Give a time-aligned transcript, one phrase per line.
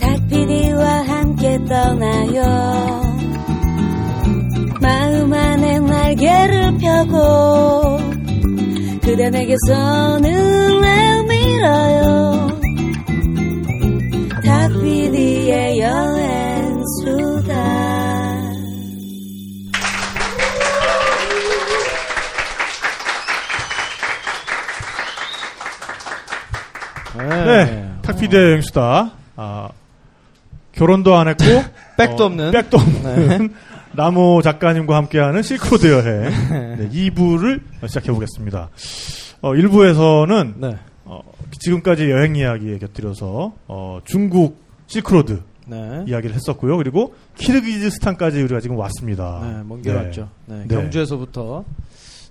[0.00, 2.42] 닭피디와 함께 떠나요
[4.80, 7.98] 마음 안에 날개를 펴고
[9.02, 12.48] 그대 내게서 눈을 밀어요
[14.44, 17.26] 닭피디의 여행수다
[27.46, 27.92] 네.
[28.02, 29.15] 탁피디의 여행수다.
[29.36, 29.68] 아,
[30.72, 31.44] 결혼도 안 했고.
[31.96, 32.50] 백도 어, 없는.
[32.52, 33.54] 백도 없는.
[33.92, 36.30] 나무 작가님과 함께하는 실크로드 여행.
[36.78, 38.68] 네, 2부를 시작해 보겠습니다.
[39.40, 40.54] 어, 1부에서는.
[40.56, 40.76] 네.
[41.04, 41.20] 어,
[41.60, 45.42] 지금까지 여행 이야기에 곁들여서, 어, 중국 실크로드.
[45.68, 46.04] 네.
[46.06, 46.76] 이야기를 했었고요.
[46.76, 49.40] 그리고 키르기즈스탄까지 우리가 지금 왔습니다.
[49.42, 49.98] 네, 먼길 네.
[49.98, 50.28] 왔죠.
[50.46, 50.74] 네, 네.
[50.74, 51.64] 경주에서부터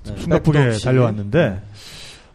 [0.05, 0.83] 네, 없이.
[0.83, 1.61] 달려왔는데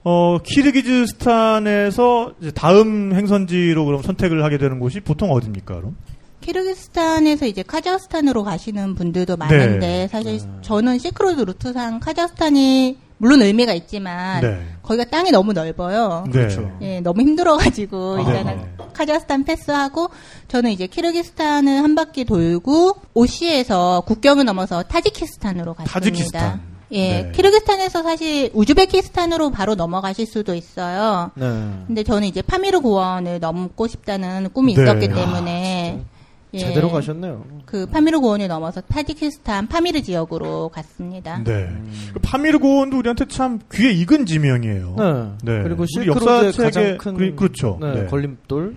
[0.03, 5.97] 어, 키르기즈스탄에서 이제 다음 행선지로 그럼 선택을 하게 되는 곳이 보통 어디입니까, 그럼?
[6.41, 10.09] 키르기스탄에서 이제 카자흐스탄으로 가시는 분들도 많은데 네.
[10.09, 10.49] 사실 네.
[10.63, 14.67] 저는 실크로드 루트상 카자흐스탄이 물론 의미가 있지만 네.
[14.83, 16.25] 거기가 땅이 너무 넓어요.
[16.27, 16.33] 네.
[16.33, 16.79] 그렇죠.
[16.81, 18.77] 예, 너무 힘들어가지고 아, 일단은 네.
[18.95, 20.09] 카자흐스탄 패스하고
[20.49, 25.93] 저는 이제 키르기스탄을 한 바퀴 돌고 오시에서 국경을 넘어서 타지키스탄으로 갔습니다.
[25.93, 26.61] 타지키스탄.
[26.93, 27.33] 예, 네.
[27.33, 31.31] 키르기스탄에서 사실 우즈베키스탄으로 바로 넘어가실 수도 있어요.
[31.35, 31.47] 네.
[31.87, 34.83] 근데 저는 이제 파미르 고원을 넘고 싶다는 꿈이 네.
[34.83, 36.05] 있었기 아, 때문에
[36.53, 37.45] 예, 제대로 가셨네요.
[37.65, 41.41] 그 파미르 고원을 넘어서 타지키스탄 파미르 지역으로 갔습니다.
[41.45, 41.69] 네.
[42.13, 44.97] 그 파미르 고원도 우리한테 참 귀에 익은 지명이에요.
[44.99, 45.53] 네.
[45.57, 45.63] 네.
[45.63, 47.79] 그리고 실크로드의 가장 큰 그리- 그렇죠.
[47.81, 48.07] 네, 네.
[48.07, 48.75] 걸림돌.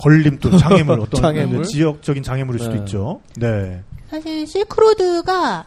[0.00, 1.64] 걸림돌, 장애물, 어떤 장애물.
[1.64, 2.78] 지역적인 장애물일 수도 네.
[2.80, 3.20] 있죠.
[3.36, 3.80] 네.
[4.08, 5.64] 사실 실크로드가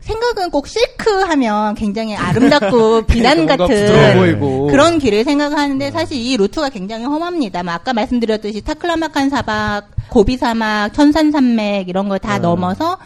[0.00, 4.40] 생각은 꼭 실크 하면 굉장히 아름답고 비단 뭔가 같은.
[4.68, 7.62] 그런 길을 생각하는데 사실 이 루트가 굉장히 험합니다.
[7.62, 12.38] 뭐 아까 말씀드렸듯이 타클라마칸 사막, 고비 사막, 천산 산맥 이런 걸다 네.
[12.40, 12.98] 넘어서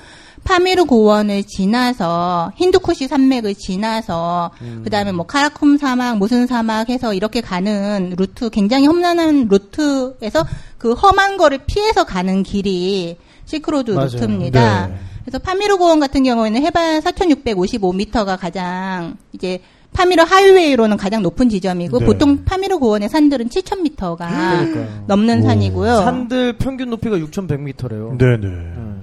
[0.44, 4.83] 파미르 고원을 지나서 힌두쿠시 산맥을 지나서 음.
[4.84, 10.46] 그다음에 뭐 카라쿰 사막, 무슨 사막 해서 이렇게 가는 루트 굉장히 험난한 루트에서
[10.78, 13.16] 그 험한 거를 피해서 가는 길이
[13.46, 14.08] 실크로드 맞아요.
[14.10, 14.86] 루트입니다.
[14.88, 14.94] 네.
[15.24, 19.61] 그래서 파미르 고원 같은 경우에는 해발 4,655m가 가장 이제
[19.95, 22.05] 파미르 하이웨이로는 가장 높은 지점이고 네.
[22.05, 25.05] 보통 파미르 고원의 산들은 7,000m가 그러니까요.
[25.07, 25.42] 넘는 오.
[25.45, 25.96] 산이고요.
[25.96, 28.18] 산들 평균 높이가 6,100m래요.
[28.18, 28.48] 네네.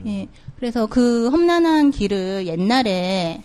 [0.08, 0.28] 예.
[0.60, 3.42] 그래서 그 험난한 길을 옛날에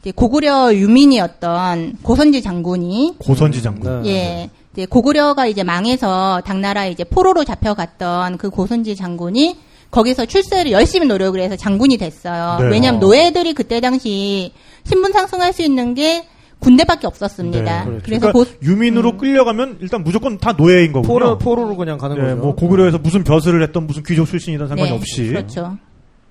[0.00, 4.02] 이제 고구려 유민이었던 고선지 장군이 고선지 장군.
[4.02, 4.08] 네.
[4.10, 4.50] 예.
[4.72, 9.58] 이제 고구려가 이제 망해서 당나라 이제 포로로 잡혀갔던 그 고선지 장군이
[9.90, 12.58] 거기서 출세를 열심히 노력을 해서 장군이 됐어요.
[12.60, 12.68] 네.
[12.70, 13.06] 왜냐하면 어.
[13.06, 14.52] 노예들이 그때 당시
[14.84, 16.26] 신분 상승할 수 있는 게
[16.60, 17.84] 군대밖에 없었습니다.
[17.84, 17.98] 네.
[18.04, 19.18] 그래서 그러니까 고, 유민으로 음.
[19.18, 21.12] 끌려가면 일단 무조건 다 노예인 거군요.
[21.12, 22.36] 포로, 포로로 그냥 가는 네, 거죠.
[22.36, 25.28] 뭐 고구려에서 무슨 벼슬을 했던 무슨 귀족 출신이든 상관이 네, 없이.
[25.28, 25.78] 그렇죠.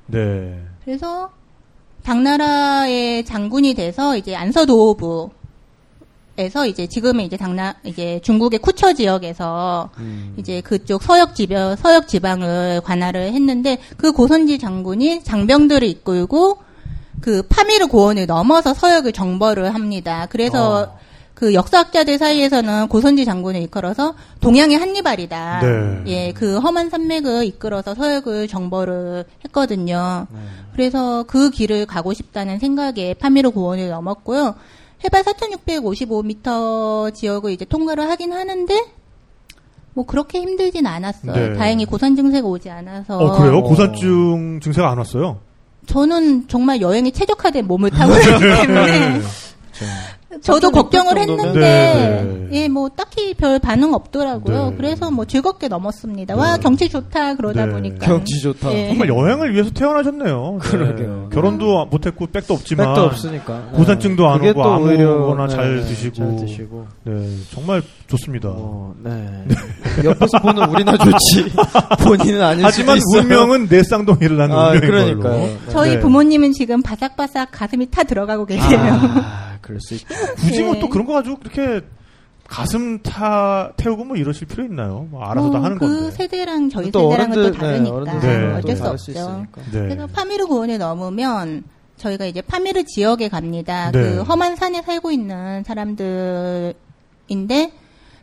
[0.08, 0.60] 네.
[0.86, 1.32] 그래서
[2.04, 5.32] 당나라의 장군이 돼서 이제 안서도부
[6.40, 10.36] 에서 이제 지금의 이제 당나 이제 중국의 쿠처 지역에서 음.
[10.38, 16.60] 이제 그쪽 서역 지방 서역 지방을 관할을 했는데 그 고선지 장군이 장병들을 이끌고
[17.20, 20.28] 그 파미르 고원을 넘어서 서역을 정벌을 합니다.
[20.30, 21.00] 그래서 어.
[21.34, 25.60] 그 역사학자들 사이에서는 고선지 장군을 이끌어서 동양의 한니발이다.
[25.62, 26.04] 네.
[26.08, 30.28] 예, 그 험한 산맥을 이끌어서 서역을 정벌을 했거든요.
[30.74, 34.56] 그래서 그 길을 가고 싶다는 생각에 파미르 고원을 넘었고요.
[35.04, 38.86] 해발 4,655m 지역을 이제 통과를 하긴 하는데
[39.94, 41.34] 뭐 그렇게 힘들진 않았어요.
[41.34, 41.54] 네.
[41.58, 43.18] 다행히 고산 증세가 오지 않아서.
[43.18, 43.62] 어, 그래요?
[43.64, 45.40] 고산증 증세가 안 왔어요?
[45.88, 49.22] 저는 정말 여행에 최적화된 몸을 타고 있기 때문에 네.
[50.42, 51.18] 저도 3,600 걱정을?
[51.18, 52.64] 했는데 네, 네.
[52.64, 54.70] 예 뭐 딱히 별 반응 없더라고요.
[54.72, 54.76] 네.
[54.78, 56.36] 그래서 뭐 즐겁게 넘었습니다.
[56.36, 57.72] 와 경치 좋다 그러다 네.
[57.72, 58.72] 보니까 경치 좋다.
[58.74, 58.88] 예.
[58.90, 60.60] 정말 여행을 위해서 태어나셨네요.
[60.62, 60.70] 네.
[60.70, 61.30] 그러게요.
[61.34, 63.70] 결혼도 못했고 백도 없지만 백도 없으니까.
[63.72, 63.78] 네.
[63.78, 66.16] 고산증도 안 오고 아무거나 네, 잘 네, 드시고.
[66.16, 66.88] 잘 드시고.
[67.06, 68.50] 네, 정말 좋습니다.
[68.52, 69.46] 어, 네.
[70.04, 71.52] 옆에서 보는 우리나 좋지.
[72.04, 73.22] 본인은 아닐 하지만 수도 있어요.
[73.24, 75.22] 운명은 내 쌍둥이를 낳는 아, 운명인 그러니까요.
[75.22, 75.38] 걸로.
[75.38, 75.60] 네.
[75.70, 76.00] 저희 네.
[76.00, 78.80] 부모님은 지금 바삭바삭 가슴이 타 들어가고 계세요.
[78.82, 80.08] 아, 그럴 수 있죠.
[80.38, 80.80] 굳이 뭐 네.
[80.80, 81.82] 또 그런 거 가지고 그렇게
[82.48, 85.08] 가슴 타 태우고 뭐 이러실 필요 있나요?
[85.12, 86.12] 뭐 알아서 다뭐 하는 그 건데.
[86.16, 88.20] 세대랑 저희 또 세대랑은 어른들, 또 다르니까 네.
[88.22, 89.12] 생각도 어쩔 수 없죠.
[89.12, 89.62] 있으니까.
[89.72, 89.80] 네.
[89.82, 91.64] 그래서 파미르 고원에 넘으면
[91.98, 93.92] 저희가 이제 파미르 지역에 갑니다.
[93.92, 94.02] 네.
[94.02, 96.74] 그 험한 산에 살고 있는 사람들인데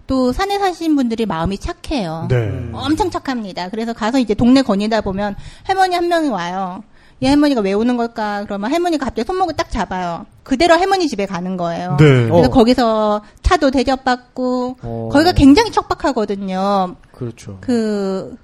[0.06, 2.26] 또 산에 사신 분들이 마음이 착해요.
[2.28, 2.70] 네.
[2.72, 3.70] 엄청 착합니다.
[3.70, 6.82] 그래서 가서 이제 동네 거니다 보면 할머니 한 명이 와요.
[7.20, 8.44] 이 할머니가 왜 오는 걸까?
[8.44, 10.26] 그러면 할머니가 갑자기 손목을 딱 잡아요.
[10.42, 11.96] 그대로 할머니 집에 가는 거예요.
[11.98, 12.28] 네.
[12.28, 12.50] 그래서 어.
[12.50, 15.08] 거기서 차도 대접받고 어.
[15.10, 16.96] 거기가 굉장히 척박하거든요.
[17.12, 17.58] 그렇죠.
[17.62, 18.36] 그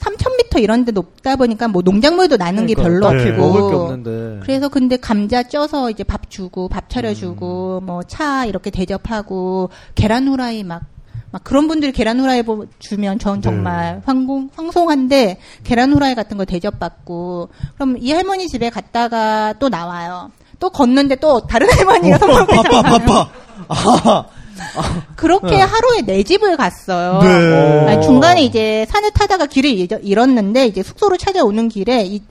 [0.00, 3.70] 3,000m 이런 데 높다 보니까 뭐 농작물도 나는 게 그러니까 별로 딱히 없고.
[3.70, 4.40] 게 없는데.
[4.42, 10.64] 그래서 근데 감자 쪄서 이제 밥 주고 밥 차려 주고 뭐차 이렇게 대접하고 계란 후라이
[10.64, 10.82] 막막
[11.44, 17.50] 그런 분들이 계란 후라이 보- 주면 전 정말 황공, 황송한데 계란 후라이 같은 거 대접받고.
[17.74, 20.30] 그럼 이 할머니 집에 갔다가 또 나와요.
[20.58, 23.28] 또 걷는데 또 다른 할머니가 선물 바빠 바빠.
[24.76, 27.20] 아, 그렇게 하루에 네 집을 갔어요.
[27.22, 27.86] 네.
[27.88, 32.22] 아니, 중간에 이제 산을 타다가 길을 잃- 잃었는데 이제 숙소로 찾아오는 길에 이-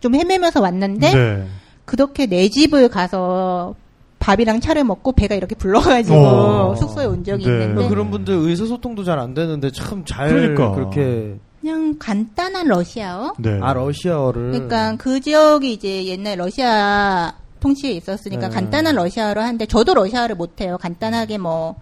[0.00, 1.46] 좀 헤매면서 왔는데 네.
[1.84, 3.74] 그렇게 네 집을 가서
[4.18, 6.74] 밥이랑 차를 먹고 배가 이렇게 불러가지고 어.
[6.76, 7.50] 숙소에 온 적이 네.
[7.52, 10.70] 있는데 그런 분들 의사소통도 잘 안 되는데 참 잘 그러니까.
[10.72, 13.32] 그렇게 그냥 간단한 러시아어.
[13.38, 13.58] 네.
[13.62, 17.32] 아 러시아어를 그러니까 그 지역이 이제 옛날 러시아
[17.64, 18.54] 통치에 있었으니까 네.
[18.54, 20.76] 간단한 러시아어를 하는데 저도 러시아어를 못해요.
[20.78, 21.76] 간단하게 뭐,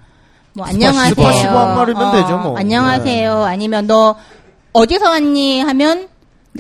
[0.55, 1.07] 뭐 안녕하세요.
[1.11, 2.57] 어, 스파시보 한 말이면 되죠, 뭐.
[2.57, 3.43] 안녕하세요.
[3.43, 4.15] 아니면 너
[4.73, 6.09] 어디서 왔니 하면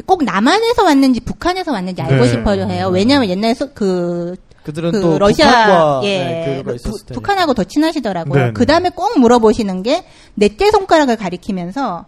[0.07, 2.31] 꼭 남한에서 왔는지 북한에서 왔는지 알고 네.
[2.31, 2.89] 싶어요 해요.
[2.93, 4.35] 왜냐하면 옛날에 서- 그
[4.65, 6.19] 그들은 그 또 러시아 예
[6.57, 7.13] 네, 부-.
[7.15, 8.35] 북한하고 더 친하시더라고요.
[8.41, 8.53] 네, 네.
[8.53, 10.05] 그 다음에 꼭 물어보시는 게
[10.35, 12.07] 넷째 손가락을 가리키면서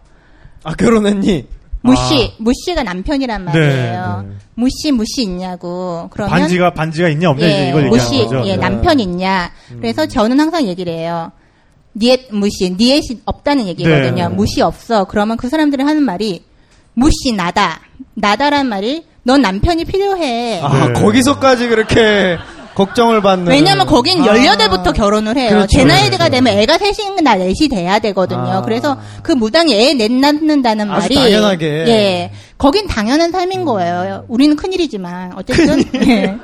[0.63, 1.47] 아 결혼했니?
[1.85, 4.23] 무씨 무씨가 남편이란 말이에요.
[4.23, 4.35] 네, 네.
[4.55, 8.47] 무씨 무씨 있냐고 그러면 반지가 반지가 있냐 없냐 이제 예, 이걸 얘기하는 무씨 거죠.
[8.47, 8.57] 예 네.
[8.57, 9.51] 남편 있냐.
[9.79, 11.31] 그래서 저는 항상 얘기를 해요.
[11.95, 14.29] 니엣 무씨 니엣이 없다는 얘기거든요.
[14.29, 14.35] 네.
[14.35, 15.05] 무씨 없어.
[15.05, 16.43] 그러면 그 사람들이 하는 말이
[16.93, 17.81] 무씨 나다
[18.15, 20.61] 나다란 말이 넌 남편이 필요해.
[20.61, 20.93] 아 네.
[20.93, 22.37] 거기서까지 그렇게
[22.75, 23.47] 걱정을 받는.
[23.51, 24.33] 왜냐면 거긴 아.
[24.33, 25.49] 18부터 결혼을 해요.
[25.49, 26.31] 그렇죠, 제 나이대가 그렇죠.
[26.31, 28.39] 되면 애가 셋인 나 넷이 돼야 되거든요.
[28.57, 28.61] 아.
[28.61, 31.65] 그래서 그 무당이 애 넷 낳는다는 아주 말이 당연하게.
[31.87, 32.31] 예.
[32.57, 34.25] 거긴 당연한 삶인 거예요.
[34.27, 36.35] 우리는 큰일이지만 어쨌든 예.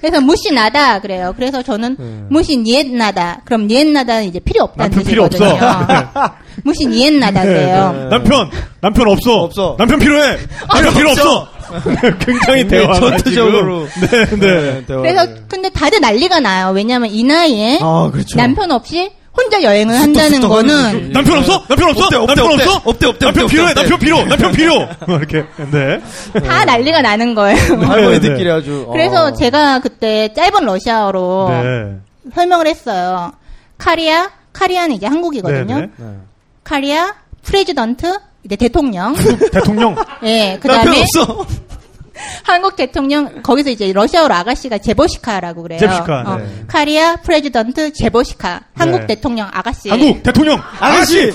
[0.00, 1.32] 그래서 무시 나다 그래요.
[1.36, 2.04] 그래서 저는 네.
[2.28, 3.40] 무시 니엣 나다.
[3.44, 5.58] 그럼 니엣 나다는 이제 필요 없다는 남편 필요 뜻이거든요.
[5.66, 6.34] 없어.
[6.64, 7.92] 무시 니엣 나다 그래요.
[7.96, 8.08] 네.
[8.10, 8.50] 남편
[8.80, 9.76] 남편 없어 없어.
[9.78, 10.36] 남편 필요해
[10.72, 11.48] 남편 필요 없어
[12.20, 13.88] 굉장히 대화가 전투적으로.
[13.88, 14.08] 지금.
[14.08, 14.84] 네, 네.
[14.86, 15.14] 대화를.
[15.14, 16.70] 그래서 근데 다들 난리가 나요.
[16.74, 18.36] 왜냐하면 이 나이에 아 그렇죠.
[18.36, 21.64] 남편 없이 혼자 여행을 한다는 쑥덕 거는 남편 없어?
[21.68, 22.04] 남편 없어?
[22.04, 22.64] 없대, 없대, 남편 없대.
[22.64, 22.82] 없어?
[22.84, 23.74] 없대, 없대, 남편 필요해?
[23.74, 24.24] 남편 필요?
[24.24, 24.74] 남편 필요?
[25.08, 25.44] 이렇게.
[25.70, 26.00] 네.
[26.40, 27.56] 다 난리가 나는 거예요.
[27.56, 28.88] 할머니들끼리 네, 아주.
[28.90, 29.32] 그래서 어.
[29.32, 31.96] 제가 그때 짧은 러시아어로 네.
[32.34, 33.32] 설명을 했어요.
[33.78, 35.74] Корея, Корея는 이제 한국이거든요.
[35.80, 35.90] 네, 네.
[35.96, 36.14] 네.
[36.64, 37.14] Корея,
[37.44, 39.14] президент, 이제 대통령.
[39.52, 39.94] 대통령.
[40.22, 41.46] 예, 그 남편 다음에 없어.
[42.42, 45.78] 한국 대통령, 거기서 이제 러시아어로 아가씨가 девушка라고 그래요.
[45.78, 46.64] девушка, 어, 네.
[46.66, 48.62] Корея, президент, девушка.
[48.74, 49.06] 한국 네.
[49.08, 49.90] 대통령 아가씨.
[49.90, 50.60] 한국 대통령.
[50.80, 51.32] 아가씨,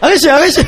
[0.00, 0.60] 아가씨, 아가씨.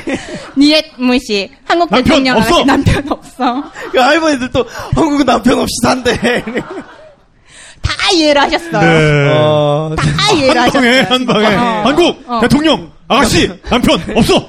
[0.57, 1.51] нет муж.
[1.65, 2.49] 한국 남편 대통령 없어?
[2.49, 3.65] 아가씨 남편 없어.
[3.91, 4.65] 그 할머니들 또
[4.95, 6.15] 한국은 남편 없이 산대.
[7.83, 8.81] 다 이해를 하셨어요.
[8.81, 9.31] 네.
[9.33, 11.15] 어, 다 이해를 한 방에, 하셨어요.
[11.15, 11.47] 한 방에.
[11.57, 11.83] 어.
[11.87, 12.41] 한국 어.
[12.41, 12.96] 대통령.
[13.09, 13.51] 아가씨.
[13.69, 14.49] 남편 없어.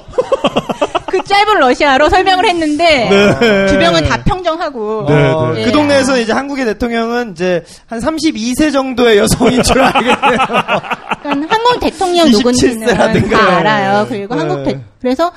[1.10, 3.66] 그 짧은 러시아로 설명을 했는데 네.
[3.68, 5.64] 주변은 다 평정하고 네, 어, 네.
[5.64, 10.16] 그 동네에서 이제 한국의 대통령은 이제 한 32세 정도의 여성인 줄 알겠네요.
[11.22, 13.30] 그러니까 한국 대통령 누군지는 27세라든가.
[13.30, 14.06] 다 알아요.
[14.08, 14.40] 그리고 네.
[14.40, 15.32] 한국 대, 그래서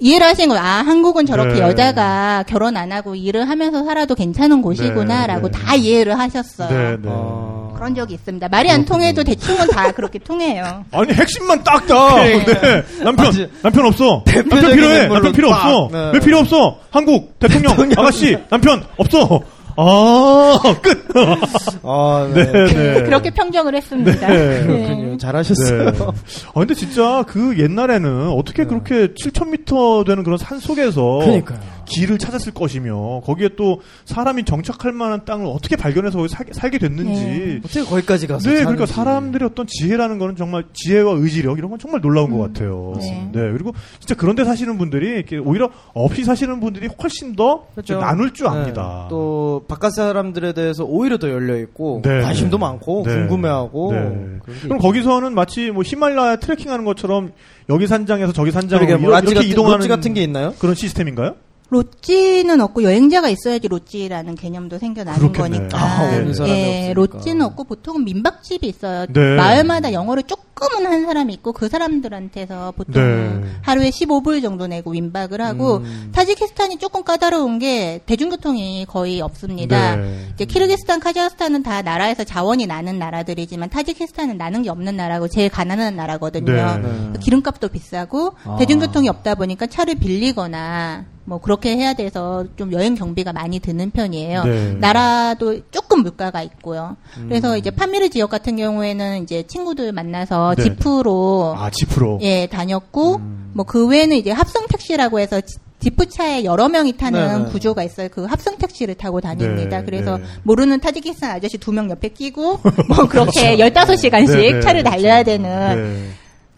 [0.00, 0.62] 이해를 하신 거예요.
[0.62, 1.60] 아, 한국은 저렇게 네.
[1.60, 5.64] 여자가 결혼 안 하고 일을 하면서 살아도 괜찮은 곳이구나라고 네, 네.
[5.64, 6.68] 다 이해를 하셨어요.
[6.68, 7.02] 네, 네.
[7.06, 7.63] 어.
[7.74, 8.48] 그런 적이 있습니다.
[8.48, 10.84] 말이 안 통해도 대충은 다 그렇게 통해요.
[10.92, 12.14] 아니 핵심만 딱딱.
[12.16, 12.44] 그래.
[12.44, 13.04] 네.
[13.04, 13.50] 남편 맞지.
[13.62, 14.22] 남편 없어.
[14.26, 15.08] 남편 필요해.
[15.08, 15.66] 남편 필요 딱.
[15.66, 15.88] 없어.
[15.92, 16.10] 네.
[16.14, 16.78] 왜 필요 없어?
[16.90, 17.98] 한국 대통령, 대통령.
[17.98, 19.40] 아가씨 남편 없어.
[19.76, 21.04] 아 끝.
[21.82, 23.02] 아, 네, 네.
[23.04, 24.28] 그렇게 평정을 했습니다.
[24.28, 25.16] 네, 그렇군요.
[25.16, 25.90] 잘하셨어요.
[25.90, 25.98] 네.
[25.98, 31.58] 아 근데 진짜 그 옛날에는 어떻게 그렇게 7,000m 되는 그런 산 속에서 그러니까요.
[31.84, 37.24] 길을 찾았을 것이며 거기에 또 사람이 정착할 만한 땅을 어떻게 발견해서 살, 살게 됐는지.
[37.24, 37.60] 네.
[37.64, 38.86] 어떻게 거기까지 가서 네, 그러니까.
[38.86, 42.94] 사람들의 어떤 지혜라는 거는 정말 지혜와 의지력 이런 건 정말 놀라운 것 같아요.
[42.98, 43.30] 네.
[43.32, 47.98] 네, 그리고 진짜 그런데 사시는 분들이 이렇게 오히려 없이 사시는 분들이 훨씬 더 그렇죠.
[47.98, 48.52] 나눌 줄 네.
[48.52, 49.06] 압니다.
[49.10, 52.20] 또 바깥 사람들에 대해서 오히려 더 열려 있고 네.
[52.20, 53.14] 관심도 많고 네.
[53.14, 54.38] 궁금해하고 네.
[54.62, 57.32] 그럼 거기서는 마치 뭐 히말라야 트레킹하는 것처럼
[57.70, 60.52] 여기 산장에서 저기 산장으로 뭐 이렇게 란지 같은 이동하는 같은 게 있나요?
[60.58, 61.36] 그런 시스템인가요?
[61.74, 65.58] lodge는 없고 여행자가 있어야지 lodge라는 개념도 생겨나는 그렇겠네.
[65.58, 65.78] 거니까.
[65.78, 66.92] 아, 사람이 예, 없으니까.
[66.94, 69.06] lodge는 없고 보통은 민박집이 있어요.
[69.12, 69.36] 네.
[69.36, 73.02] 마을마다 영어를 조금은 하는 사람이 있고 그 사람들한테서 보통
[73.42, 73.48] 네.
[73.62, 76.12] 하루에 15불 정도 내고 민박을 하고 음.
[76.14, 79.96] 타지키스탄이 조금 까다로운 게 대중교통이 거의 없습니다.
[79.96, 80.28] 네.
[80.34, 85.96] 이제 키르기스탄, 카자흐스탄은 다 나라에서 자원이 나는 나라들이지만 타지키스탄은 나는 게 없는 나라고 제일 가난한
[85.96, 86.52] 나라거든요.
[86.52, 87.10] 네.
[87.12, 87.18] 네.
[87.20, 88.56] 기름값도 비싸고 아.
[88.58, 94.44] 대중교통이 없다 보니까 차를 빌리거나 뭐 그렇게 해야 돼서 좀 여행 경비가 많이 드는 편이에요.
[94.44, 94.72] 네.
[94.74, 96.96] 나라도 조금 물가가 있고요.
[97.28, 100.62] 그래서 이제 파미르 지역 같은 경우에는 이제 친구들 만나서 네.
[100.64, 102.18] 지프로 아, 지프로.
[102.22, 103.20] 예 다녔고
[103.54, 107.50] 뭐그 외에는 이제 합성 택시라고 해서 지- 지프차에 여러 명이 타는 네네.
[107.50, 108.08] 구조가 있어요.
[108.10, 109.78] 그 합성 택시를 타고 다닙니다.
[109.80, 110.24] 네, 그래서 네.
[110.42, 114.90] 모르는 타지키스탄 아저씨 두 명 옆에 끼고 뭐 그렇게 15시간씩 네, 네, 차를 그렇죠.
[114.90, 116.08] 달려야 되는 네.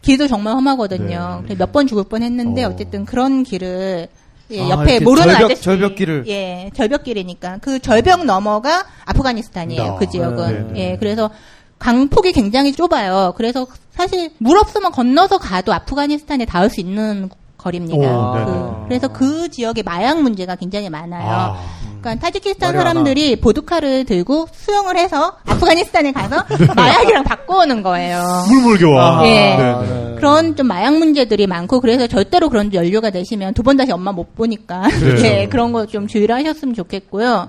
[0.02, 1.42] 길도 정말 험하거든요.
[1.48, 1.54] 네.
[1.56, 2.68] 몇번 죽을 뻔 했는데 어.
[2.70, 2.76] 어.
[2.76, 4.06] 쨌든 그런 길을
[4.50, 6.24] 예, 아, 옆에 모르는 절벽- 아저씨 절벽길을.
[6.28, 9.82] 예 절벽길이니까 그 절벽 너머가 아프가니스탄이에요.
[9.82, 10.80] 아, 그 지역은 네, 네.
[10.92, 11.30] 예 그래서
[11.78, 13.34] 강폭이 굉장히 좁아요.
[13.36, 17.28] 그래서 사실 물 없으면 건너서 가도 아프가니스탄에 닿을 수 있는
[17.66, 17.96] 거리입니다.
[17.96, 18.72] 오, 그- 네네.
[18.88, 21.28] 그래서 그 지역에 마약 문제가 굉장히 많아요.
[21.28, 21.56] 아.
[22.00, 26.44] 그러니까 타지키스탄 머리 사람들이 보드카를 들고 수영을 해서 아프가니스탄에 가서
[26.76, 28.22] 마약이랑 바꿔오는 거예요.
[28.48, 29.20] 물물교와.
[29.20, 29.56] 아, 예.
[29.56, 29.74] 네, 네.
[30.10, 30.14] 네.
[30.16, 34.34] 그런 좀 마약 문제들이 많고 그래서 절대로 그런 연료가 되시면 두 번 다시 엄마 못
[34.36, 35.26] 보니까 그렇죠.
[35.26, 37.48] 예, 그런 거 좀 주의를 하셨으면 좋겠고요.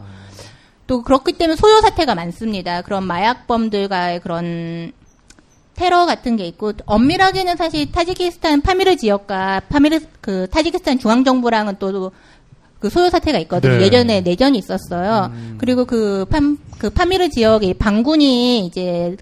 [0.88, 2.82] 또 그렇기 때문에 소요 사태가 많습니다.
[2.82, 4.92] 그런 마약범들과의 그런
[5.78, 12.12] 테러 같은 게 있고 엄밀하게는 사실 타지키스탄 파미르 지역과 파미르 그 타지키스탄 중앙 정부랑은 또
[12.80, 13.78] 그 소요 사태가 있거든요.
[13.78, 13.86] 네.
[13.86, 15.32] 예전에 내전이 있었어요.
[15.58, 19.18] 그리고 그, 팜, 그 파미르 지역의 방군이 이제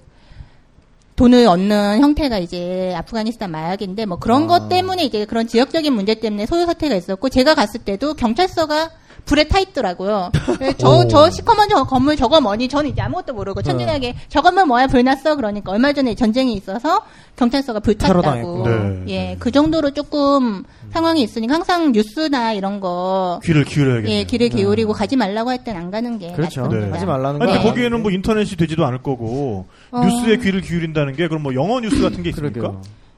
[1.15, 6.45] 돈을 얻는 형태가 이제 아프가니스탄 마약인데 뭐 그런 것 때문에 이제 그런 지역적인 문제 때문에
[6.45, 8.89] 소요 사태가 있었고 제가 갔을 때도 경찰서가
[9.25, 10.31] 불에 타 있더라고요.
[10.77, 11.07] 저, 오.
[11.07, 12.67] 저 시커먼 저 건물 저거 뭐니?
[12.67, 15.35] 저는 이제 아무것도 모르고 천진하게 저 건물 뭐야 불 났어?
[15.35, 17.01] 그러니까 얼마 전에 전쟁이 있어서
[17.35, 18.63] 경찰서가 불 테러 탔다고.
[18.63, 18.89] 당했구나.
[18.89, 19.35] 네, 예, 네.
[19.39, 24.19] 그 정도로 조금 상황이 있으니까 항상 뉴스나 이런 거 귀를 기울여야겠네요.
[24.19, 26.67] 예, 귀를 기울이고 가지 말라고 할 땐 안 가는 게 그렇죠.
[26.67, 26.89] 네.
[26.91, 27.67] 하지 말라는 아니, 근데.
[27.67, 30.01] 거기에는 뭐 인터넷이 되지도 않을 거고 어.
[30.05, 32.73] 뉴스에 귀를 기울인다는 게 그럼 뭐 영어 뉴스 같은 게 있습니까?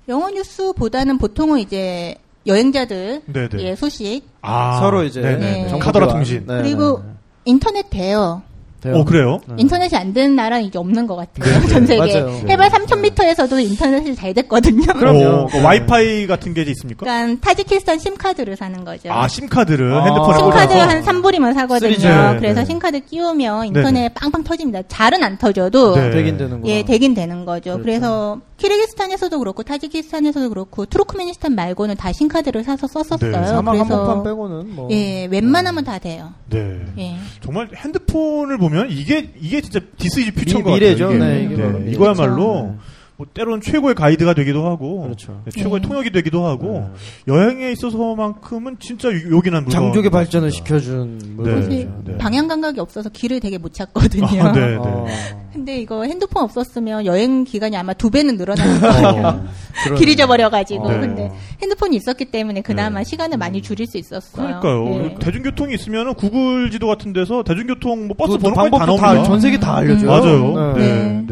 [0.09, 2.15] 영어 뉴스보다는 보통은 이제
[2.47, 3.63] 여행자들 네네.
[3.63, 5.37] 예, 소식 아, 서로 이제 네네.
[5.63, 5.67] 네.
[5.69, 6.07] 정보 카더라.
[6.07, 6.45] 통신.
[6.47, 7.13] 네, 그리고 네, 네.
[7.45, 8.41] 인터넷 돼요.
[8.81, 8.95] 돼요.
[8.95, 9.39] 어 그래요?
[9.47, 9.55] 네.
[9.57, 11.59] 인터넷이 안 되는 나라는 이제 없는 것 같아요.
[11.61, 11.87] 네, 전 네.
[11.97, 12.21] 세계.
[12.21, 12.41] 맞아요.
[12.47, 14.93] 해발 3,000m에서도 인터넷이 잘 됐거든요.
[14.93, 15.25] 그럼요.
[15.25, 15.63] 어, 그 네.
[15.63, 17.05] 와이파이 같은 게 있습니까?
[17.05, 19.11] 그러니까 타지키스탄 심카드를 사는 거죠.
[19.11, 20.05] 아 심카드를 아.
[20.05, 21.95] 핸드폰에 심카드 꽂아서 한 3불이면 사거든요.
[21.95, 22.33] 3G.
[22.33, 22.65] 네, 그래서 네.
[22.65, 24.81] 심카드 끼우면 인터넷 빵빵 터집니다.
[24.87, 26.09] 잘은 안 터져도 네.
[26.11, 26.71] 되긴 되는구나.
[26.71, 27.71] 예, 되긴 되는 거죠.
[27.71, 27.83] 그렇죠.
[27.83, 33.31] 그래서 키르기스탄에서도 그렇고 타지키스탄에서도 그렇고 투르크메니스탄 말고는 다 심카드를 사서 썼었어요.
[33.31, 36.33] 네, 사막 한복판 그래서 빼고는 뭐 예, 웬만하면 다 돼요.
[36.49, 36.79] 네.
[36.97, 37.15] 예.
[37.41, 41.07] 정말 핸드폰을 보면 이게 이게 진짜 this is future인 미- 것 미래죠.
[41.09, 41.17] 같아요.
[41.17, 41.25] 이게.
[41.25, 41.91] 네, 이게 미래죠.
[41.91, 42.79] 이거야말로 네.
[43.17, 45.41] 뭐 때로는 최고의 가이드가 되기도 하고 그렇죠.
[45.45, 45.87] 네, 최고의 네.
[45.87, 46.87] 통역이 되기도 하고
[47.27, 50.65] 여행에 있어서만큼은 진짜 요- 요긴한 물건 장족의 발전을 같습니다.
[50.77, 51.25] 시켜준 네.
[51.33, 51.65] 물건이죠.
[51.65, 52.17] 사실 네.
[52.19, 54.25] 방향 감각이 없어서 길을 되게 못 찾거든요.
[54.27, 54.75] 아, 네, 네.
[54.77, 55.05] 어.
[55.51, 59.17] 근데 이거 핸드폰 없었으면 여행 기간이 아마 두 배는 늘어날 거예요.
[59.91, 59.95] 어.
[59.95, 60.87] 길 잊어버려가지고.
[60.91, 60.99] 네.
[60.99, 63.03] 근데 핸드폰이 있었기 때문에 그나마 네.
[63.03, 64.59] 시간을 많이 줄일 수 있었어요.
[64.61, 64.83] 그러니까요.
[64.89, 65.15] 네.
[65.19, 69.13] 대중교통이 있으면은 구글 지도 같은 데서 대중교통 뭐 버스 그 번호까지 다 나옵니다.
[69.23, 70.07] 다 전 세계 다 알려줘요.
[70.07, 70.73] 맞아요.
[70.77, 71.23] 네.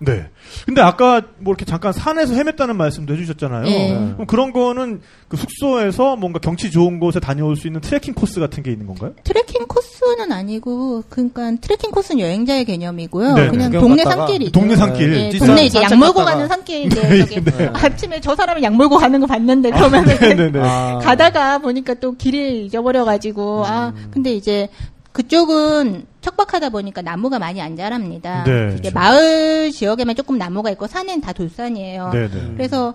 [0.00, 0.30] 네.
[0.66, 0.74] 네.
[0.74, 0.74] 네.
[0.74, 3.62] 근데 아까 뭐 이렇게 잠깐 산에서 헤맸다는 말씀도 해주셨잖아요.
[3.64, 4.12] 네.
[4.14, 8.62] 그럼 그런 거는 그 숙소에서 뭔가 경치 좋은 곳에 다녀올 수 있는 트레킹 코스 같은
[8.62, 9.12] 게 있는 건가요?
[9.24, 13.34] 트레킹 코스는 아니고, 그러니까 트레킹 코스는 여행자의 개념이고요.
[13.34, 14.52] 네, 그냥 구경 동네 산길이죠.
[14.52, 15.14] 동네 산길.
[15.14, 16.32] 예, 뒷산 동네 이제 약 산책 몰고 갔다가.
[16.32, 17.70] 가는 산길인데 네, 네.
[17.72, 20.60] 아침에 저 사람이 약 몰고 가는 거 봤는데 그러면은 네네.
[20.62, 20.98] 아.
[21.02, 24.10] 가다가 보니까 또 길을 잊어버려가지고 아 음.
[24.12, 24.68] 근데 이제
[25.14, 28.42] 그쪽은 척박하다 보니까 나무가 많이 안 자랍니다.
[28.42, 28.74] 네.
[28.76, 32.10] 이게 마을 지역에만 조금 나무가 있고 산엔 다 돌산이에요.
[32.12, 32.52] 네 네.
[32.56, 32.94] 그래서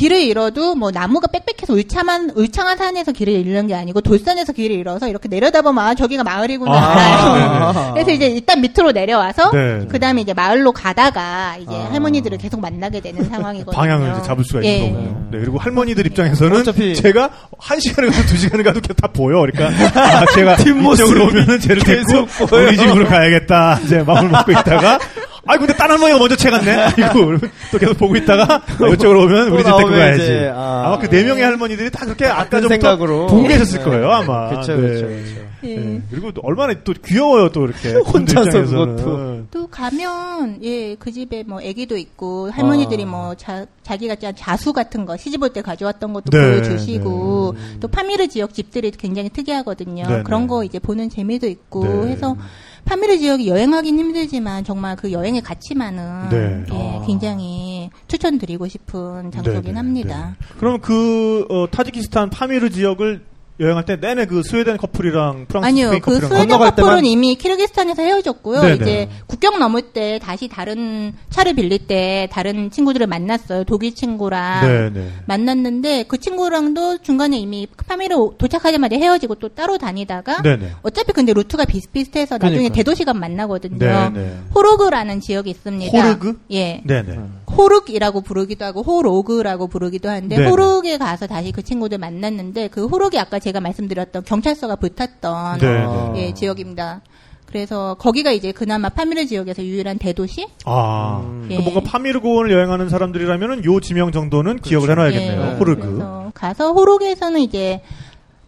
[0.00, 5.08] 길을 잃어도 뭐 나무가 빽빽해서 울창한 울창한 산에서 길을 잃는 게 아니고 돌산에서 길을 잃어서
[5.08, 7.72] 이렇게 내려다보면 아 저기가 마을이구나 아, 알아요.
[7.72, 7.90] 네네.
[7.92, 9.86] 그래서 이제 일단 밑으로 내려와서 네.
[9.90, 11.90] 그다음에 이제 마을로 가다가 이제 아.
[11.92, 13.76] 할머니들을 계속 만나게 되는 상황이거든요.
[13.78, 14.76] 방향을 이제 잡을 수가 예.
[14.78, 15.28] 있는 거군요.
[15.32, 17.28] 네, 그리고 할머니들 입장에서는 어차피- 제가
[17.58, 19.40] 한 시간에 가도 두 시간에 가도 다 보여.
[19.52, 19.66] 그러니까
[20.00, 22.26] 아, 제가 뒷모습 이쪽으로 오면은 쟤를 데리고.
[22.56, 23.80] 우리 집으로 가야겠다.
[23.84, 24.98] 이제 마음을 먹고 있다가
[25.50, 26.70] 아이 근데 딴 할머니가 먼저 채 갔네.
[27.02, 27.36] 아이고
[27.72, 30.22] 또 계속 보고 있다가 아, 이쪽으로 오면 또 우리 집 데리고 가야지.
[30.22, 30.84] 이제, 아.
[30.86, 33.26] 아, 마 그 네 명의 할머니들이 다 그렇게 아까 전부터 생각으로.
[33.26, 33.84] 보고 계셨을 네.
[33.84, 34.48] 거예요 아마.
[34.50, 34.80] 그렇죠, 네.
[34.80, 35.50] 그렇죠, 그렇죠.
[35.62, 35.76] 예.
[35.76, 36.00] 네.
[36.10, 38.50] 그리고 또 얼마나 또 귀여워요 또 이렇게 혼자서.
[38.62, 39.42] 그것도.
[39.50, 43.06] 또 가면 예 그 집에 뭐 아기도 있고 할머니들이 아.
[43.06, 47.88] 뭐 자, 자기가 짠 자수 같은 거 시집 올 때 가져왔던 것도 네, 보여주시고 또
[47.88, 50.06] 파미르 지역 집들이 굉장히 특이하거든요.
[50.08, 50.46] 네, 그런 네.
[50.46, 52.12] 거 이제 보는 재미도 있고 네.
[52.12, 52.36] 해서
[52.84, 56.64] 파미르 지역이 여행하긴 힘들지만 정말 그 여행의 가치만은 네.
[56.72, 57.04] 예, 아.
[57.06, 60.36] 굉장히 추천드리고 싶은 장소긴 네, 네, 합니다.
[60.38, 60.46] 네.
[60.58, 63.24] 그럼 그 어, 타지키스탄 파미르 지역을
[63.60, 67.04] 여행할 때 내내 그 스웨덴 커플이랑 프랑스 아니요, 그 스웨덴 커플은 때만?
[67.04, 68.62] 이미 키르기스탄에서 헤어졌고요.
[68.62, 68.74] 네네.
[68.76, 73.64] 이제 국경 넘을 때 다시 다른 차를 빌릴 때 다른 친구들을 만났어요.
[73.64, 75.08] 독일 친구랑 네네.
[75.26, 80.70] 만났는데 그 친구랑도 중간에 이미 파미르 도착하자마자 헤어지고 또 따로 다니다가 네네.
[80.82, 82.76] 어차피 근데 루트가 비슷비슷해서 나중에 그러니까요.
[82.76, 83.78] 대도시 가면 만나거든요.
[83.78, 84.36] 네네.
[84.54, 85.98] 호르그라는 지역이 있습니다.
[85.98, 86.40] 호르그?
[86.52, 86.82] 예.
[86.86, 87.18] 네네.
[87.56, 90.48] 호르그라고 부르기도 하고 호로그라고 부르기도 하는데 네네.
[90.48, 95.84] 호르그에 가서 다시 그 친구들 만났는데 그 호르그 아까 제가 말씀드렸던 경찰서가 붙었던 네네.
[95.86, 96.12] 아.
[96.16, 97.02] 예, 지역입니다.
[97.46, 100.46] 그래서 거기가 이제 그나마 파미르 지역에서 유일한 대도시?
[100.64, 101.48] 아, 음.
[101.50, 101.56] 예.
[101.56, 105.40] 그 뭔가 파미르 고원을 여행하는 사람들이라면은 요 지명 정도는 기억을 해놔야겠네요.
[105.40, 105.80] 예, 호르그.
[105.80, 107.82] 그래서 가서 호르그에서는 이제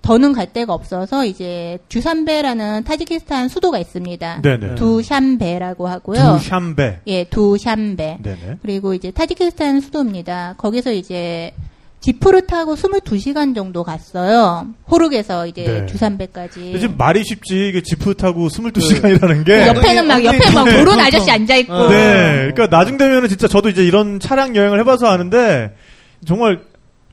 [0.02, 4.42] 더는 갈 데가 없어서 이제 두샨베라는 타지키스탄 수도가 있습니다.
[4.42, 4.74] 네네.
[4.74, 6.38] 두샨베라고 하고요.
[6.38, 7.00] 두샨베.
[7.06, 8.18] 예, 두샨베.
[8.22, 8.56] 네네.
[8.62, 10.56] 그리고 이제 타지키스탄 수도입니다.
[10.58, 11.52] 거기서 이제
[12.00, 14.66] 지프를 타고 22시간 정도 갔어요.
[14.90, 15.86] 호르에서 이제 네.
[15.86, 16.72] 주산베까지.
[16.74, 20.78] 요즘 말이 쉽지 이게 지프 타고 22시간이라는 게 그 옆에는 막 옆에 막 네.
[20.78, 21.72] 모르는 아저씨 앉아 있고.
[21.72, 21.88] 어.
[21.90, 22.50] 네.
[22.52, 25.76] 그러니까 나중 되면은 진짜 저도 이제 이런 차량 여행을 해봐서 아는데
[26.26, 26.60] 정말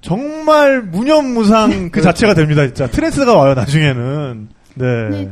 [0.01, 2.65] 정말 무념무상 그 자체가 됩니다.
[2.65, 4.47] 진짜 트랜스가 와요 나중에는.
[4.75, 5.09] 네.
[5.09, 5.29] 네.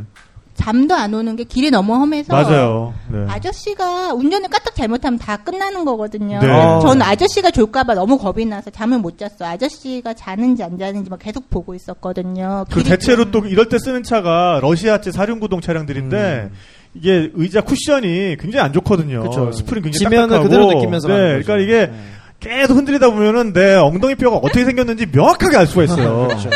[0.56, 2.92] 잠도 안 오는 게 길이 너무 험해서 맞아요.
[3.12, 3.26] 네.
[3.30, 6.40] 아저씨가 운전을 까딱 잘못하면 다 끝나는 거거든요.
[6.40, 6.48] 네.
[6.82, 9.50] 저는 아저씨가 졸까봐 너무 겁이 나서 잠을 못 잤어요.
[9.50, 12.66] 아저씨가 자는지 안 자는지 막 계속 보고 있었거든요.
[12.72, 16.50] 그 대체로 좀- 또 이럴 때 쓰는 차가 러시아제 사륜구동 차량들인데
[16.96, 19.22] 이게 의자 쿠션이 굉장히 안 좋거든요.
[19.30, 19.52] 그쵸.
[19.52, 20.44] 스프링 굉장히 지면을 딱딱하고.
[20.50, 21.16] 그대로 느끼면서 네.
[21.44, 21.94] 그러니까 이게 네.
[22.40, 26.28] 계속 흔들리다 보면은 내 엉덩이 뼈가 어떻게 생겼는지 명확하게 알 수가 있어요.
[26.30, 26.50] 그렇죠.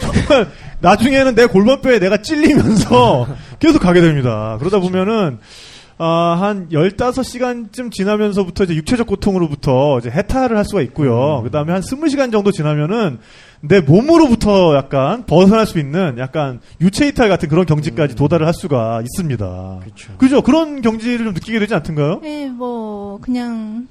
[0.00, 0.48] 정말
[0.80, 3.26] 나중에는 내 골반뼈에 내가 찔리면서
[3.58, 4.56] 계속 가게 됩니다.
[4.58, 5.38] 그러다 보면은
[5.98, 11.40] 아, 한 15시간쯤 지나면서부터 이제 육체적 고통으로부터 이제 해탈을 할 수가 있고요.
[11.42, 13.18] 그 다음에 한 20시간 정도 지나면은
[13.62, 19.78] 내 몸으로부터 약간 벗어날 수 있는 약간 유체이탈 같은 그런 경지까지 도달을 할 수가 있습니다.
[19.80, 20.16] 그렇죠.
[20.18, 20.42] 그죠?
[20.42, 22.20] 그런 경지를 좀 느끼게 되지 않던가요?
[22.22, 23.88] 네, 뭐 그냥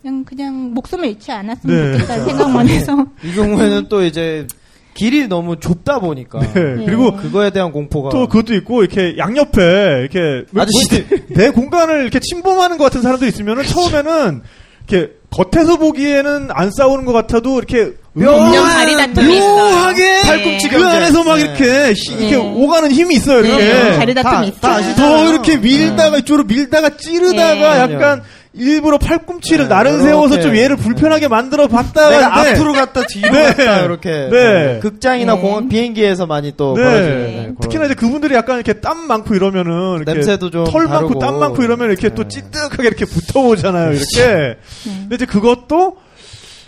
[0.00, 1.92] 그냥 그냥 목숨을 잃지 않았으면 네.
[1.98, 4.46] 좋겠다는 생각만 해서 이 경우에는 또 이제
[4.94, 6.84] 길이 너무 좁다 보니까 네.
[6.86, 9.60] 그리고 그거에 대한 공포가 또 그것도 있고 이렇게 양옆에
[10.00, 11.26] 이렇게 왜- 아저씨들.
[11.30, 14.42] 뭐내 공간을 이렇게 침범하는 것 같은 사람들이 있으면은 처음에는
[14.88, 18.36] 이렇게 겉에서 보기에는 안 싸우는 것 같아도 이렇게 있어요.
[19.28, 20.84] 묘하게 팔꿈치 그.
[20.84, 21.42] 안에서 막 네.
[21.42, 22.36] 이렇게 시- 이렇게 네.
[22.36, 24.94] 오가는 힘이 있어요 이렇게 네, 자리 다툼이 다- 있어요.
[24.94, 27.94] 다더 이렇게 밀다가 이쪽으로 밀다가 찌르다가 네.
[27.94, 28.22] 약간
[28.58, 30.02] 일부러 팔꿈치를 네, 나른.
[30.02, 33.44] 세워서 좀 얘를 불편하게 만들어 봤다가 내가 근데 앞으로 갔다 뒤로 네.
[33.54, 34.78] 갔다 이렇게 네.
[34.80, 35.40] 극장이나 네.
[35.40, 36.82] 공원 비행기에서 많이 또 네.
[36.82, 41.18] 벌어지는 네, 특히나 이제 그분들이 약간 이렇게 땀 많고 이러면은 이렇게 냄새도 좀털 많고 다르고.
[41.18, 42.28] 땀 많고 이러면 이렇게 또 네.
[42.28, 43.92] 찌득하게 이렇게 붙어오잖아요.
[43.92, 44.26] 이렇게.
[44.26, 44.56] 네.
[44.84, 45.96] 근데 이제 그것도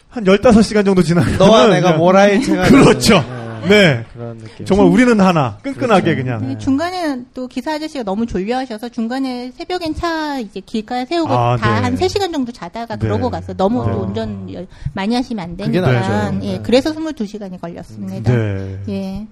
[0.09, 3.24] 한 15시간 정도 지나면 너와 내가 모라일체가 그렇죠.
[3.68, 4.05] 네.
[4.12, 4.66] 그런 느낌.
[4.66, 6.46] 정말 우리는 하나 끈끈하게 그냥.
[6.46, 11.81] 네, 중간에 또 기사 아저씨가 너무 졸려하셔서 중간에 새벽엔 차 이제 길가에 세우고 아, 다
[11.81, 11.83] 네.
[11.87, 13.01] 한 3시간 정도 자다가 네.
[13.01, 13.57] 그러고 갔어요.
[13.57, 13.92] 너무 네.
[13.92, 15.81] 운전 여- 많이 하시면 안 되니까.
[15.92, 16.38] 나죠.
[16.44, 16.62] 예, 네.
[16.62, 18.33] 그래서 22시간이 걸렸습니다.
[18.33, 18.79] 네.
[18.88, 19.27] 예.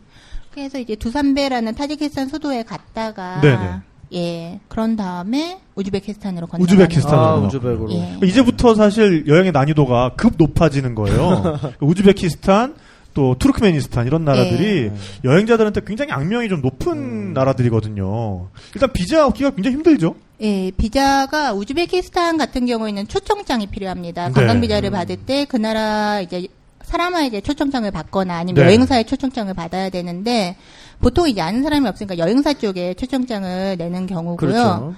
[0.53, 3.71] 그래서 이제 두산베라는 타지키스탄 수도에 갔다가 네네.
[4.15, 4.61] 예.
[4.69, 7.15] 그런 다음에 우즈베키스탄으로 건너 우즈베키스탄.
[7.19, 7.35] 아.
[7.37, 7.93] 우즈벡으로.
[7.93, 8.19] 예.
[8.25, 11.59] 이제부터 사실 여행의 난이도가 급 높아지는 거예요.
[11.81, 12.75] 우즈베키스탄,
[13.15, 14.97] 또 투르크메니스탄 이런 나라들이 네.
[15.25, 18.49] 여행자들한테 굉장히 악명이 좀 높은 나라들이거든요.
[18.75, 20.15] 일단 비자 얻기가 굉장히 힘들죠.
[20.41, 24.29] 예, 비자가 우즈베키스탄 같은 경우에는 초청장이 필요합니다.
[24.29, 24.33] 네.
[24.35, 26.47] 관광 비자를 받을 때 그 나라 이제
[26.83, 28.67] 사람에게 초청장을 받거나 아니면 네.
[28.69, 30.57] 여행사의 초청장을 받아야 되는데
[31.01, 34.37] 보통 이제 아는 사람이 없으니까 여행사 쪽에 초청장을 내는 경우고요.
[34.37, 34.95] 그렇죠.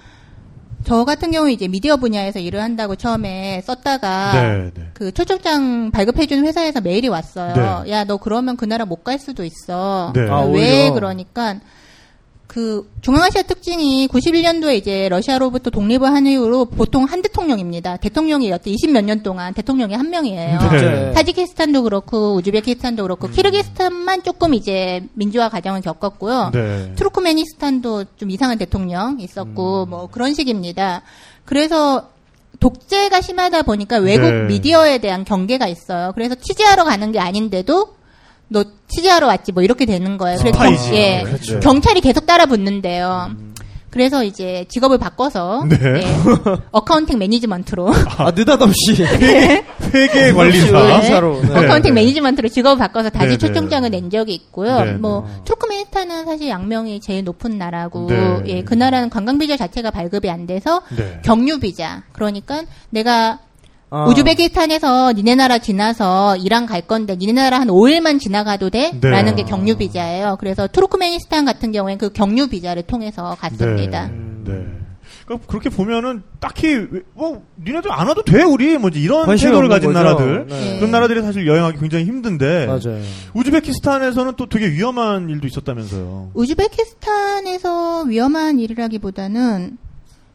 [0.85, 4.89] 저 같은 경우 이제 미디어 분야에서 일을 한다고 처음에 썼다가 네, 네.
[4.95, 7.83] 그 초청장 발급해주는 회사에서 메일이 왔어요.
[7.85, 7.91] 네.
[7.93, 10.13] 야, 너 그러면 그 나라 못 갈 수도 있어.
[10.15, 10.29] 네.
[10.29, 10.95] 아, 왜 오히려.
[10.95, 11.57] 그러니까
[12.51, 17.97] 그 중앙아시아 특징이 91년도에 이제 러시아로부터 독립을 한 이후로 보통 한 대통령입니다.
[17.99, 20.59] 대통령이 여태 20 몇 년 동안 대통령이 한 명이에요.
[20.73, 21.13] 네.
[21.13, 26.51] 타지키스탄도 그렇고 우즈베키스탄도 그렇고 키르기스탄만 조금 이제 민주화 과정을 겪었고요.
[26.53, 26.93] 네.
[26.97, 29.91] 투르크메니스탄도 좀 이상한 대통령 있었고 음.
[29.91, 31.03] 뭐 그런 식입니다.
[31.45, 32.09] 그래서
[32.59, 34.43] 독재가 심하다 보니까 외국 네.
[34.49, 36.11] 미디어에 대한 경계가 있어요.
[36.17, 38.00] 그래서 취재하러 가는 게 아닌데도
[38.53, 40.39] 너 취재하러 왔지 뭐 이렇게 되는 거예요.
[40.39, 40.59] 그래서.
[40.59, 41.61] 경- 예, 그렇죠.
[41.61, 43.31] 경찰이 계속 따라 붙는데요.
[43.91, 45.77] 그래서 이제 직업을 바꿔서 네.
[45.83, 46.03] 예,
[46.71, 49.03] accounting management로 아, 느닷없이.
[49.93, 50.71] 회계 관리사.
[50.73, 51.41] 관리사 로.
[51.43, 51.49] 네.
[51.51, 52.01] accounting 네.
[52.01, 53.39] management로 직업을 바꿔서 다시 네, 네.
[53.39, 54.85] 초청장을 낸 적이 있고요.
[54.85, 58.43] 네, 뭐 투르크메니스탄은 사실 악명이 제일 높은 나라고 네.
[58.47, 61.21] 예, 그 나라는 관광 비자 자체가 발급이 안 돼서 네.
[61.25, 62.05] 경유 비자.
[62.13, 63.41] 그러니까 내가
[63.91, 64.05] 아.
[64.09, 68.93] 우즈베키스탄에서 니네 나라 지나서 이란 갈 건데 니네 나라 한 5일만 지나가도 돼?
[69.01, 69.11] 네.
[69.11, 70.37] 라는 게 경유 비자예요.
[70.39, 74.07] 그래서 투르크메니스탄 같은 경우에는 그 경유 비자를 통해서 갔습니다.
[74.09, 74.15] 네.
[74.53, 74.67] 네.
[75.25, 79.93] 그러니까 그렇게 보면은 딱히 왜- 뭐 니네들 안 와도 돼 우리 뭐지 이런 태도를 가진
[79.93, 80.03] 거죠.
[80.05, 80.77] 나라들 네.
[80.79, 83.01] 그런 나라들이 사실 여행하기 굉장히 힘든데 맞아요.
[83.35, 86.31] 우즈베키스탄에서는 또 되게 위험한 일도 있었다면서요.
[86.35, 89.79] 우즈베키스탄에서 위험한 일이라기보다는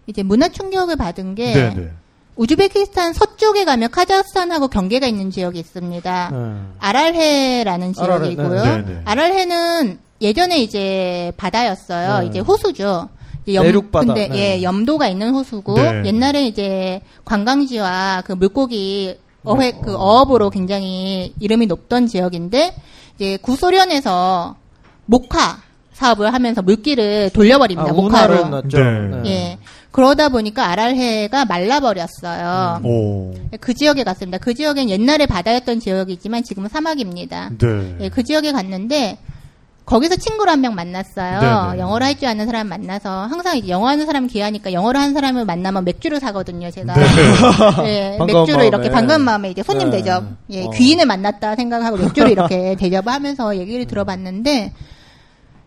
[0.07, 1.91] 이제 문화 충격을 받은 게 네, 네.
[2.35, 6.29] 우즈베키스탄 서쪽에 가면 카자흐스탄하고 경계가 있는 지역이 있습니다.
[6.31, 6.37] 네.
[6.79, 8.63] 아랄해라는 아랄해, 지역이고요.
[8.63, 9.01] 네, 네.
[9.05, 12.19] 아랄해는 예전에 이제 바다였어요.
[12.19, 12.27] 네.
[12.27, 13.09] 이제 호수죠.
[13.45, 14.13] 이제 내륙바다.
[14.13, 14.37] 근데 네.
[14.57, 16.03] 예, 염도가 있는 호수고 네.
[16.05, 22.75] 옛날에 이제 관광지와 그 물고기 어회 그 어업으로 굉장히 이름이 높던 지역인데
[23.15, 24.55] 이제 구소련에서
[25.05, 25.59] 목화
[25.95, 27.89] 사업을 하면서 물기를 돌려버립니다.
[27.89, 28.49] 아, 목화로.
[28.49, 28.77] 났죠.
[28.77, 29.21] 네.
[29.25, 29.57] 예.
[29.91, 32.81] 그러다 보니까 아랄해가 말라버렸어요.
[32.83, 33.33] 오.
[33.61, 34.37] 그 지역에 갔습니다.
[34.37, 37.51] 그 지역엔 옛날에 바다였던 지역이지만 지금은 사막입니다.
[37.57, 37.95] 네.
[38.01, 39.17] 예, 그 지역에 갔는데
[39.85, 41.39] 거기서 친구를 한 명 만났어요.
[41.71, 41.79] 네네.
[41.79, 45.45] 영어를 할 줄 아는 사람 만나서 항상 이제 영어 하는 사람 귀하니까 영어를 하는 사람을
[45.45, 46.71] 만나면 맥주를 사거든요.
[46.71, 46.93] 제가
[47.87, 48.67] 예, 반가운 맥주를 마음에.
[48.67, 49.97] 이렇게 반가운 마음에 이제 손님 네.
[49.97, 50.69] 대접, 예, 어.
[50.71, 54.73] 귀인을 만났다 생각하고 맥주를 이렇게 대접하면서 얘기를 들어봤는데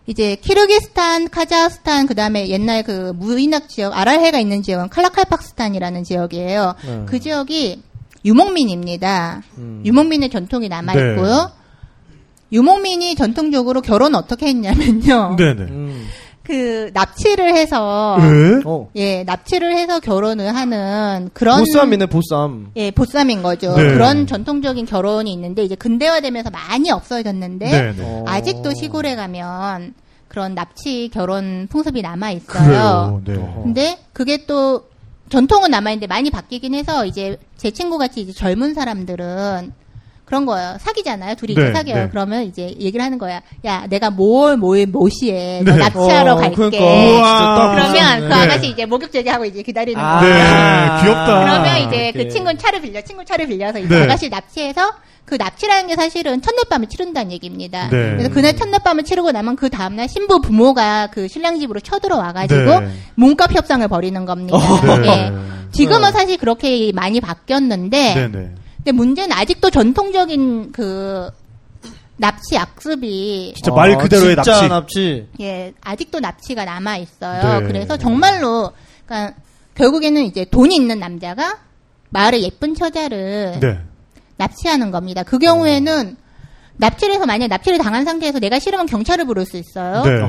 [0.08, 6.74] 이제 키르기스탄, 카자흐스탄 그 다음에 옛날 그 무인학 지역 아랄해가 있는 지역은 칼라칼팍스탄이라는 지역이에요.
[6.82, 7.02] 네.
[7.04, 7.82] 그 지역이
[8.24, 9.42] 유목민입니다.
[9.58, 9.82] 음.
[9.84, 11.10] 유목민의 전통이 남아 네.
[11.10, 11.52] 있고요.
[12.50, 15.36] 유목민이 전통적으로 결혼 어떻게 했냐면요.
[15.36, 15.62] 네, 네.
[15.64, 16.08] 음.
[16.48, 18.62] 그 납치를 해서 에?
[18.64, 18.88] 어.
[18.96, 22.70] 예, 납치를 해서 결혼을 하는 그런 보쌈이네, 보쌈.
[22.74, 23.76] 예, 보쌈인 거죠.
[23.76, 23.92] 네.
[23.92, 28.02] 그런 전통적인 결혼이 있는데 이제 근대화되면서 많이 없어졌는데 네, 네.
[28.02, 28.24] 어.
[28.26, 29.92] 아직도 시골에 가면
[30.28, 33.20] 그런 납치 결혼 풍습이 남아 있어요.
[33.26, 33.34] 네.
[33.62, 34.84] 근데 그게 또
[35.28, 39.74] 전통은 남아 있는데 많이 바뀌긴 해서 이제 제 친구 같이 이제 젊은 사람들은
[40.28, 40.76] 그런 거예요.
[40.78, 41.36] 사귀잖아요.
[41.36, 42.02] 둘이 네, 이제 사귀어요.
[42.02, 42.08] 네.
[42.10, 43.40] 그러면 이제 얘기를 하는 거야.
[43.64, 45.78] 야, 내가 뭘, 뭘, 모시에 너 네.
[45.78, 46.54] 납치하러 어, 갈게.
[46.54, 46.84] 그러니까.
[46.84, 46.92] 우와.
[46.92, 48.28] 진짜 딱 그러면 보쌈이네.
[48.28, 50.20] 그 아가씨 이제 목욕 제지하고 이제 기다리는 아.
[50.20, 50.96] 거야.
[50.96, 51.40] 네, 귀엽다.
[51.44, 52.24] 그러면 이제 이렇게.
[52.24, 54.02] 그 친구는 차를 빌려, 친구 차를 빌려서 이제 네.
[54.02, 54.92] 아가씨 납치해서
[55.24, 57.88] 그 납치라는 게 사실은 첫날밤을 치른다는 얘기입니다.
[57.88, 58.10] 네.
[58.16, 62.88] 그래서 그날 첫날밤을 치르고 나면 그 다음날 신부 부모가 그 신랑 집으로 쳐들어와가지고 네.
[63.14, 64.58] 몸값 협상을 벌이는 겁니다.
[65.00, 65.08] 네.
[65.08, 65.32] 예.
[65.72, 68.54] 지금은 사실 그렇게 많이 바뀌었는데, 네, 네.
[68.88, 71.30] 근데 문제는 아직도 전통적인 그
[72.16, 74.68] 납치 악습이 진짜 말 그대로의 아, 진짜 납치.
[74.68, 75.28] 납치.
[75.40, 77.60] 예, 아직도 납치가 남아 있어요.
[77.60, 77.66] 네.
[77.66, 78.72] 그래서 정말로
[79.04, 79.34] 그러니까
[79.74, 81.58] 결국에는 이제 돈이 있는 남자가
[82.08, 83.78] 마을의 예쁜 처자를 네.
[84.38, 85.22] 납치하는 겁니다.
[85.22, 86.16] 그 경우에는
[86.78, 90.02] 납치를 해서 만약 납치를 당한 상태에서 내가 싫으면 경찰을 부를 수 있어요.
[90.04, 90.22] 네.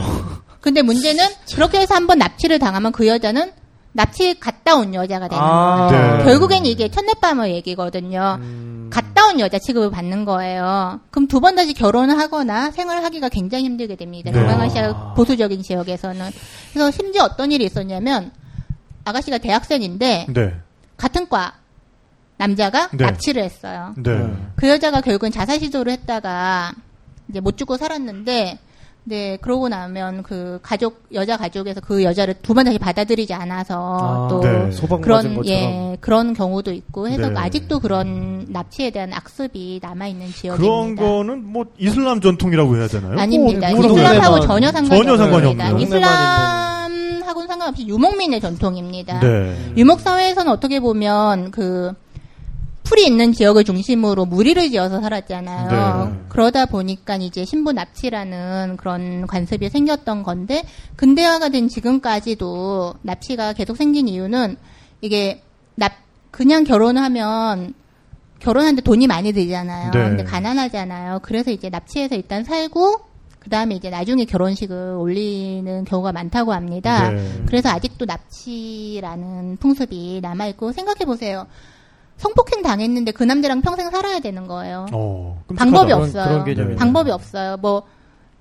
[0.59, 1.23] 근데 문제는
[1.55, 3.53] 그렇게 해서 한번 납치를 당하면 그 여자는
[3.91, 5.87] 납치 갔다 온 여자가 되는 아.
[5.89, 6.17] 거예요.
[6.17, 6.23] 네.
[6.23, 8.37] 결국엔 이게 첫날밤의 얘기거든요.
[8.39, 8.89] 음.
[8.91, 10.99] 갔다 온 여자 취급을 받는 거예요.
[11.11, 14.31] 그럼 두 번 다시 결혼을 하거나 생활을 하기가 굉장히 힘들게 됩니다.
[14.31, 14.39] 네.
[14.39, 16.29] 동남아시아 보수적인 지역에서는.
[16.73, 18.31] 그래서 심지어 어떤 일이 있었냐면
[19.05, 20.55] 아가씨가 대학생인데 네.
[20.97, 21.53] 같은 과
[22.37, 23.05] 남자가 네.
[23.05, 23.93] 납치를 했어요.
[23.97, 24.33] 네.
[24.55, 26.71] 그 여자가 결국은 자살 시도를 했다가
[27.29, 28.59] 이제 못 죽고 살았는데
[29.05, 34.27] 네 그러고 나면 그 가족 여자 가족에서 그 여자를 두 번 다시 받아들이지 않아서 아,
[34.29, 34.69] 또 네.
[34.71, 35.45] 소방 맞은 그런 것처럼.
[35.47, 37.35] 예 그런 경우도 있고 해서 네.
[37.39, 41.01] 아직도 그런 납치에 대한 악습이 남아 있는 그런 지역입니다.
[41.03, 43.17] 거는 뭐 이슬람 전통이라고 해야 되나요?
[43.19, 43.71] 아닙니다.
[43.71, 45.69] 뭐, 이슬람하고 전혀 상관이 전혀 상관이 없습니다.
[45.71, 45.83] 없네요.
[45.87, 49.19] 이슬람하고는 상관없이 유목민의 전통입니다.
[49.21, 49.73] 네.
[49.77, 51.93] 유목 사회에서는 어떻게 보면 그
[52.89, 56.07] 풀이 있는 지역을 중심으로 무리를 지어서 살았잖아요.
[56.07, 56.19] 네.
[56.27, 60.63] 그러다 보니까 이제 신부 납치라는 그런 관습이 생겼던 건데
[60.95, 64.57] 근대화가 된 지금까지도 납치가 계속 생긴 이유는
[65.01, 65.43] 이게
[65.75, 65.93] 납
[66.31, 67.75] 그냥 결혼하면
[68.39, 69.91] 결혼하는데 돈이 많이 들잖아요.
[69.91, 69.99] 네.
[70.09, 71.19] 근데 가난하잖아요.
[71.21, 73.01] 그래서 이제 납치해서 일단 살고
[73.37, 77.11] 그 다음에 이제 나중에 결혼식을 올리는 경우가 많다고 합니다.
[77.11, 77.43] 네.
[77.45, 81.45] 그래서 아직도 납치라는 풍습이 남아 있고 생각해 보세요.
[82.19, 84.85] 성폭행 당했는데 그 남자랑 평생 살아야 되는 거예요.
[84.91, 85.41] 어.
[85.55, 86.43] 방법이 그런- 없어요.
[86.43, 86.75] 그런.
[86.75, 87.57] 방법이 없어요.
[87.57, 87.83] 뭐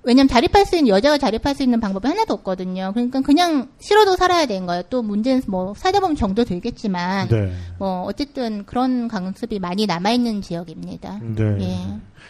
[0.03, 2.91] 왜냐면 자립할 수 있는 여자가 자립할 수 있는 방법이 하나도 없거든요.
[2.93, 4.83] 그러니까 그냥 싫어도 살아야 되는 거예요.
[4.89, 7.51] 또 문제는 뭐 살다 보면 정도 들겠지만 네.
[7.77, 11.19] 뭐 어쨌든 그런 강습이 많이 남아 있는 지역입니다.
[11.21, 11.57] 네.
[11.59, 11.77] 예.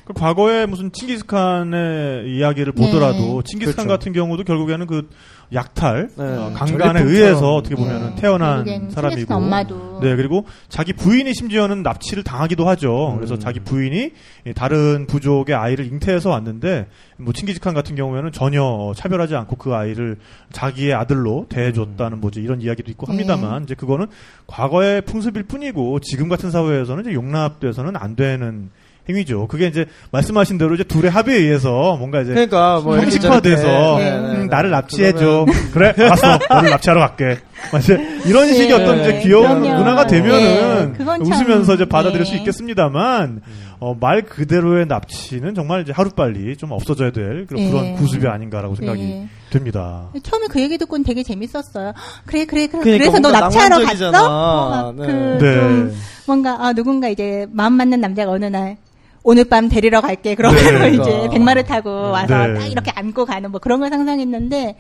[0.05, 2.85] 그 과거에 무슨 칭기스칸의 이야기를 네.
[2.85, 3.99] 보더라도 칭기스칸 그렇죠.
[3.99, 5.07] 같은 경우도 결국에는 그
[5.51, 6.23] 약탈, 네.
[6.23, 7.07] 어, 강간에 전리품처럼.
[7.07, 8.21] 의해서 어떻게 보면 예.
[8.21, 13.13] 태어난 사람이고, 엄마도 네 그리고 자기 부인이 심지어는 납치를 당하기도 하죠.
[13.17, 13.39] 그래서 음.
[13.39, 14.11] 자기 부인이
[14.45, 19.73] 이 다른 부족의 아이를 잉태해서 왔는데 뭐 징기즈칸 같은 경우에는 전혀 어, 차별하지 않고 그
[19.73, 20.17] 아이를
[20.51, 24.05] 자기의 아들로 대해줬다는 뭐지 이런 이야기도 있고 합니다만 이제 그거는
[24.45, 28.69] 과거의 풍습일 뿐이고 지금 같은 사회에서는 이제 용납돼서는 안 되는
[29.09, 29.47] 행위죠.
[29.47, 34.03] 그게 이제 말씀하신 대로 이제 둘의 합의에 의해서 뭔가 이제 그러니까 뭐 형식화돼서 저렇게.
[34.03, 34.45] 네, 네, 네, 음, 네.
[34.45, 35.45] 나를 납치해줘.
[35.47, 36.39] 그러면- 그래, 알았어.
[36.49, 37.37] 너를 납치하러 갈게.
[38.25, 39.77] 이런 네, 식의 어떤 이제 귀여운 그럼요.
[39.79, 42.37] 문화가 되면은 네, 참, 웃으면서 이제 받아들일 수 네.
[42.39, 43.41] 있겠습니다만
[43.81, 47.69] 어, 말 그대로의 납치는 정말 이제 하루 빨리 좀 없어져야 될 그런, 네.
[47.71, 49.27] 그런 구습이 아닌가라고 생각이 네.
[49.49, 50.09] 됩니다.
[50.23, 51.93] 처음에 그 얘기 듣고는 되게 재밌었어요.
[52.25, 52.81] 그래, 그래, 그래.
[52.83, 54.11] 그러니까 그래서 너 납치하러 낭만적이잖아.
[54.11, 54.87] 갔어?
[54.87, 55.05] 어, 네.
[55.05, 55.11] 그,
[55.43, 55.53] 네.
[55.55, 55.93] 좀
[56.27, 58.77] 뭔가, 아, 누군가 이제 마음 맞는 남자가 어느 날,
[59.23, 60.35] 오늘 밤 데리러 갈게.
[60.35, 60.91] 그러고 네.
[60.95, 62.53] 이제 백마를 타고 와서 네.
[62.53, 64.77] 딱 이렇게 안고 가는 뭐 그런 걸 상상했는데,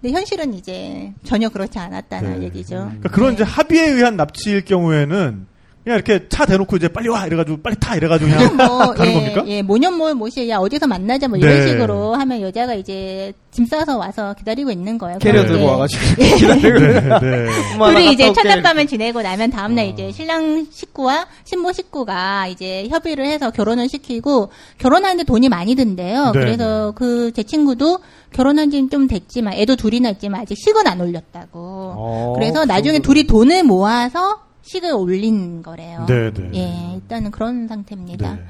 [0.00, 2.46] 근데 현실은 이제 전혀 그렇지 않았다는 네.
[2.46, 2.76] 얘기죠.
[2.76, 5.46] 그러니까 그런 이제 합의에 의한 납치일 경우에는
[5.82, 9.14] 그냥 이렇게 차 대놓고 이제 빨리 와 이래가지고 빨리 타 이래가지고 그냥 뭐, 가는 예,
[9.14, 9.44] 겁니까?
[9.46, 11.68] 예, 모년몰 못이 야 어디서 만나자 뭐 이런 네.
[11.68, 15.18] 식으로 하면 여자가 이제 짐 싸서 와서 기다리고 있는 거예요.
[15.18, 16.02] 캐리어 들고 와가지고
[16.36, 17.46] 기다리고 네, 네.
[17.78, 18.32] 둘이 이제.
[18.32, 19.88] 첫날밤을 지내고 나면 다음날 어.
[19.88, 26.32] 이제 신랑 식구와 신부 식구가 이제 협의를 해서 결혼을 시키고 결혼하는데 돈이 많이 든대요.
[26.34, 27.98] 네, 그래서 그 제 친구도
[28.32, 31.48] 결혼한 지는 좀 됐지만 애도 둘이나 있지만 아직 식은 안 올렸다고.
[31.54, 33.14] 어, 그래서 그 나중에 정도로.
[33.14, 34.40] 둘이 돈을 모아서
[34.70, 36.06] 식을 올린 거래요.
[36.06, 36.50] 네, 네.
[36.54, 38.34] 예, 일단은 그런 상태입니다.
[38.34, 38.44] 네.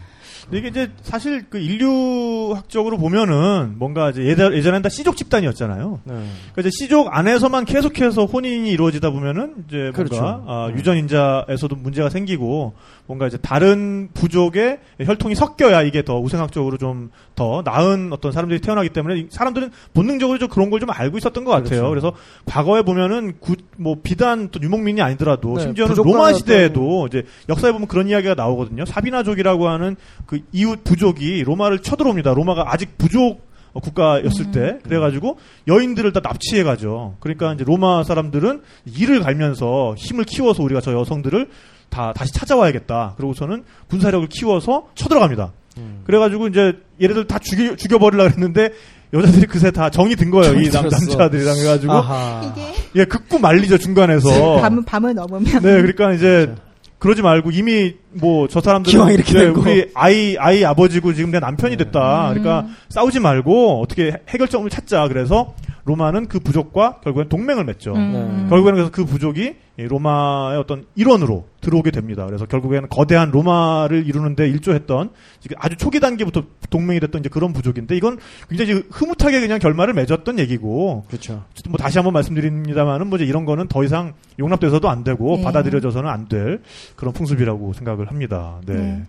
[0.52, 6.00] 이게 이제 사실 그 인류학적으로 보면은 뭔가 이제 예전, 예전엔 다 씨족 집단이었잖아요.
[6.04, 6.14] 네.
[6.14, 10.20] 그러니까 이제 씨족 안에서만 계속해서 혼인이 이루어지다 보면은 이제 그렇죠.
[10.20, 10.78] 뭔가 아, 네.
[10.78, 12.74] 유전인자에서도 문제가 생기고
[13.06, 18.90] 뭔가 이제 다른 부족의 혈통이 섞여야 이게 더 우생학적으로 좀 더 나은 어떤 사람들이 태어나기
[18.90, 21.68] 때문에 이 사람들은 본능적으로 좀 그런 걸 좀 알고 있었던 것 같아요.
[21.68, 21.88] 그렇죠.
[21.88, 22.12] 그래서
[22.44, 27.88] 과거에 보면은 구, 뭐 비단 또 유목민이 아니더라도 네, 심지어는 로마 시대에도 이제 역사에 보면
[27.88, 28.84] 그런 이야기가 나오거든요.
[28.84, 32.34] 사비나족이라고 하는 그 이웃 부족이 로마를 쳐들어옵니다.
[32.34, 37.16] 로마가 아직 부족 어, 국가였을 때 그래가지고 여인들을 다 납치해 가죠.
[37.20, 38.60] 그러니까 이제 로마 사람들은
[38.98, 41.48] 이를 갈면서 힘을 키워서 우리가 저 여성들을
[41.88, 43.14] 다 다시 찾아와야겠다.
[43.16, 45.52] 그러고서는 군사력을 키워서 쳐들어갑니다.
[45.80, 46.02] 음.
[46.04, 48.72] 그래가지고 이제 얘네들 다 죽여 죽여버리려 그랬는데
[49.12, 50.60] 여자들이 그새 다 정이 든 거예요.
[50.60, 50.88] 이 남.
[50.88, 52.52] 남자들이랑 해가지고 아하.
[52.52, 54.56] 이게 예 극구 말리죠 중간에서.
[54.62, 56.54] 밤 밤을 넘으면 네, 그러니까 이제
[57.00, 59.62] 그러지 말고 이미 뭐 저 사람들은 기왕 이렇게 네, 된 거.
[59.62, 62.28] 우리 아이 아이 아버지고 지금 내 남편이 됐다.
[62.32, 62.34] 음.
[62.34, 65.08] 그러니까 싸우지 말고 어떻게 해결점을 찾자.
[65.08, 65.54] 그래서
[65.86, 67.94] 로마는 그 부족과 결국엔 동맹을 맺죠.
[67.94, 68.46] 음.
[68.50, 72.26] 결국에는 그래서 그 부족이 이 로마의 어떤 일원으로 들어오게 됩니다.
[72.26, 77.96] 그래서 결국에는 거대한 로마를 이루는데 일조했던 지금 아주 초기 단계부터 동맹이 됐던 이제 그런 부족인데
[77.96, 81.44] 이건 굉장히 흐뭇하게 그냥 결말을 맺었던 얘기고 그렇죠.
[81.68, 85.42] 뭐 다시 한번 말씀드립니다만은 뭐 이제 이런 거는 더 이상 용납돼서도 안 되고 네.
[85.42, 86.62] 받아들여져서는 안 될
[86.96, 88.60] 그런 풍습이라고 생각을 합니다.
[88.66, 88.74] 네.
[88.74, 89.02] 네.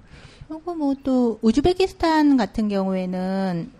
[0.48, 3.72] 그리고 뭐 또 우즈베키스탄 같은 경우에는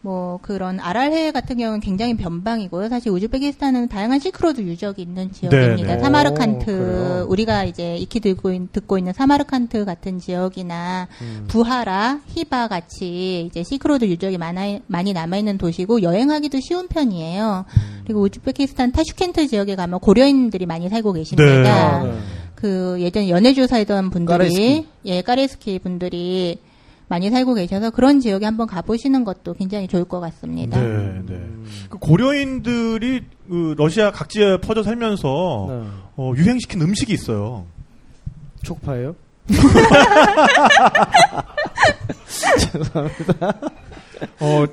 [0.00, 2.88] 뭐 그런 아랄해 같은 경우는 굉장히 변방이고요.
[2.88, 5.96] 사실 우즈베키스탄은 다양한 실크로드 유적이 있는 지역입니다.
[5.96, 6.00] 네.
[6.00, 7.30] 사마르칸트 오?
[7.30, 11.44] 우리가 이제 익히 듣고, 있- 듣고 있는 사마르칸트 같은 지역이나 음.
[11.48, 17.64] 부하라, 히바 같이 이제 실크로드 유적이 많아, 많이 남아 있는 도시고 여행하기도 쉬운 편이에요.
[17.68, 18.00] 음.
[18.04, 21.20] 그리고 우즈베키스탄 타슈켄트 지역에 가면 고려인들이 많이 살고 네.
[21.20, 21.96] 계십니다.
[21.96, 22.12] 아, 네.
[22.54, 24.86] 그 예전 연해주 살던 분들이 까레스키.
[25.06, 26.58] 예 까레스키 분들이
[27.08, 30.78] 많이 살고 계셔서 그런 지역에 한번 가보시는 것도 굉장히 좋을 것 같습니다.
[30.80, 31.40] 네, 네.
[31.88, 35.82] 그 고려인들이 그 러시아 각지에 퍼져 살면서 네.
[36.16, 37.64] 어, 유행시킨 음식이 있어요.
[38.62, 39.14] 촉파예요?
[44.40, 44.66] 어,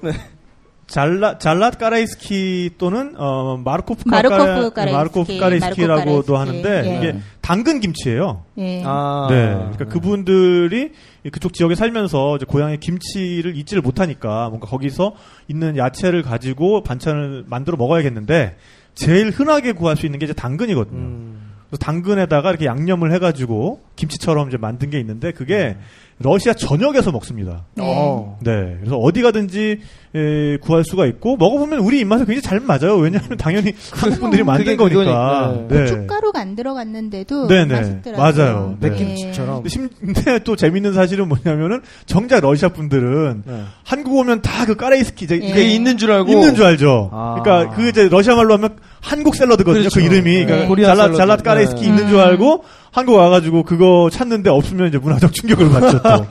[0.87, 6.89] 잘라 잘랏 까라이스키 또는 어, 마르코프 마르코프 까라- 까라이스키, 마르코프 까라이스키 라고도 마르코프 하는데 까라이스키.
[6.93, 6.97] 예.
[7.09, 8.43] 이게 당근 김치예요.
[8.59, 8.83] 예.
[8.85, 9.27] 아.
[9.29, 9.35] 네.
[9.55, 10.91] 그러니까 그분들이
[11.31, 15.13] 그쪽 지역에 살면서 이제 고향의 김치를 잊지를 못하니까 뭔가 거기서
[15.47, 18.55] 있는 야채를 가지고 반찬을 만들어 먹어야겠는데
[18.93, 20.97] 제일 흔하게 구할 수 있는 게 이제 당근이거든요.
[20.99, 21.51] 음.
[21.67, 25.75] 그래서 당근에다가 이렇게 양념을 해가지고 김치처럼 이제 만든 게 있는데 그게
[26.19, 27.65] 러시아 전역에서 먹습니다.
[27.73, 27.83] 네.
[27.85, 28.37] 어.
[28.41, 28.77] 네.
[28.79, 29.79] 그래서 어디 가든지
[30.15, 32.95] 에, 구할 수가 있고 먹어보면 우리 입맛에 굉장히 잘 맞아요.
[32.97, 35.55] 왜냐하면 당연히 한국 분들이 만든 그게 거니까.
[35.67, 35.81] 네.
[35.81, 37.73] 고춧가루가 안 들어갔는데도 네네.
[37.73, 38.17] 맛있더라고요.
[38.45, 38.77] 맞아요.
[38.79, 38.89] 네.
[38.89, 39.55] 백김치처럼.
[39.55, 43.61] 근데, 심, 근데 또 재밌는 사실은 뭐냐면은 정작 러시아 분들은 네.
[43.83, 45.47] 한국 오면 다 그 까레이스키 이제 예.
[45.49, 47.09] 그게 있는 줄 알고 있는 줄 알죠.
[47.13, 47.39] 아.
[47.39, 49.81] 그러니까 그 이제 러시아 말로 하면 한국 샐러드거든요.
[49.89, 49.99] 그렇죠.
[49.99, 50.65] 그 이름이 네.
[50.65, 51.17] 그러니까 샐러드.
[51.17, 51.87] 잘랏 까레이스키 네.
[51.87, 52.21] 있는 줄 음.
[52.21, 56.01] 알고 한국 와가지고 그거 찾는데 없으면 이제 문화적 충격을 받죠.
[56.01, 56.25] 또.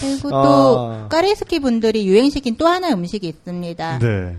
[0.00, 0.42] 그리고 아.
[0.42, 3.98] 또 까레스키 분들이 유행시킨 또 하나 음식이 있습니다.
[3.98, 4.36] 네.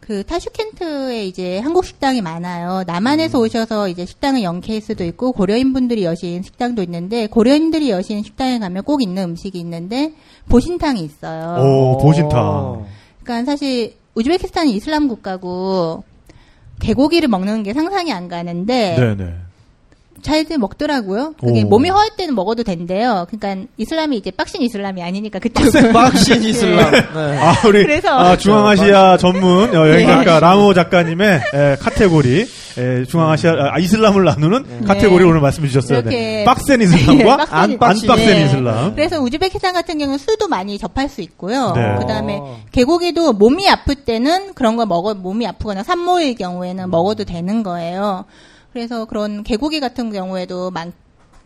[0.00, 2.84] 그 타슈켄트에 이제 한국 식당이 많아요.
[2.86, 8.58] 남한에서 오셔서 이제 식당을 연 케이스도 있고 고려인 분들이 여신 식당도 있는데 고려인들이 여신 식당에
[8.58, 10.12] 가면 꼭 있는 음식이 있는데
[10.50, 11.62] 보신탕이 있어요.
[11.62, 12.84] 오, 보신탕.
[13.22, 16.04] 그러니까 사실 우즈베키스탄은 이슬람 국가고
[16.80, 19.34] 개고기를 먹는 게 상상이 안 가는데 네네.
[20.24, 21.34] 잘들 먹더라고요.
[21.38, 21.66] 그게 오.
[21.68, 23.26] 몸이 허할 때는 먹어도 된대요.
[23.30, 26.90] 그러니까 이슬람이 이제 빡신 이슬람이 아니니까 그쪽은 막신 이슬람.
[26.90, 27.38] 네.
[27.38, 32.46] 아, 우리 그래서- 아, 중앙아시아 전문 어, 여행 작가 라모정 작가님의 에, 카테고리
[32.78, 36.02] 에, 중앙아시아 아, 이슬람을 나누는 카테고리 오늘 말씀해 주셨어요.
[36.02, 36.10] 네.
[36.10, 38.08] 이렇게- 빡센 이슬람과 네, 빡센 안, 안 빡센.
[38.08, 38.44] 빡센 네.
[38.46, 38.94] 이슬람.
[38.94, 41.72] 그래서 우즈베키스탄 같은 경우는 술도 많이 접할 수 있고요.
[41.76, 41.96] 네.
[42.00, 42.40] 그다음에
[42.72, 48.24] 개고기도 몸이 아플 때는 그런 거 먹어 몸이 아프거나 산모일 경우에는 먹어도 되는 거예요.
[48.74, 50.92] 그래서 그런 개고기 같은 경우에도 많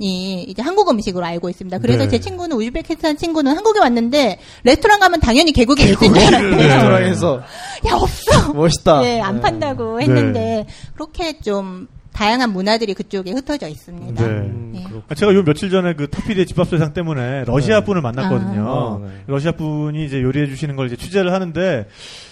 [0.00, 1.78] 이 이제 한국 음식으로 알고 있습니다.
[1.78, 2.08] 그래서 네.
[2.08, 6.26] 제 친구는 우즈베키스탄 친구는 한국에 왔는데 레스토랑 가면 당연히 개고기 있을 줄 네.
[6.26, 6.56] 알았대요.
[6.56, 7.42] 레스토랑에서
[7.88, 8.52] 야 없어.
[8.54, 9.04] 멋있다.
[9.04, 9.40] 예, 안 네.
[9.40, 11.88] 판다고 했는데 그렇게 좀
[12.18, 14.26] 다양한 문화들이 그쪽에 흩어져 있습니다.
[14.26, 14.52] 네.
[14.74, 14.84] 예.
[15.08, 18.66] 아, 제가 요 며칠 전에 그 터피디의 집밥소상 때문에 러시아 분을 만났거든요.
[18.66, 19.22] 아, 네.
[19.28, 21.86] 러시아 분이 이제 요리해 주시는 걸 이제 취재를 하는데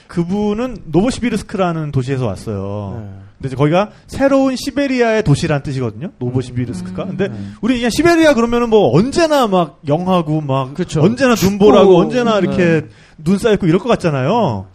[0.09, 2.97] 그분은 노보시비르스크라는 도시에서 왔어요.
[2.99, 3.07] 네.
[3.39, 6.11] 근데 이제 거기가 새로운 시베리아의 도시란 뜻이거든요.
[6.19, 7.05] 노보시비르스크가.
[7.05, 7.17] 음.
[7.17, 11.01] 근데 우리 그냥 시베리아 그러면은 뭐 언제나 막 영하고 막 그쵸.
[11.01, 12.89] 언제나 눈보라고 언제나 이렇게 네.
[13.19, 14.67] 눈 쌓였고 이럴 것 같잖아요.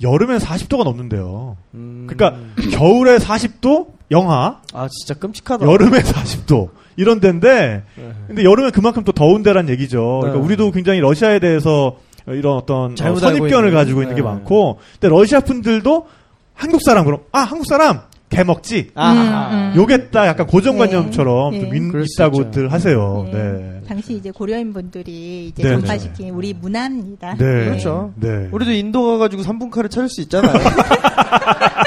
[0.00, 1.58] 여름엔 40도가 넘는데요.
[1.74, 2.06] 음.
[2.08, 5.66] 그러니까 겨울에 40도 영하, 아 진짜 끔찍하다.
[5.66, 8.12] 여름에 40도 이런 데인데 네.
[8.26, 10.18] 근데 여름에 그만큼 또 더운 데란 얘기죠.
[10.20, 10.46] 그러니까 네.
[10.46, 11.96] 우리도 굉장히 러시아에 대해서
[12.26, 13.72] 이런 어떤 어, 선입견을 있는.
[13.72, 14.26] 가지고 있는 게 네.
[14.28, 16.06] 많고, 근데 러시아 분들도
[16.54, 18.90] 한국 사람 그럼 아 한국 사람 개 먹지.
[18.94, 19.72] 아, 음, 음.
[19.76, 21.60] 요겠다 약간 고정관념처럼 네.
[21.62, 21.76] 좀 네.
[21.76, 23.28] 인- 그럴 수 있다고들 하세요.
[23.32, 23.38] 네.
[23.38, 23.80] 네.
[23.88, 27.34] 당시 이제 고려인 분들이 이제 네, 전파시킨 우리 문화입니다.
[27.34, 27.44] 네.
[27.64, 28.12] 그렇죠.
[28.16, 28.48] 네.
[28.52, 30.52] 우리도 인도 가가지고 3분 카를 찾을 수 있잖아요.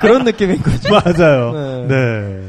[0.00, 0.88] 그런 느낌인 거죠.
[0.90, 1.52] 맞아요.
[1.52, 1.86] 네.
[1.88, 2.48] 네.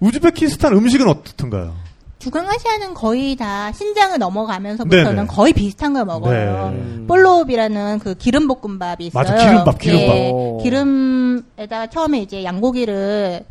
[0.00, 1.74] 우즈베키스탄 음식은 어떻던가요?
[2.18, 5.26] 중앙아시아는 거의 다 신장을 넘어가면서부터는 네네.
[5.26, 6.70] 거의 비슷한 걸 먹어요.
[6.70, 6.76] 네.
[6.78, 7.04] 음.
[7.08, 9.24] 볼로비라는 그 기름 볶음밥이 있어요.
[9.24, 10.16] 맞아, 기름밥, 기름밥.
[10.16, 10.58] 예, 오.
[10.62, 13.44] 기름에다가 처음에 이제 양고기를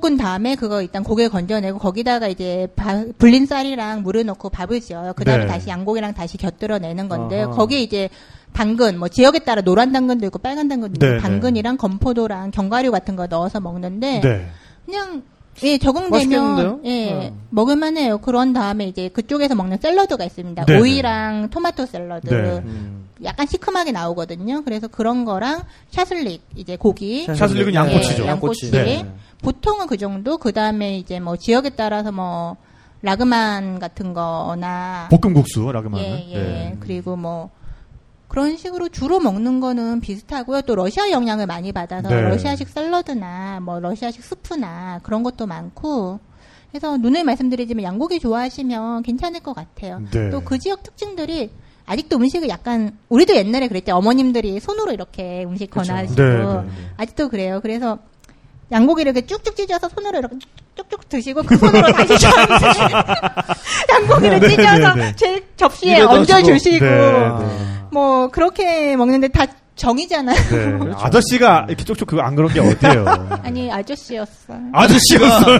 [0.00, 5.12] 볶은 다음에 그거 일단 고기를 건져내고 거기다가 이제 바- 불린 쌀이랑 물을 넣고 밥을 지어요.
[5.16, 5.46] 그 다음에 네.
[5.50, 7.50] 다시 양고기랑 다시 곁들여내는 건데 아하.
[7.50, 8.08] 거기에 이제
[8.52, 11.18] 당근, 뭐 지역에 따라 노란 당근도 있고 빨간 당근도 있고 네, 네.
[11.20, 14.46] 당근이랑 건포도랑 견과류 같은 거 넣어서 먹는데 네.
[14.86, 15.22] 그냥
[15.62, 16.80] 예 적응되면 맛있겠는데요?
[16.84, 17.34] 예 네.
[17.50, 18.18] 먹을 만해요.
[18.18, 20.64] 그런 다음에 이제 그쪽에서 먹는 샐러드가 있습니다.
[20.66, 22.28] 네, 오이랑 토마토 샐러드.
[22.28, 22.62] 네.
[22.64, 23.03] 음.
[23.22, 24.64] 약간 시큼하게 나오거든요.
[24.64, 27.74] 그래서 그런 거랑 샤슬릭 이제 고기 샤슬릭은 네.
[27.74, 28.24] 양꼬치죠.
[28.24, 28.70] 예, 양꼬치.
[28.70, 29.06] 네.
[29.42, 30.38] 보통은 그 정도.
[30.38, 32.56] 그 다음에 이제 뭐 지역에 따라서 뭐
[33.02, 36.04] 라그만 같은 거나 볶음국수 라그마는.
[36.04, 36.38] 예, 예.
[36.38, 36.76] 네.
[36.80, 37.50] 그리고 뭐
[38.28, 40.62] 그런 식으로 주로 먹는 거는 비슷하고요.
[40.62, 42.20] 또 러시아 영향을 많이 받아서 네.
[42.20, 46.18] 러시아식 샐러드나 뭐 러시아식 스프나 그런 것도 많고
[46.70, 50.02] 그래서 눈을 말씀드리지만 양고기 좋아하시면 괜찮을 것 같아요.
[50.10, 50.30] 네.
[50.30, 51.52] 또그 지역 특징들이
[51.86, 53.94] 아직도 음식을 약간 우리도 옛날에 그랬죠.
[53.96, 55.70] 어머님들이 손으로 이렇게 음식.
[55.70, 56.70] 권하시고 네, 네, 네.
[56.96, 57.60] 아직도 그래요.
[57.62, 57.98] 그래서
[58.72, 60.36] 양고기를 이렇게 쭉쭉 찢어서 손으로 이렇게
[60.76, 62.66] 쭉쭉 드시고 그 손으로 다시 저한테
[63.92, 65.12] 양고기를 네, 찢어서 네, 네.
[65.16, 66.00] 제 접시에.
[66.00, 66.90] 얹어 주시고 네,
[67.24, 67.38] 아.
[67.38, 67.68] 네.
[67.92, 69.44] 뭐 그렇게 먹는데 다
[69.76, 70.36] 정이잖아요.
[70.50, 70.92] 네.
[70.96, 73.04] 아저씨가 이렇게 쪽쪽 그거 안 그런 게 어때요?
[73.42, 74.54] 아니 아저씨였어.
[74.72, 75.58] 아저씨였어요.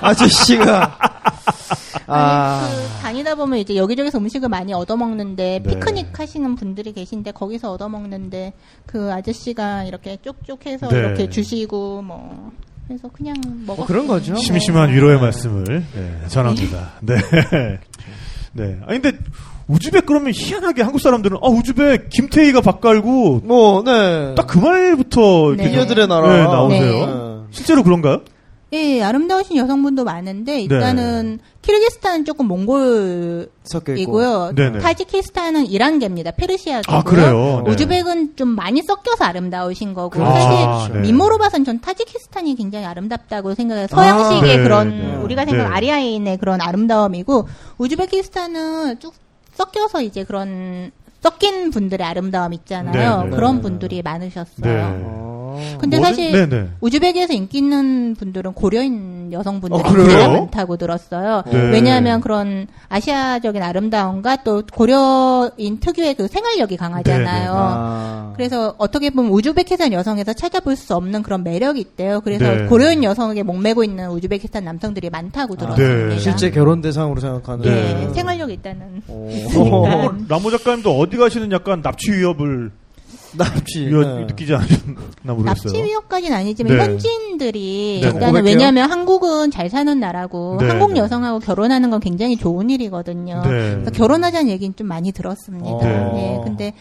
[0.00, 0.98] 아저씨가
[2.06, 5.70] 아 그 다니다 보면 이제 여기저기서 음식을 많이 얻어 먹는데 네.
[5.70, 8.52] 피크닉 하시는 분들이 계신데 거기서 얻어 먹는데
[8.86, 10.98] 그 아저씨가 이렇게 쪽쪽해서 네.
[10.98, 12.50] 이렇게 주시고 뭐
[12.86, 13.34] 그래서 그냥
[13.66, 13.76] 먹어.
[13.76, 14.34] 뭐 그런 거죠.
[14.36, 16.92] 심심한 위로의 말씀을 네, 전합니다.
[17.00, 17.14] 네.
[18.52, 18.78] 네.
[18.86, 19.18] 아니 근데
[19.66, 24.34] 우즈벡 그러면 희한하게 한국 사람들은 아 우즈벡 김태희가 밥 깔고 뭐 네.
[24.34, 25.70] 딱 그 말부터 이렇게 네.
[25.70, 27.06] 비녀들의 나라 네, 나오세요.
[27.06, 27.46] 네.
[27.50, 28.20] 실제로 그런가요?
[28.74, 33.46] 예, 아름다우신 여성분도 많은데 일단은 키르기스탄은 조금 몽골이고요.
[33.96, 34.54] 있고.
[34.54, 34.80] 네네.
[34.80, 36.32] 타지키스탄은 이란계입니다.
[36.32, 36.98] 페르시아계고요.
[36.98, 37.62] 아 그래요.
[37.64, 37.70] 네.
[37.70, 40.32] 우즈벡은 좀 많이 섞여서 아름다우신 거고 그렇죠.
[40.32, 41.00] 사실 아, 네.
[41.02, 43.86] 미모로 봐선 전 타지키스탄이 굉장히 아름답다고 생각해요.
[43.86, 45.16] 서양식의 네, 그런 네.
[45.18, 45.76] 우리가 생각하는 네.
[45.76, 47.46] 아리아인의 그런 아름다움이고
[47.78, 49.14] 우즈베키스탄은 쭉
[49.54, 50.90] 섞여서 이제 그런
[51.24, 53.22] 섞인 분들의 아름다움 있잖아요.
[53.22, 53.34] 네, 네.
[53.34, 53.62] 그런 네.
[53.62, 54.62] 분들이 많으셨어요.
[54.62, 54.82] 네.
[54.82, 55.78] 어.
[55.80, 56.14] 근데 뭐지?
[56.14, 56.68] 사실 네네.
[56.80, 61.42] 우즈베키에서 인기 있는 분들은 고려인 여성분들이 어, 많다고 들었어요.
[61.50, 61.70] 네.
[61.70, 67.24] 왜냐하면 그런 아시아적인 아름다움과 또 고려인 특유의 그 생활력이 강하잖아요.
[67.24, 67.48] 네, 네.
[67.48, 68.32] 아.
[68.36, 72.20] 그래서 어떻게 보면 우즈베키스탄 여성에서 찾아볼 수 없는 그런 매력이 있대요.
[72.20, 72.66] 그래서 네.
[72.66, 76.08] 고려인 여성에게 목매고 있는 우즈베키스탄 남성들이 많다고 들었습니다.
[76.08, 76.18] 네.
[76.18, 77.64] 실제 결혼 대상으로 생각하는.
[77.64, 78.12] 예, 네.
[78.12, 79.02] 생활력이 있다는.
[79.08, 79.30] 오.
[79.86, 82.70] 어, 라모 작가님도 어디 가시는 약간 납치 위협을
[83.36, 83.86] 납치.
[83.86, 84.24] 위협 네.
[84.26, 85.44] 느끼지 않으셨나 모르겠어요.
[85.44, 86.84] 납치 위협까지는 아니지만 네.
[86.84, 88.06] 현지인들이 네.
[88.06, 88.44] 일단은 고백해요?
[88.44, 91.00] 왜냐하면 한국은 잘 사는 나라고 네, 한국 네.
[91.00, 93.42] 여성하고 결혼하는 건 굉장히 좋은 일이거든요.
[93.42, 93.48] 네.
[93.74, 95.68] 그래서 결혼하자는 얘기는 좀 많이 들었습니다.
[95.68, 96.12] 어.
[96.14, 96.40] 네.
[96.44, 96.74] 근데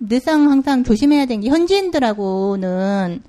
[0.00, 3.22] 늘상 항상 조심해야 되는 게 현지인들하고는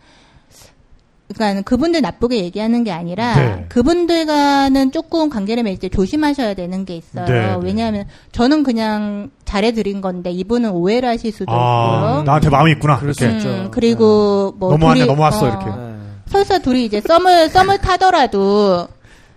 [1.33, 3.65] 그러니까 그분들 나쁘게 얘기하는 게 아니라 네.
[3.69, 7.25] 그분들과는 조금 관계를 맺을 때 조심하셔야 되는 게 있어요.
[7.25, 7.57] 네, 네.
[7.61, 12.23] 왜냐하면 저는 그냥 잘해드린 건데 이분은 오해를 하실 수도 아, 있고요.
[12.23, 12.99] 나한테 마음이 있구나.
[13.09, 13.25] 있죠.
[13.49, 15.65] 음, 그리고 뭐 넘어왔네, 둘이- 넘어왔어, 어, 이렇게.
[15.65, 15.95] 네.
[16.27, 18.87] 설사 둘이 이제 썸을 썸을 타더라도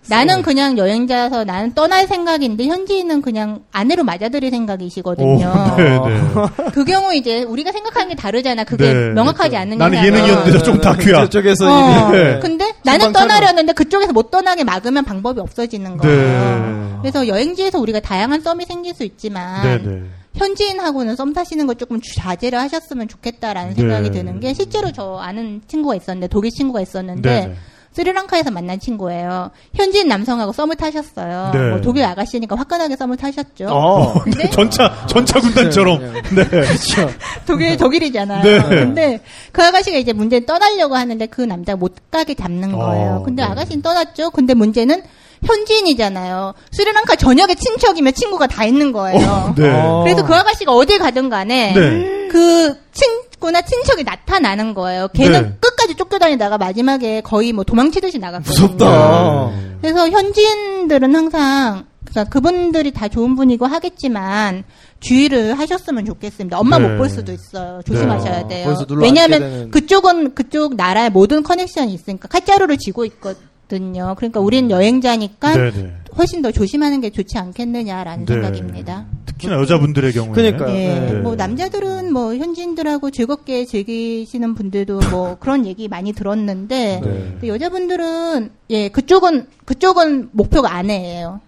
[0.09, 5.47] 나는 그냥 여행자라서 나는 떠날 생각인데 현지인은 그냥 아내로 맞아들일 생각이시거든요.
[5.47, 6.71] 오, 네, 네.
[6.73, 8.65] 그 경우 이제 우리가 생각하는 게 다르잖아.
[8.65, 9.11] 그게 네.
[9.11, 10.05] 명확하지 않는 나는.
[10.05, 11.21] 예능이었는데 저쪽 다큐야.
[11.25, 12.39] 저쪽에서 어, 이미 네.
[12.41, 16.17] 근데 나는 떠나려는데 그쪽에서 못 떠나게 막으면 방법이 없어지는 거예요.
[16.17, 16.99] 네.
[17.03, 20.03] 그래서 여행지에서 우리가 다양한 썸이 생길 수 있지만 네, 네.
[20.35, 24.19] 현지인하고는 썸 타시는 거 조금 자제를 하셨으면 좋겠다라는 생각이 네.
[24.19, 27.55] 드는 게 실제로 저 아는 친구가 있었는데 독일 친구가 있었는데 네, 네.
[27.99, 29.51] 스리랑카에서 만난 친구예요.
[29.75, 31.51] 현지인 남성하고 썸을 타셨어요.
[31.53, 31.71] 네.
[31.71, 33.67] 뭐 독일 아가씨니까 화끈하게 썸을 타셨죠.
[33.69, 34.21] 어.
[34.23, 36.13] 근데 전차 전차 군단처럼.
[36.35, 36.45] 네.
[36.45, 37.11] 그렇죠.
[37.45, 38.43] 독일 독일이잖아요.
[38.45, 38.61] 네.
[38.69, 39.21] 근데
[39.51, 43.17] 그 아가씨가 이제 문제는 떠나려고 하는데 그 남자가 못 가게 잡는 거예요.
[43.17, 43.49] 어, 근데 네.
[43.49, 44.31] 아가씨는 떠났죠.
[44.31, 45.03] 근데 문제는
[45.45, 46.55] 현지인이잖아요.
[46.73, 49.55] 스리랑카 전역에 친척이면 친구가 다 있는 거예요.
[49.57, 49.71] 네.
[49.71, 50.03] 어.
[50.05, 52.29] 그래서 그 아가씨가 어딜 가든 간에 네.
[52.29, 55.09] 그 친구나 친척이 나타나는 거예요.
[55.15, 55.57] 걔는 네.
[55.61, 58.67] 끝까지 쫓겨다니다가 마지막에 거의 뭐 도망치듯이 나갔거든요.
[58.67, 59.51] 무섭다.
[59.81, 64.65] 그래서 현지인들은 항상 그러니까 그분들이 다 좋은 분이고 하겠지만
[65.01, 66.59] 주의를 하셨으면 좋겠습니다.
[66.59, 66.89] 엄마 네.
[66.89, 67.81] 못볼 수도 있어요.
[67.87, 68.49] 조심하셔야 네.
[68.49, 68.65] 돼요.
[68.67, 73.48] 거기서 눌러 왜냐하면 그쪽은 그쪽 나라의 모든 커넥션이 있으니까 칼자루를 쥐고 있거든
[73.97, 74.15] 요.
[74.17, 75.95] 그러니까 우리는 여행자니까 네, 네.
[76.17, 78.33] 훨씬 더 조심하는 게 좋지 않겠느냐라는 네.
[78.35, 79.07] 생각입니다.
[79.27, 80.35] 특히나 여자분들의 경우에.
[80.35, 80.75] 그러니까요.
[80.75, 81.13] 예, 네.
[81.21, 87.11] 뭐 남자들은 뭐 현지인들하고 즐겁게 즐기시는 분들도 뭐 그런 얘기 많이 들었는데 네.
[87.33, 91.41] 근데 여자분들은 예 그쪽은 그쪽은 목표가 아내예요.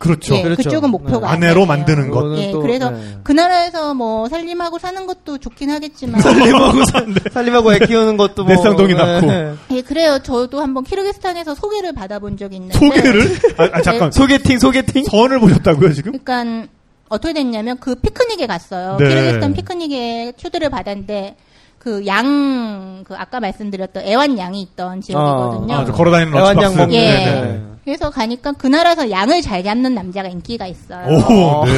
[0.00, 0.34] 그렇죠.
[0.34, 0.62] 예, 그렇죠.
[0.62, 1.32] 그쪽은 목표가 네.
[1.48, 1.66] 아내로.
[1.66, 2.36] 만드는 것.
[2.38, 3.18] 예, 또, 그래서 네.
[3.22, 8.54] 그 나라에서 뭐 살림하고 사는 것도 좋긴 하겠지만 살림하고 산 살림하고 애 키우는 것도 뭐
[8.56, 9.28] 내 쌍둥이 낳고.
[9.72, 10.18] 예, 그래요.
[10.22, 13.36] 저도 한번 키르기스탄에서 소개를 받아본 적이 있는데 소개를?
[13.58, 14.10] 아, 아, 잠깐.
[14.10, 15.04] 소개팅 소개팅.
[15.04, 16.18] 선을 보셨다고요, 지금?
[16.18, 16.66] 그러니까
[17.10, 18.96] 어떻게 됐냐면 그 피크닉에 갔어요.
[18.98, 19.06] 네.
[19.08, 21.36] 키르기스탄 피크닉에 초대를 받았는데
[21.80, 25.74] 그 양, 그 아까 말씀드렸던 애완양이 있던 지역이거든요.
[25.74, 26.76] 아, 저 걸어다니는 애완양.
[26.76, 26.92] 먹는.
[26.94, 27.00] 예.
[27.14, 27.62] 네, 네.
[27.84, 31.06] 그래서 가니까 그 나라에서 양을 잘 잡는 남자가 인기가 있어요.
[31.08, 31.64] 오, 어.
[31.64, 31.72] 네.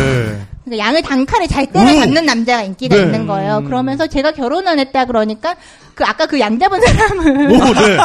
[0.64, 2.00] 그러니까 양을 단칼에 잘 때려 오!
[2.00, 3.02] 잡는 남자가 인기가 네.
[3.02, 3.58] 있는 거예요.
[3.58, 3.64] 음.
[3.64, 5.54] 그러면서 제가 결혼을 했다 그러니까
[5.94, 7.98] 그 아까 그 양 잡은 사람을 오, 네.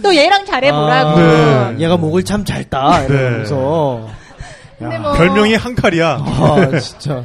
[0.02, 1.10] 또 얘랑 잘해보라고.
[1.10, 1.84] 아, 네.
[1.84, 3.00] 얘가 목을 참 잘 따.
[3.06, 3.14] 네.
[3.14, 4.08] 이러면서.
[4.78, 6.08] 근데 야, 뭐- 별명이 한 칼이야.
[6.24, 7.24] 아, 진짜.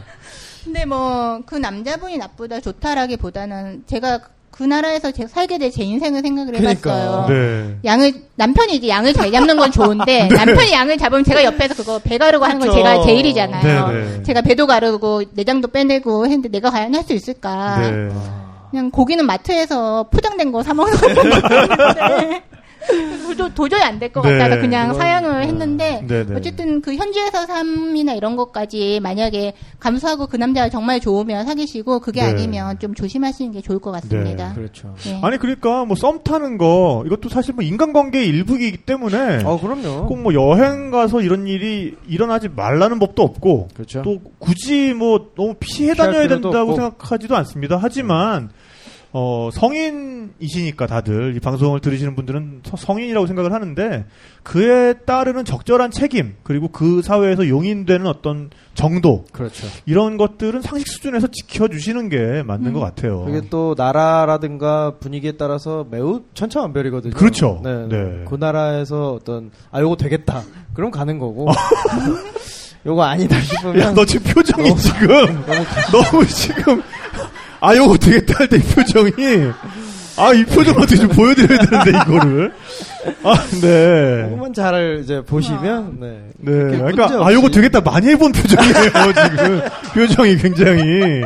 [0.64, 4.20] 근데 뭐 그 남자분이 나쁘다 좋다라기보다는 제가
[4.52, 6.94] 그 나라에서 제 살게 될 제 인생을 생각을 그러니까.
[6.94, 7.26] 해봤어요.
[7.30, 7.78] 네.
[7.86, 12.18] 양을 남편이 이제 양을 잘 잡는 건 좋은데 남편이 양을 잡으면 제가 옆에서 그거 배
[12.18, 12.78] 가르고 하는 건 그쵸.
[12.78, 13.88] 제가 제 일이잖아요.
[13.88, 14.24] 네, 네.
[14.24, 17.78] 제가 배도 가르고 내장도 빼내고 했는데 내가 과연 할 수 있을까?
[17.80, 18.10] 네.
[18.72, 22.44] 그냥 고기는 마트에서 포장된 거 사 먹는 건데
[22.88, 25.48] 도저, 도저히 안 될것 네, 같아서 그냥 그건, 사양을 네.
[25.48, 26.36] 했는데 네, 네.
[26.36, 32.30] 어쨌든 그 현지에서 삶이나 이런 것까지 만약에 감수하고 그 남자가 정말 좋으면 사귀시고 그게 네.
[32.30, 34.54] 아니면 좀 조심하시는 게 좋을 것 같습니다.
[34.54, 34.94] 그렇죠.
[35.08, 35.20] 예.
[35.22, 39.44] 아니, 그러니까 뭐 썸 타는 거, 이것도 사실 뭐 인간관계의 일부이기 때문에.
[39.44, 40.08] 어, 그럼요.
[40.08, 44.02] 꼭 뭐 여행 가서 이런 일이 일어나지 말라는 법도 없고 그렇죠.
[44.04, 46.76] 또 굳이 뭐 너무 피해 다녀야 된다고 없고.
[46.76, 47.80] 생각하지도 않습니다.
[47.82, 48.50] 하지만
[49.14, 54.06] 어 성인이시니까 다들 이 방송을 들으시는 분들은 서- 성인이라고 생각을 하는데
[54.44, 59.68] 그에 따르는 적절한 책임 그리고 그 사회에서 용인되는 어떤 정도 그렇죠.
[59.86, 62.74] 이런 것들은 상식 수준에서 지켜주시는 게 맞는 음.
[62.74, 63.26] 것 같아요.
[63.26, 67.14] 그게 또 나라라든가 분위기에 따라서 매우 천차만별이거든요.
[67.14, 67.60] 그렇죠.
[67.64, 68.24] 네, 네.
[68.30, 70.42] 그 나라에서 어떤 아 요거 되겠다.
[70.74, 71.48] 그럼 가는 거고.
[72.86, 75.08] 요거 아니다 싶으면 야, 너 지금 표정이 너무- 지금
[75.46, 76.82] 너무 너무 지금
[77.62, 79.12] 아 요거 되겠다 할때이 표정이?
[80.18, 82.52] 아 이 표정 어떻게 좀 보여드려야 되는데 이거를.
[83.24, 84.24] 아네.
[84.30, 86.20] 그것만 잘 이제 보시면 네.
[86.38, 87.82] 네 그렇게 그러니까 아 요거 되겠다.
[87.82, 89.62] 많이 해본 표정이에요 지금.
[89.96, 91.24] 표정이 굉장히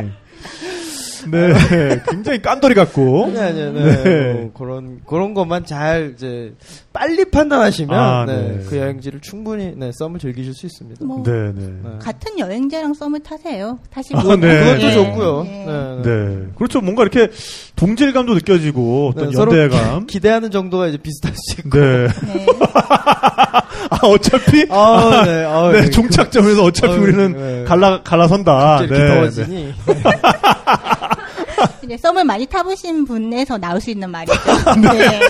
[1.30, 3.72] 네 굉장히 깐돌이 같고 아니 아니요.
[3.72, 4.02] 네.
[4.02, 4.32] 네.
[4.32, 6.54] 뭐 그런 그런 것만 잘 이제
[6.92, 8.36] 빨리 판단하시면 아, 네.
[8.36, 8.64] 네.
[8.68, 11.04] 그 여행지를 충분히 네, 썸을 즐기실 수 있습니다.
[11.04, 11.90] 뭐 네네 네.
[12.00, 13.78] 같은 여행자랑 썸을 타세요.
[13.90, 14.22] 타실 아.
[14.22, 14.26] 네.
[14.26, 15.46] 그것도 예, 좋고요.
[15.46, 15.50] 예.
[15.50, 16.26] 네, 네.
[16.26, 17.30] 네 그렇죠 뭔가 이렇게
[17.76, 20.06] 동질감도 느껴지고 어떤 네, 연대감.
[20.08, 21.78] 기 대하는 정도가 이제 비슷할 수 있고.
[21.78, 22.06] 네.
[22.06, 22.46] 네.
[23.90, 25.44] 아 어차피 아, 네.
[25.44, 25.90] 아, 네, 네.
[25.90, 27.64] 종착점에서 어차피 아유, 우리는 네.
[27.64, 28.52] 갈라 갈라선다.
[28.52, 29.14] 갑자기 네, 네.
[29.14, 29.74] 더워지니.
[31.84, 34.34] 이제 썸을 많이 타보신 분에서 나올 수 있는 말이죠.
[34.82, 35.20] 네.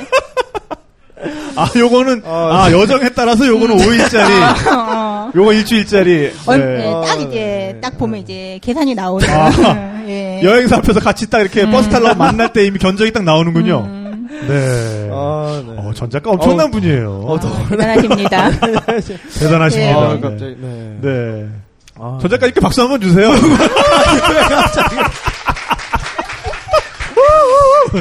[1.57, 6.31] 아 요거는 어, 아 여정에 따라서 요거는 5일짜리, 어, 요거 일주일짜리.
[6.47, 6.67] 얼- 네.
[6.85, 7.79] 네, 딱 아, 이제 네.
[7.81, 9.27] 딱 보면 이제 계산이 나오는.
[9.31, 10.05] 아.
[10.07, 10.41] 예.
[10.43, 13.79] 여행사 앞에서 같이 딱 이렇게 버스 타려고 만날 때 이미 견적이 딱 나오는군요.
[13.87, 15.09] 음, 네.
[15.11, 15.75] 아, 네.
[15.79, 17.23] 어, 전 작가 엄청난 어, 분이에요.
[17.27, 17.69] 어, 더.
[17.71, 18.51] 대단하십니다.
[19.41, 19.99] 대단하십니다.
[19.99, 20.21] 아, 네.
[20.21, 20.99] 갑자기, 네.
[21.01, 21.47] 네.
[21.99, 23.31] 아, 전 작가 이렇게 박수 한번 주세요.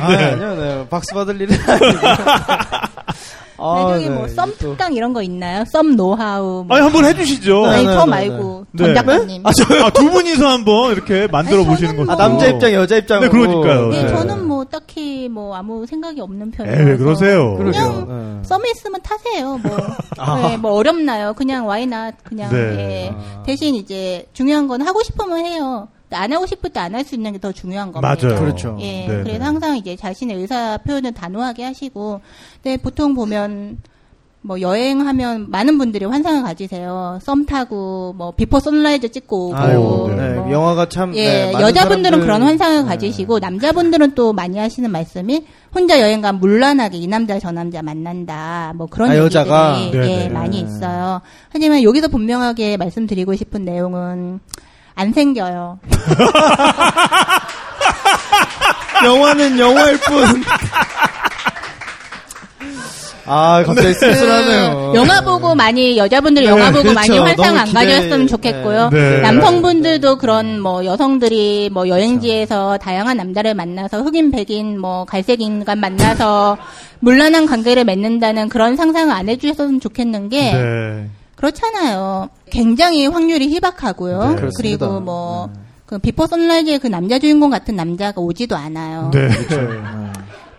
[0.02, 0.88] 아, 아니요, 네.
[0.89, 2.08] 박수 받을 일은 아니고.
[3.58, 5.64] 아, 나중에 뭐썸 특강 이런 거 있나요?
[5.66, 6.66] 썸 노하우.
[6.68, 6.76] 뭐.
[6.76, 7.66] 아니 한번 해주시죠.
[7.66, 8.84] 아니 네, 저 네, 말고 네.
[8.84, 9.46] 전 작가님.
[9.46, 12.12] 아, 저- 아, 두 분이서 한번 이렇게 만들어 보시는 거죠.
[12.12, 13.32] 아, 남자 입장, 여자 입장으로.
[13.32, 13.88] 네, 그러니까요.
[13.89, 14.08] 네, 네.
[14.10, 16.86] 저는 뭐 딱히 뭐 아무 생각이 없는 편이에요.
[16.86, 17.56] 왜 그러세요?
[17.56, 18.48] 그냥 네.
[18.48, 19.58] 썸에 있으면 타세요.
[19.64, 19.78] 뭐,
[20.20, 20.36] 아.
[20.50, 21.34] 네, 뭐 어렵나요?
[21.34, 22.58] 그냥 why not 그냥 네.
[22.58, 23.10] 예.
[23.16, 23.43] 아.
[23.43, 25.88] 대신 이제 중요한 건 하고 싶으면 해요.
[26.16, 28.16] 안 하고 싶을 때 안 할 수 있는 게 더 중요한 겁니다.
[28.28, 28.39] 맞아요.
[28.39, 28.78] 그렇죠.
[28.80, 29.43] 예, 네, 그래서 네.
[29.45, 32.22] 항상 이제 자신의 의사 표현을 단호하게 하시고,
[32.63, 33.78] 근데 보통 보면
[34.41, 37.18] 뭐 여행하면 많은 분들이 환상을 가지세요.
[37.24, 40.34] 썸 타고 뭐 비포 선라이즈 찍고 오고, 아이고, 네.
[40.36, 41.16] 뭐 영화가 참.
[41.16, 42.88] 예, 네, 여자분들은 사람들- 그런 환상을 네.
[42.88, 48.74] 가지시고 남자분들은 또 많이 하시는 말씀이 혼자 여행 가면 물란하게 이 남자 저 남자 만난다.
[48.76, 49.80] 뭐 그런 아, 얘기들이 여자가?
[49.82, 50.30] 예, 네네.
[50.30, 51.22] 많이 있어요.
[51.49, 54.39] 하지만 여기서 분명하게 말씀드리고 싶은 내용은
[54.96, 55.80] 안 생겨요.
[59.04, 60.43] 영화는 영화일 뿐.
[63.28, 64.91] 아, 갑자기 씁쓸하네요.
[64.93, 66.93] 그 영화 보고 많이 여자분들이 영화 보고 그렇죠.
[66.93, 68.89] 많이 환상 안 기대- 가졌으면 좋겠고요.
[68.91, 69.22] 네.
[69.22, 76.58] 남성분들도 그런 뭐 여성들이 뭐 여행지에서 다양한 남자를 만나서 흑인 백인 뭐 갈색 인간 만나서
[77.02, 81.10] 물란한 관계를 맺는다는 그런 상상을 안 해주셨으면 좋겠는 게 네.
[81.46, 82.30] 그렇잖아요.
[82.50, 84.18] 굉장히 확률이 희박하고요.
[84.18, 84.36] 네.
[84.36, 84.52] 그렇습니다.
[84.58, 89.12] 그리고 뭐 그 비포 선라이즈의 그 남자 주인공 같은 남자가 오지도 않아요.
[89.14, 89.30] 네.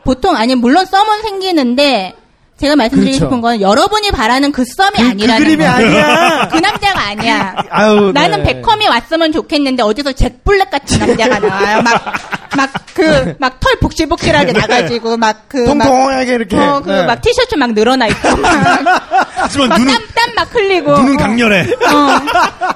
[0.05, 2.15] 보통 아니 물론 썸은 생기는데
[2.59, 3.27] 제가 말씀드리고 그렇죠.
[3.27, 5.71] 싶은 건 여러분이 바라는 그 썸이 그, 그 아니라는 그림이 거.
[5.71, 6.49] 아니야.
[6.53, 7.55] 그 남자가 아니야.
[7.71, 8.55] 아유, 나는 네.
[8.55, 11.83] 베컴이 왔으면 좋겠는데 어디서 잭 블랙 같은 남자가 나와요.
[11.83, 16.57] 막 막 그 막 털 복실복실하게 나가지고 막 그 막 통통하게 이렇게.
[16.57, 17.05] 어, 그 네.
[17.05, 18.51] 막 티셔츠 막 늘어나 있고 막
[19.35, 21.19] 하지만 눈은 땀 막 흘리고 눈은 어.
[21.19, 21.61] 강렬해.
[21.63, 21.97] 어.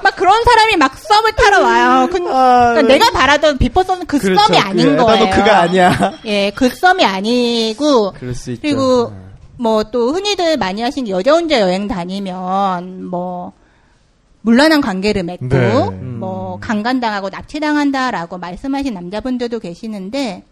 [0.03, 2.07] 막 그런 사람이 막 썸을 타러 와요.
[2.11, 2.87] 그, 아, 그러니까 네.
[2.99, 4.41] 내가 바라던 비포 썸은 그 그렇죠.
[4.43, 5.23] 썸이 아닌 그 거예요.
[5.25, 6.11] 에단 호크가 아니야.
[6.25, 8.61] 예, 그 썸이 아니고 그럴 수 있죠.
[8.61, 9.30] 그리고 네.
[9.61, 13.53] 뭐 또 흔히들 많이 하신 게 여자 혼자 여행 다니면 뭐
[14.41, 15.89] 문란한 관계를 맺고 네.
[16.19, 20.43] 뭐 강간당하고 납치당한다라고 말씀하신 남자분들도 계시는데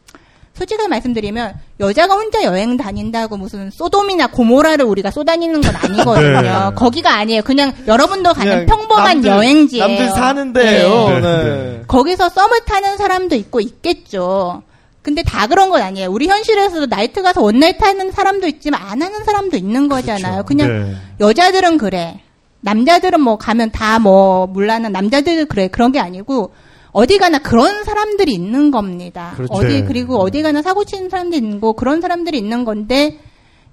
[0.53, 6.41] 솔직하게 말씀드리면 여자가 혼자 여행 다닌다고 무슨 소돔이나 고모라를 우리가 쏘다니는 건 아니거든요.
[6.41, 6.76] 네.
[6.76, 7.41] 거기가 아니에요.
[7.43, 9.88] 그냥 여러분도 가는 그냥 평범한 남들- 여행지예요.
[9.88, 10.89] 남들 사는 데예요.
[11.10, 11.20] 네.
[11.22, 11.43] 네.
[11.43, 11.82] 네.
[11.88, 14.62] 거기서 썸을 타는 사람도 있고 있겠죠.
[15.02, 16.10] 근데 다 그런 건 아니에요.
[16.12, 20.43] 우리 현실에서도 나이트 가서 one night 타는 사람도 있지만 안 하는 사람도 있는 거잖아요.
[20.43, 20.95] 그냥 네.
[21.20, 22.20] 여자들은 그래.
[22.62, 25.68] 남자들은 뭐 가면 다 뭐 문란한 남자들 그래.
[25.70, 26.52] 그런 게 아니고
[26.91, 29.32] 어디 가나 그런 사람들이 있는 겁니다.
[29.36, 29.54] 그렇죠.
[29.54, 29.84] 어디 네.
[29.86, 33.20] 그리고 어디 가나 사고 치는 사람들이 있는 거 그런 사람들이 있는 건데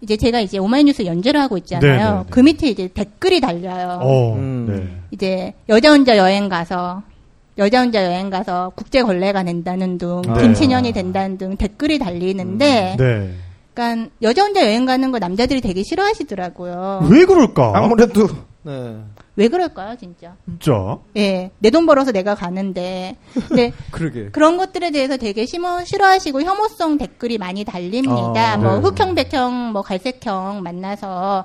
[0.02, 1.90] 이제 제가 이제 오마이뉴스 연재를 하고 있잖아요.
[1.90, 2.24] 네, 네, 네.
[2.30, 3.98] 그 밑에 이제 댓글이 달려요.
[4.02, 4.34] 어.
[4.34, 4.66] 음.
[4.68, 5.02] 네.
[5.10, 7.02] 이제 여자 혼자 여행 가서
[7.58, 10.34] 여자 혼자 여행 가서 국제 걸레가 된다는 등 아.
[10.34, 13.34] 김친년이 된다는 등 댓글이 달리는데 네.
[13.74, 17.08] 그러니까 여자 혼자 여행 가는 거 남자들이 되게 싫어하시더라고요.
[17.10, 17.72] 왜 그럴까?
[17.74, 18.26] 아무래도
[18.62, 18.96] 네.
[19.36, 20.34] 왜 그럴까요, 진짜?
[20.46, 20.98] 진짜.
[21.16, 23.16] 예, 내 돈 벌어서 내가 가는데
[23.48, 24.30] 근데 그러게.
[24.32, 28.54] 그런 것들에 대해서 되게 심어, 싫어하시고 혐오성 댓글이 많이 달립니다.
[28.54, 28.80] 아, 뭐 네.
[28.80, 31.44] 흑형, 백형, 뭐 갈색형 만나서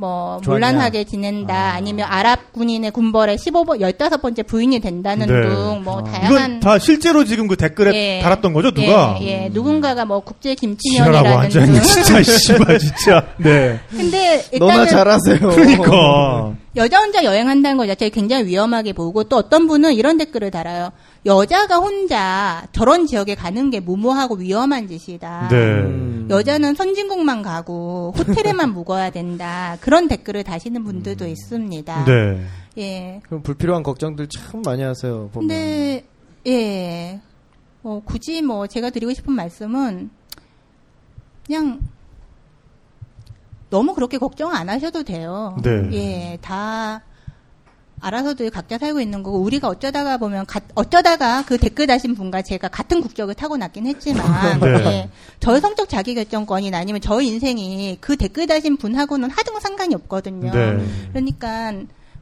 [0.00, 0.40] 뭐?
[0.44, 1.74] 물란하게 지낸다.
[1.74, 1.80] 아.
[1.80, 5.48] 니면 아랍 군인의 군벌에 15번, 15번째 부인이 된다는 네.
[5.48, 6.04] 등뭐 아.
[6.04, 8.22] 다양한 이건 다 실제로 지금 그 댓글에 예.
[8.22, 9.18] 달았던 거죠, 누가?
[9.20, 9.48] 예, 예.
[9.52, 11.82] 누군가가 뭐 국제 김치년이라는 앉아있네, 등.
[11.82, 13.26] 진짜, 씨발, 진짜.
[13.36, 13.78] 네.
[13.90, 15.38] 근데 너나 일단은 잘하세요.
[15.38, 16.54] 그러니까.
[16.76, 20.90] 여자 혼자 여행한다는 것 자체를 굉장히 위험하게 보고 또 어떤 분은 이런 댓글을 달아요.
[21.26, 25.48] 여자가 혼자 저런 지역에 가는 게 무모하고 위험한 짓이다.
[25.48, 25.56] 네.
[25.56, 26.28] 음.
[26.30, 29.76] 여자는 선진국만 가고 호텔에만 묵어야 된다.
[29.80, 32.04] 그런 댓글을 다시는 분들도 있습니다.
[32.04, 32.46] 네.
[32.78, 33.20] 예.
[33.24, 35.28] 그럼 불필요한 걱정들 참 많이 하세요.
[35.32, 35.48] 보면.
[35.48, 36.04] 근데
[36.46, 37.20] 예.
[37.82, 40.10] 뭐 굳이 뭐 제가 드리고 싶은 말씀은
[41.46, 41.80] 그냥
[43.68, 45.56] 너무 그렇게 걱정 안 하셔도 돼요.
[45.62, 45.88] 네.
[45.92, 47.02] 예, 다
[48.00, 52.68] 알아서들 각자 살고 있는 거고 우리가 어쩌다가 보면 가- 어쩌다가 그 댓글 다신 분과 제가
[52.68, 54.68] 같은 국적을 타고 났긴 했지만 네.
[54.86, 60.50] 예, 저의 성적 자기결정권이나 아니면 저의 인생이 그 댓글 다신 분하고는 하등 상관이 없거든요.
[60.50, 60.84] 네.
[61.12, 61.72] 그러니까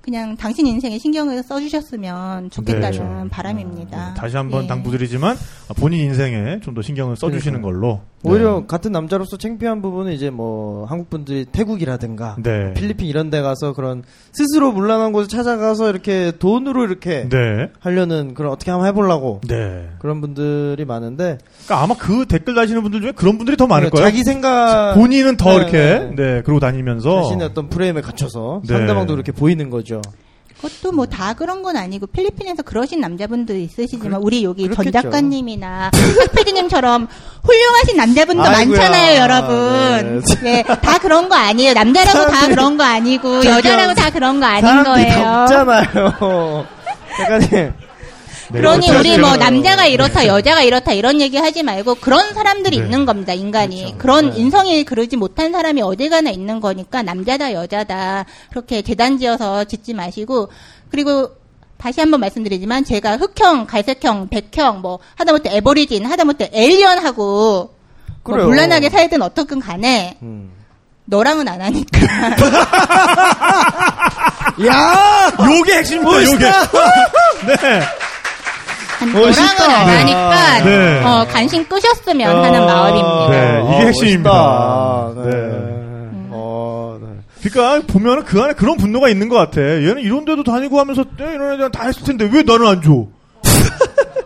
[0.09, 3.29] 그냥 당신 인생에 신경을 써주셨으면 좋겠다는 네.
[3.29, 4.15] 바람입니다.
[4.15, 4.67] 다시 한번 예.
[4.67, 5.37] 당부드리지만
[5.77, 8.01] 본인 인생에 좀 더 신경을 써주시는 걸로.
[8.25, 12.73] 오히려 같은 남자로서 창피한 부분은 이제 뭐 한국 분들이 태국이라든가 네.
[12.75, 14.03] 필리핀 이런 데 가서 그런
[14.33, 17.71] 스스로 물란한 곳을 찾아가서 이렇게 돈으로 이렇게 네.
[17.81, 19.89] 하려는 그런 어떻게 한번 해보려고 네.
[19.99, 24.05] 그런 분들이 많은데 그러니까 아마 그 댓글 다시는 분들 중에 그런 분들이 더 많을 거예요.
[24.05, 26.15] 자기 생각 본인은 더 네, 이렇게 네.
[26.17, 28.75] 네 그러고 다니면서 자신의 어떤 프레임에 갇혀서 네.
[28.75, 29.98] 상대방도 이렇게 보이는 거죠.
[30.61, 35.03] 그것도 뭐 다 그런 건 아니고 필리핀에서 그러신 남자분들 있으시지만 우리 여기 전 그렇겠죠.
[35.03, 37.07] 작가님이나 박 PD님처럼
[37.45, 38.77] 훌륭하신 남자분도 아이고야.
[38.79, 40.25] 많잖아요, 여러분.
[40.43, 40.65] 네.
[40.65, 41.75] 다 그런 거 아니에요.
[41.75, 45.29] 남자라고 다 그런 거 아니고 여자라고 다 그런 거 아닌 거예요.
[45.43, 46.67] 없잖아요.
[47.17, 47.73] 작가님.
[48.51, 49.37] 네, 그러니 우리 수 뭐.
[49.37, 52.85] 남자가 이렇다 여자가 이렇다 이런 얘기 하지 말고 그런 사람들이 네.
[52.85, 58.83] 있는 겁니다 인간이 그런 인성이 그러지 못한 사람이 어디 가나 있는 거니까 남자다 여자다 그렇게
[58.83, 60.49] 재단 지어서 짓지 마시고
[60.91, 61.31] 그리고
[61.77, 67.75] 다시 한번 말씀드리지만 제가 흑형 갈색형 백형 뭐 하다못해 에버리진 하다못해 에일리언하고
[68.25, 68.37] 뭐.
[68.37, 70.51] 곤란하게 살든 어떻든 간에 음.
[71.07, 71.99] 너랑은 안 하니까
[74.67, 75.33] 야!
[75.39, 76.25] 요게 핵심입니다.
[76.25, 76.47] 요게.
[77.47, 77.81] 네.
[79.07, 81.05] 너랑은 안 하니까 네.
[81.05, 83.29] 어, 간신 끄셨으면 하는 아, 마음입니다.
[83.31, 85.13] 네, 이게 아, 핵심입니다.
[85.17, 85.31] 네.
[85.31, 86.09] 네.
[86.31, 87.09] 어, 네.
[87.51, 89.61] 그러니까 보면 은 그 안에 그런 분노가 있는 것 같아.
[89.61, 93.07] 얘는 이런 데도 다니고 하면서 야, 이런 애들 다 했을 텐데 왜 나는 안 줘?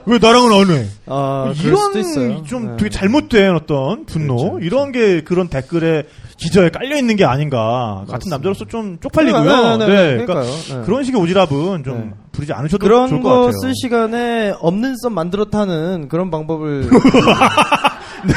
[0.06, 0.86] 왜 나랑은 안 해?
[1.06, 1.52] 아.
[1.62, 2.76] 이런 좀 네.
[2.76, 6.04] 되게 잘못된 어떤 분노 그렇죠, 이런 게 그런 댓글에
[6.36, 9.76] 기저에 깔려 있는 게 아닌가 같은 남자로서 좀 쪽팔리고요.
[9.78, 10.42] 네, 네, 네, 네, 네, 그러니까.
[10.42, 10.82] 네.
[10.84, 12.10] 그런 식의 오지랖은 좀 네.
[12.32, 13.52] 부리지 않으셔도 그런 좋을 것거 같아요.
[13.60, 16.88] 쓸 시간에 없는 썸 만들어 타는 그런 방법을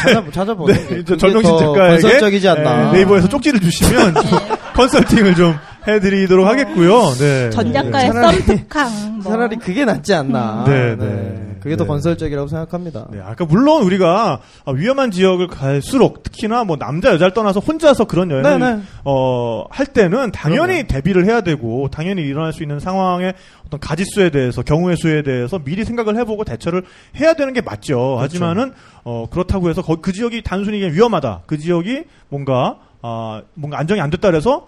[0.02, 2.92] 찾아, 찾아보는 게 네, 전명신 더 작가에게 건설적이지 않나.
[2.92, 4.24] 네, 이버에서 쪽지를 주시면 좀
[4.76, 5.56] 컨설팅을 좀
[5.88, 7.14] 해드리도록 하겠고요.
[7.20, 7.50] 네.
[7.52, 7.74] 전 네.
[7.74, 9.32] 작가의 차라리- 썸특강 뭐.
[9.32, 10.64] 차라리 그게 낫지 않나.
[10.68, 11.42] 네, 네.
[11.62, 11.88] 그게 더 네.
[11.88, 13.08] 건설적이라고 생각합니다.
[13.12, 18.30] 네, 아까 물론 우리가 아, 위험한 지역을 갈수록 특히나 뭐 남자 여자를 떠나서 혼자서 그런
[18.30, 18.82] 여행을 네, 네.
[19.04, 23.34] 어, 할 때는 당연히 대비를 해야 되고 당연히 일어날 수 있는 상황의
[23.66, 26.84] 어떤 가지수에 대해서 경우의 수에 대해서 미리 생각을 해보고 대처를
[27.20, 27.96] 해야 되는 게 맞죠.
[27.98, 28.20] 그렇죠.
[28.20, 28.74] 하지만은
[29.04, 31.42] 어, 그렇다고 해서 거- 그 지역이 단순히 위험하다.
[31.48, 32.76] 그 지역이 뭔가
[33.08, 34.68] 아, 뭔가 안정이 안 됐다 그래서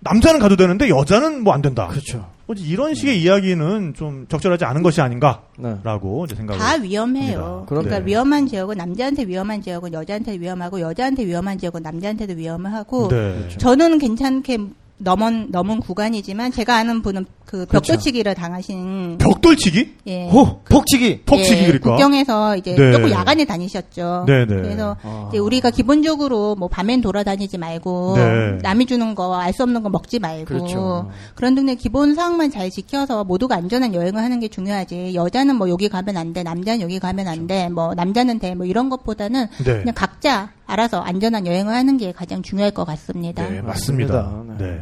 [0.00, 1.88] 남자는 가도 되는데 여자는 뭐 안 된다.
[1.88, 2.30] 그렇죠.
[2.46, 6.24] 뭐지 이런 식의 이야기는 좀 적절하지 않은 것이 아닌가라고 네.
[6.26, 7.42] 이제 생각을 다 위험해요.
[7.42, 7.66] 합니다.
[7.68, 8.06] 그러니까 네.
[8.06, 13.48] 위험한 지역은 남자한테 위험한 지역은 여자한테 위험하고 여자한테 위험한 지역은 남자한테도 위험하고 네.
[13.58, 14.58] 저는 괜찮게
[14.98, 17.92] 넘은 넘은 구간이지만 제가 아는 분은 그 그렇죠.
[17.92, 19.94] 벽돌치기를 당하신 벽돌치기?
[20.08, 20.28] 예.
[20.30, 20.60] 호!
[20.64, 21.22] 폭치기!
[21.26, 21.90] 폭치기 예, 그러니까.
[21.92, 22.90] 국경에서 이제 네.
[22.92, 24.24] 조금 야간에 다니셨죠.
[24.26, 24.54] 네, 네.
[24.56, 25.28] 그래서 아.
[25.30, 28.58] 이제 우리가 기본적으로 뭐 밤엔 돌아다니지 말고 네.
[28.62, 31.10] 남이 주는 거 알 수 없는 거 먹지 말고 그렇죠.
[31.36, 35.14] 그런 등의 기본 사항만 잘 지켜서 모두가 안전한 여행을 하는 게 중요하지.
[35.14, 38.66] 여자는 뭐 여기 가면 안 돼, 남자는 여기 가면 안 돼, 뭐 남자는 돼, 뭐
[38.66, 39.78] 이런 것보다는 네.
[39.78, 43.48] 그냥 각자 알아서 안전한 여행을 하는 게 가장 중요할 것 같습니다.
[43.48, 44.14] 네, 맞습니다.
[44.22, 44.64] 맞습니다.
[44.64, 44.80] 네.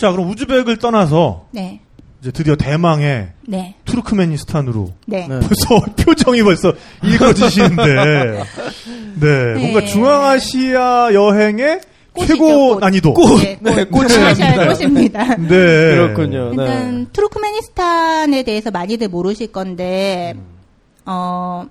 [0.00, 0.06] 네.
[0.06, 1.80] 자, 그럼 우즈벡을 떠나서 네,
[2.20, 5.26] 이제 드디어 대망의 네, 투르크메니스탄으로 네.
[5.28, 5.40] 네.
[5.46, 6.72] 벌써 표정이 벌써
[7.02, 8.44] 일그러지시는데,
[9.20, 11.80] 네, 뭔가 중앙아시아 여행의
[12.26, 12.80] 최고 꽃.
[12.80, 13.14] 난이도.
[13.42, 14.74] 네, 네, 꽃, 꽃이 하셔야 납니다.
[14.74, 15.36] 꽃입니다.
[15.36, 16.50] 네, 그렇군요.
[16.50, 17.06] 일단 네.
[17.12, 20.34] 투르크메니스탄에 대해서 많이들 모르실 건데
[21.06, 21.66] 어,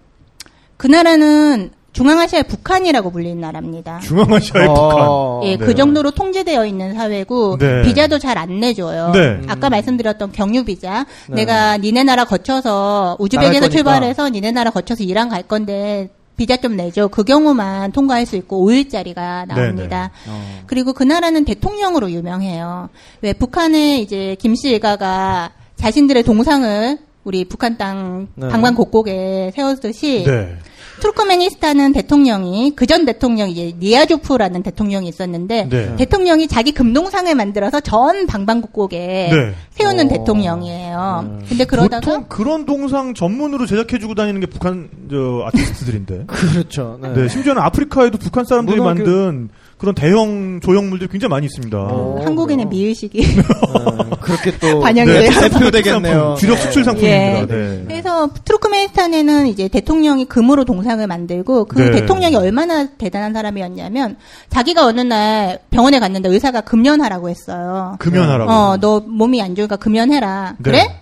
[0.78, 4.00] 그 나라는 중앙아시아의 북한이라고 불리는 나라입니다.
[4.00, 5.66] 중앙아시아의 어, 예, 네.
[5.66, 7.82] 그 정도로 통제되어 있는 사회고 네.
[7.84, 9.12] 비자도 잘 안 내줘요.
[9.12, 9.42] 네.
[9.48, 11.06] 아까 말씀드렸던 경유 비자.
[11.28, 11.38] 네.
[11.38, 13.68] 내가 니네 나라 거쳐서 우즈벡에서.
[13.68, 17.10] 출발해서 니네 나라 거쳐서 이란 갈 건데 비자 좀 내줘.
[17.10, 20.12] 그 경우만 통과할 수 있고 5일짜리가 나옵니다.
[20.30, 20.42] 어.
[20.68, 22.88] 그리고 그 나라는 대통령으로 유명해요.
[23.22, 28.48] 왜 북한의 이제 김씨 일가가 자신들의 동상을 우리 북한 땅 네.
[28.48, 30.56] 방방 곳곳에 세웠듯이 네.
[31.00, 35.96] 투르크메니스탄은 대통령이 그 전 대통령이 이제 니아조프라는 대통령이 있었는데 네.
[35.96, 39.54] 대통령이 자기 금동상을 만들어서 전 방방곡곡에 네.
[39.70, 40.10] 세우는 오.
[40.10, 41.26] 대통령이에요.
[41.26, 41.46] 음.
[41.48, 46.24] 근데 그러다가 보통 그런 동상 전문으로 제작해주고 다니는 게 북한 저 아티스트들인데.
[46.34, 46.98] 그렇죠.
[47.00, 47.14] 네.
[47.14, 51.78] 네, 심지어는 아프리카에도 북한 사람들이 만든 그 런 대형 조형물들이 굉장히 많이 있습니다.
[51.78, 52.20] 어.
[52.26, 52.70] 한국인의 그래요?
[52.70, 53.42] 미의식이 네,
[54.20, 55.30] 그렇게 또 반영이 네.
[55.30, 56.36] 대표되겠네요.
[56.38, 57.56] 주력 수출 상품입니다.
[57.56, 57.60] 예.
[57.60, 57.84] 네.
[57.88, 61.92] 그래서 투르크메니스탄에는 이제 대통령이 금으로 동상 영상을 만들고 그 네.
[61.92, 64.18] 대통령이 얼마나 대단한 사람이었냐면
[64.50, 67.96] 자기가 어느 날 병원에 갔는데 의사가 금연하라고 했어요.
[68.00, 68.52] 금연하라고.
[68.52, 70.56] 어, 너 몸이 안 좋으니까 금연해라.
[70.58, 70.64] 네.
[70.64, 71.00] 그래?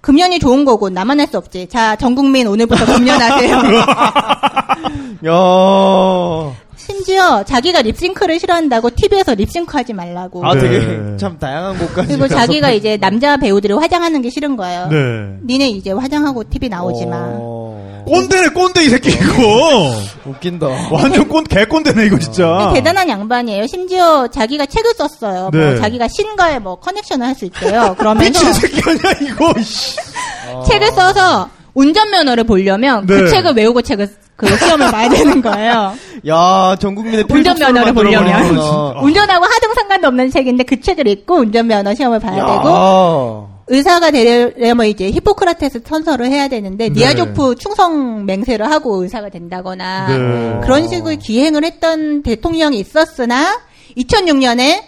[0.00, 1.68] 금연이 좋은 거고 나만 할 수 없지.
[1.68, 3.56] 자, 전 국민 오늘부터 금연하세요.
[5.26, 5.32] 야.
[6.86, 10.44] 심지어 자기가 립싱크를 싫어한다고 TV에서 립싱크 하지 말라고.
[10.46, 10.60] 아, 네.
[10.60, 12.08] 되게 참 다양한 곳까지.
[12.08, 14.86] 그리고 자기가 이제 남자 배우들이 화장하는 게 싫은 거예요.
[14.88, 14.96] 네.
[15.46, 17.16] 니네 이제 화장하고 TV 나오지 마.
[17.20, 19.92] 어, 꼰대네, 꼰대, 이 새끼, 이거.
[20.24, 20.66] 웃긴다.
[20.90, 22.72] 완전 꼰, 개꼰대네, 이거 진짜.
[22.74, 23.66] 대단한 양반이에요.
[23.66, 25.50] 심지어 자기가 책을 썼어요.
[25.52, 25.78] 뭐 네.
[25.78, 27.94] 자기가 신과에 뭐 커넥션을 할 수 있대요.
[27.98, 29.96] 그러면서 미친 새끼 아니야, 이거, 씨.
[30.68, 33.14] 책을 써서 운전면허를 보려면 네.
[33.14, 35.92] 그 책을 외우고 책을 그 시험을 봐야 되는 거예요.
[36.26, 38.56] 야, 전 국민의 운전면허를 보려면
[39.02, 43.48] 운전하고 하등 상관도 없는 책인데 그 책을 읽고 운전면허 시험을 봐야 되고 되고.
[43.72, 47.00] 의사가 되려면 이제 히포크라테스 선서를 해야 되는데 네.
[47.00, 50.60] 니아조프 충성 맹세를 하고 의사가 된다거나 네.
[50.62, 53.60] 그런 식으로 기행을 했던 대통령이 있었으나
[53.96, 54.82] 2006년에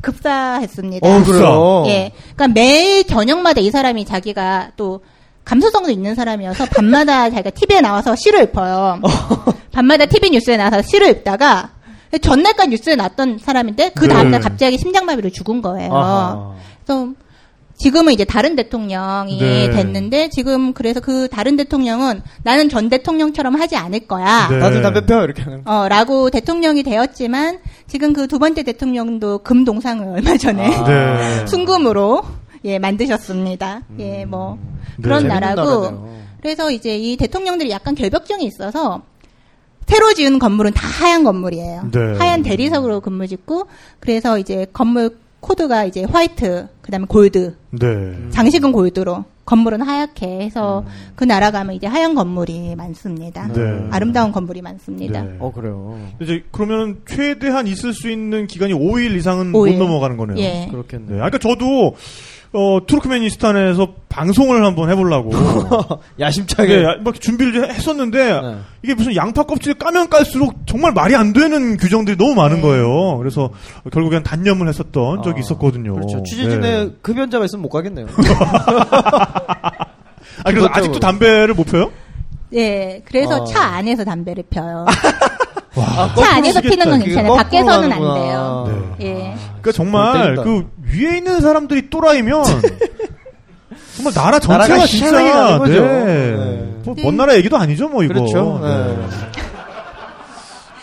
[0.00, 1.08] 급사했습니다.
[1.08, 1.84] 어, 그래요.
[1.86, 2.12] 예.
[2.34, 5.00] 그러니까 매일 저녁마다 이 사람이 자기가 또
[5.44, 9.00] 감수성도 있는 사람이어서 밤마다 자기가 TV에 나와서 시를 읊어요.
[9.72, 11.70] 밤마다 TV 뉴스에 나와서 시를 읊다가
[12.20, 14.38] 전날까지 뉴스에 나왔던 사람인데 그 다음날 네.
[14.40, 15.94] 갑자기 심장마비로 죽은 거예요.
[15.94, 16.54] 아하.
[16.84, 17.12] 그래서
[17.78, 19.70] 지금은 이제 다른 대통령이 네.
[19.70, 24.48] 됐는데 지금 그래서 그 다른 대통령은 나는 전 대통령처럼 하지 않을 거야.
[24.50, 24.60] 네.
[24.60, 25.62] 다들 담배 펴 이렇게 하는.
[25.64, 30.84] 어, 라고 대통령이 되었지만 지금 그 두 번째 대통령도 금 동상을 얼마 전에 아.
[30.86, 31.46] 네.
[31.46, 32.22] 순금으로
[32.64, 33.82] 예, 만드셨습니다.
[33.98, 34.58] 예, 뭐
[34.96, 35.02] 네.
[35.02, 36.22] 그런 나라고 나라네요.
[36.40, 39.02] 그래서 이제 이 대통령들이 약간 결벽증이 있어서
[39.86, 41.90] 새로 지은 건물은 다 하얀 건물이에요.
[41.92, 42.18] 네.
[42.18, 43.66] 하얀 대리석으로 건물 짓고
[44.00, 48.30] 그래서 이제 건물 코드가 이제 화이트, 그다음에 골드, 네.
[48.30, 50.84] 장식은 골드로 건물은 하얗게 해서
[51.16, 53.48] 그 나라 가면 이제 하얀 건물이 많습니다.
[53.48, 53.88] 네.
[53.90, 55.22] 아름다운 건물이 많습니다.
[55.22, 55.36] 네.
[55.40, 55.98] 어, 그래요.
[56.20, 59.76] 이제 그러면 최대한 있을 수 있는 기간이 5일 이상은 오일.
[59.76, 60.38] 못 넘어가는 거네요.
[60.38, 60.68] 예.
[60.70, 61.16] 그렇겠네.
[61.16, 61.20] 네.
[61.20, 61.96] 아까 저도
[62.54, 65.30] 어, 투르크메니스탄에서 방송을 한번 해보려고.
[66.20, 66.76] 야심차게.
[66.76, 68.56] 네, 막 준비를 좀 했었는데 네.
[68.82, 72.62] 이게 무슨 양파 껍질 까면 깔수록 정말 말이 안 되는 규정들이 너무 많은 네.
[72.62, 73.16] 거예요.
[73.16, 73.50] 그래서
[73.90, 75.94] 결국엔 단념을 했었던 적이 아, 있었거든요.
[75.94, 76.22] 그렇죠.
[76.24, 76.90] 취재진에 네.
[77.02, 78.06] 흡연자가 있으면 못 가겠네요.
[80.44, 80.68] 아, 그래서.
[80.70, 81.90] 아직도 담배를 못 펴요?
[82.54, 83.44] 예, 그래서 어.
[83.44, 84.84] 차 안에서 담배를 펴요.
[85.74, 86.60] 아, 차 안에서.
[86.60, 87.34] 피는 건 그게 괜찮아요.
[87.34, 87.98] 밖에서는 안.
[87.98, 88.94] 돼요.
[88.98, 89.06] 네.
[89.06, 89.34] 예.
[89.62, 92.44] 그러니까 정말 골그 위에 있는 사람들이 또라이면
[93.96, 95.58] 정말 나라 전체가 진짜.
[95.64, 95.80] 네.
[96.04, 96.72] 네.
[96.84, 98.14] 뭐, 먼 나라 얘기도 아니죠, 뭐 이거.
[98.14, 98.60] 그렇죠.
[98.62, 98.96] 네.
[98.96, 99.42] 네.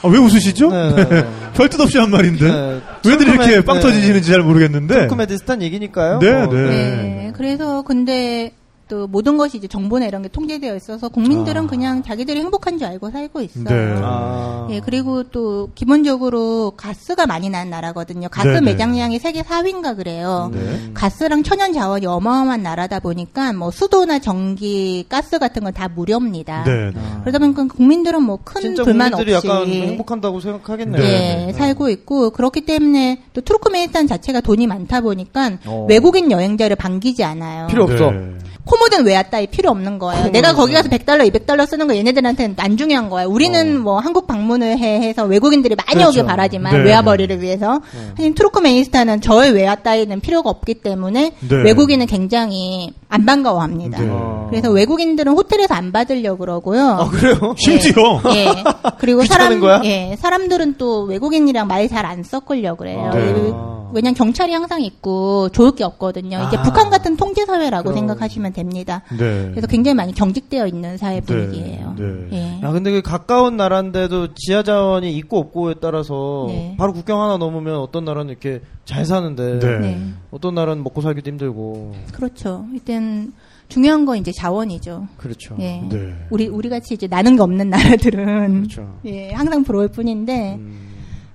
[0.01, 0.69] 아, 왜 웃으시죠?
[0.69, 1.27] 네, 네, 네.
[1.53, 2.45] 별뜻 없이 한 말인데.
[2.45, 2.81] 네.
[3.05, 3.61] 왜들 이렇게 네.
[3.61, 4.93] 빵 터지시는지 잘 모르겠는데.
[4.93, 6.19] 투르크메니스탄 얘기니까요.
[6.19, 6.63] 네, 어, 네.
[6.63, 7.31] 네.
[7.35, 8.51] 그래서 근데
[8.89, 11.67] 또 모든 것이 이제 정보나 이런 게 통제되어 있어서 국민들은 아.
[11.67, 13.63] 그냥 자기들이 행복한 줄 알고 살고 있어요.
[13.63, 13.93] 네.
[14.03, 14.67] 아.
[14.71, 18.27] 예, 그리고 또 기본적으로 가스가 많이 나는 나라거든요.
[18.29, 18.61] 가스 네네.
[18.61, 20.49] 매장량이 세계 4위인가 그래요.
[20.53, 20.91] 네.
[20.93, 26.63] 가스랑 천연 자원이 어마어마한 나라다 보니까 뭐 수도나 전기, 가스 같은 건 다 무료입니다.
[26.63, 26.91] 네.
[26.95, 27.19] 아.
[27.21, 31.03] 그러다 보니까 국민들은 뭐 큰 불만 국민들이 없이 약간 행복한다고 생각하겠네요.
[31.03, 31.07] 예,
[31.47, 31.53] 네.
[31.53, 35.85] 살고 있고 그렇기 때문에 또 투르크메니스탄 자체가 돈이 많다 보니까 어.
[35.87, 37.67] 외국인 여행자를 반기지 않아요.
[37.67, 38.09] 필요 없어.
[38.09, 38.33] 네.
[38.69, 40.27] 코모든 외화 따위 필요 없는 거예요.
[40.29, 43.27] 내가 거기 가서 100달러, 200달러 쓰는 거 얘네들한테는 안 중요한 거예요.
[43.27, 46.05] 우리는 뭐 한국 방문을 해 해서 외국인들이 많이 어.
[46.05, 46.09] 그렇죠.
[46.09, 46.83] 오길 바라지만 네.
[46.83, 47.81] 외화벌이를 위해서
[48.15, 51.55] 하지만 투르크메니스탄은 저의 외화 따위는 필요가 없기 때문에 네.
[51.63, 53.99] 외국인은 굉장히 안 반가워합니다.
[54.01, 54.07] 네.
[54.49, 54.51] 어.
[54.51, 56.81] 그래서 외국인들은 호텔에서 안 받으려고 그러고요.
[56.81, 57.55] 아, 그래요?
[57.57, 58.21] 심지어.
[58.33, 58.45] 예.
[58.45, 58.63] 예.
[58.99, 59.81] 그리고 사람, 거야?
[59.83, 60.15] 예.
[60.19, 63.09] 사람들은 또 외국인이랑 말 잘 안 섞으려고 그래요.
[63.13, 63.51] 네.
[63.91, 66.45] 왜냐면 경찰이 항상 있고 좋을 게 없거든요.
[66.47, 66.61] 이제 아.
[66.61, 67.95] 북한 같은 통제 사회라고 그럼.
[67.97, 69.01] 생각하시면 됩니다.
[69.09, 69.49] 네.
[69.49, 71.95] 그래서 굉장히 많이 경직되어 있는 사회 분위기예요.
[71.97, 72.27] 네.
[72.31, 72.61] 예.
[72.61, 76.75] 야, 근데 그 가까운 나라인데도 지하 자원이 있고 없고에 따라서 네.
[76.77, 79.79] 바로 국경 하나 넘으면 어떤 나라는 이렇게 잘 사는데 네.
[79.79, 80.01] 네.
[80.29, 82.65] 어떤 나라는 먹고 살기도 힘들고 그렇죠.
[82.73, 83.33] 일단
[83.69, 85.07] 중요한 건 이제 자원이죠.
[85.17, 85.55] 그렇죠.
[85.59, 85.81] 예.
[85.89, 86.13] 네.
[86.31, 88.99] 우리 우리 같이 이제 나는 게 없는 나라들은 그렇죠.
[89.05, 90.89] 예, 항상 부러울 뿐인데 음,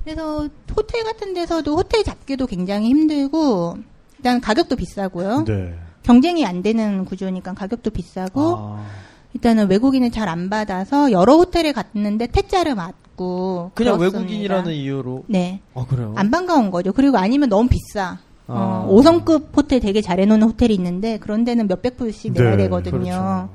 [0.05, 3.79] 그래서 호텔 같은 데서도 호텔 잡기도 굉장히 힘들고
[4.19, 5.45] 일단 가격도 비싸고요.
[5.45, 5.75] 네.
[6.03, 8.85] 경쟁이 안 되는 구조니까 가격도 비싸고 아,
[9.33, 14.19] 일단은 외국인을 잘 안 받아서 여러 호텔에 갔는데 퇴짜를 맞고 그냥 그렇습니다.
[14.19, 15.61] 외국인이라는 이유로 네.
[15.75, 16.13] 아 그래요?
[16.17, 16.93] 안 반가운 거죠.
[16.93, 18.19] 그리고 아니면 너무 비싸.
[18.47, 18.85] 아.
[18.87, 22.99] 어, 5성급 호텔 되게 잘 해놓는 호텔이 있는데 그런 데는 몇백 불씩 내야 네, 되거든요.
[22.99, 23.49] 그렇죠.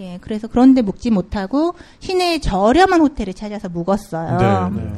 [0.00, 4.70] 예, 그래서 그런 데 묵지 못하고 시내에 저렴한 호텔을 찾아서 묵었어요.
[4.70, 4.92] 네, 네.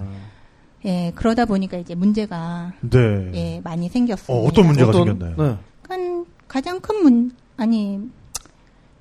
[0.84, 2.99] 예, 그러다 보니까 이제 문제가 네.
[3.34, 4.32] 예, 많이 생겼습니다.
[4.34, 5.36] 어, 어떤 문제가 어떤- 생겼나요?
[5.53, 5.57] 네.
[5.88, 7.99] 한 가장 큰 문, 아니,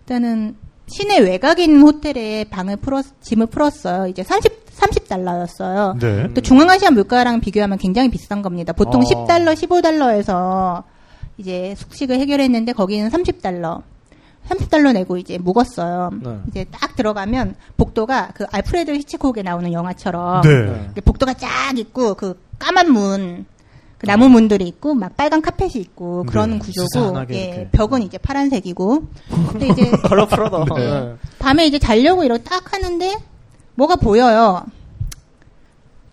[0.01, 0.55] 일단은
[0.89, 1.19] 시내
[1.63, 4.07] 있는 호텔에 방을 풀었, 짐을 풀었어요.
[4.07, 5.99] 이제 30, 30달러였어요.
[5.99, 6.33] 네.
[6.33, 8.73] 또 중앙아시아 물가랑 비교하면 굉장히 비싼 겁니다.
[8.73, 9.03] 보통 어.
[9.03, 10.83] 10달러, 15달러에서
[11.37, 13.81] 이제 숙식을 해결했는데 거기는 30달러.
[14.47, 16.09] 30달러 내고 이제 묵었어요.
[16.23, 16.39] 네.
[16.47, 21.01] 이제 딱 들어가면 복도가 그 알프레드 히치콕에 나오는 영화처럼 네.
[21.05, 23.45] 복도가 쫙 있고 그 까만 문,
[23.99, 26.59] 그 나무 문들이 있고 막 빨간 카펫이 있고 그런 네.
[26.59, 27.69] 구조고 예, 이렇게.
[27.73, 29.03] 벽은 이제 파란색이고
[29.51, 30.75] 근데 이제 컬러풀하다.
[30.75, 31.15] 네.
[31.37, 33.17] 밤에 이제 자려고 이렇게 딱 하는데
[33.75, 34.63] 뭐가 보여요.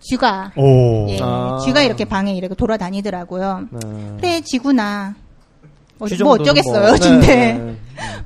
[0.01, 1.07] 쥐가 오.
[1.09, 1.59] 예, 아.
[1.63, 3.67] 쥐가 이렇게 방에 이렇게 돌아다니더라고요.
[3.71, 3.79] 네.
[4.19, 5.15] 그래 지구나.
[5.99, 7.53] 어, 쥐뭐 어쩌겠어요, 뭐, 진데.
[7.53, 7.75] 네.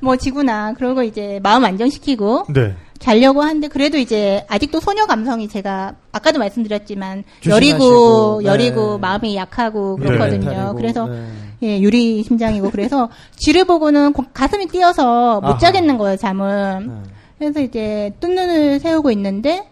[0.00, 0.74] 뭐 지구나.
[0.74, 2.76] 그러고 이제 마음 안정시키고 네.
[3.02, 8.48] 자려고 하는데 그래도 이제 아직도 소녀 감성이 제가 아까도 말씀드렸지만 여리고 네.
[8.48, 10.06] 여리고 마음이 약하고 네.
[10.06, 10.46] 그렇거든요.
[10.46, 11.26] 멘탈이고, 그래서 네.
[11.64, 15.58] 예, 유리 심장이고 그래서 쥐를 보고는 고- 가슴이 뛰어서 못 아하.
[15.58, 16.86] 자겠는 거예요, 잠을.
[16.86, 16.92] 네.
[17.38, 19.68] 그래서 이제 뜬 눈을 세우고 있는데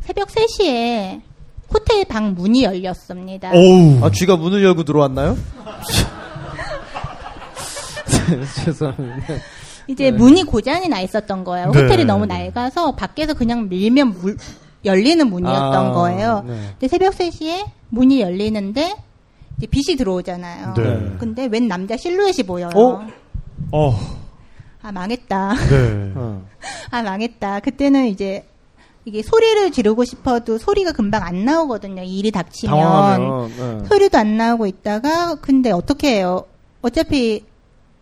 [0.00, 1.20] 새벽 3시에
[1.72, 3.50] 호텔 방 문이 열렸습니다.
[3.52, 4.02] 오우.
[4.04, 5.36] 아, 쥐가 문을 열고 들어왔나요?
[8.64, 9.34] 죄송합니다.
[9.88, 11.70] 이제 문이 고장이 나 있었던 거예요.
[11.70, 11.82] 네.
[11.82, 14.36] 호텔이 너무 낡아서 밖에서 그냥 밀면 물-
[14.84, 16.44] 열리는 문이었던 아, 거예요.
[16.46, 16.54] 네.
[16.72, 18.96] 근데 새벽 3시에 문이 열리는데
[19.58, 20.74] 이제 빛이 들어오잖아요.
[20.76, 21.16] 네.
[21.18, 22.70] 근데 웬 남자 실루엣이 보여요.
[22.74, 23.06] 어?
[23.72, 23.94] 어.
[24.82, 25.54] 아 망했다.
[25.54, 26.12] 네.
[26.16, 26.42] 어.
[26.90, 27.60] 아 망했다.
[27.60, 28.44] 그때는 이제
[29.04, 32.02] 이게 소리를 지르고 싶어도 소리가 금방 안 나오거든요.
[32.02, 33.48] 이 일이 닥치면.
[33.56, 33.84] 네.
[33.88, 36.44] 소리도 안 나오고 있다가 근데 어떻게 해요?
[36.82, 37.44] 어차피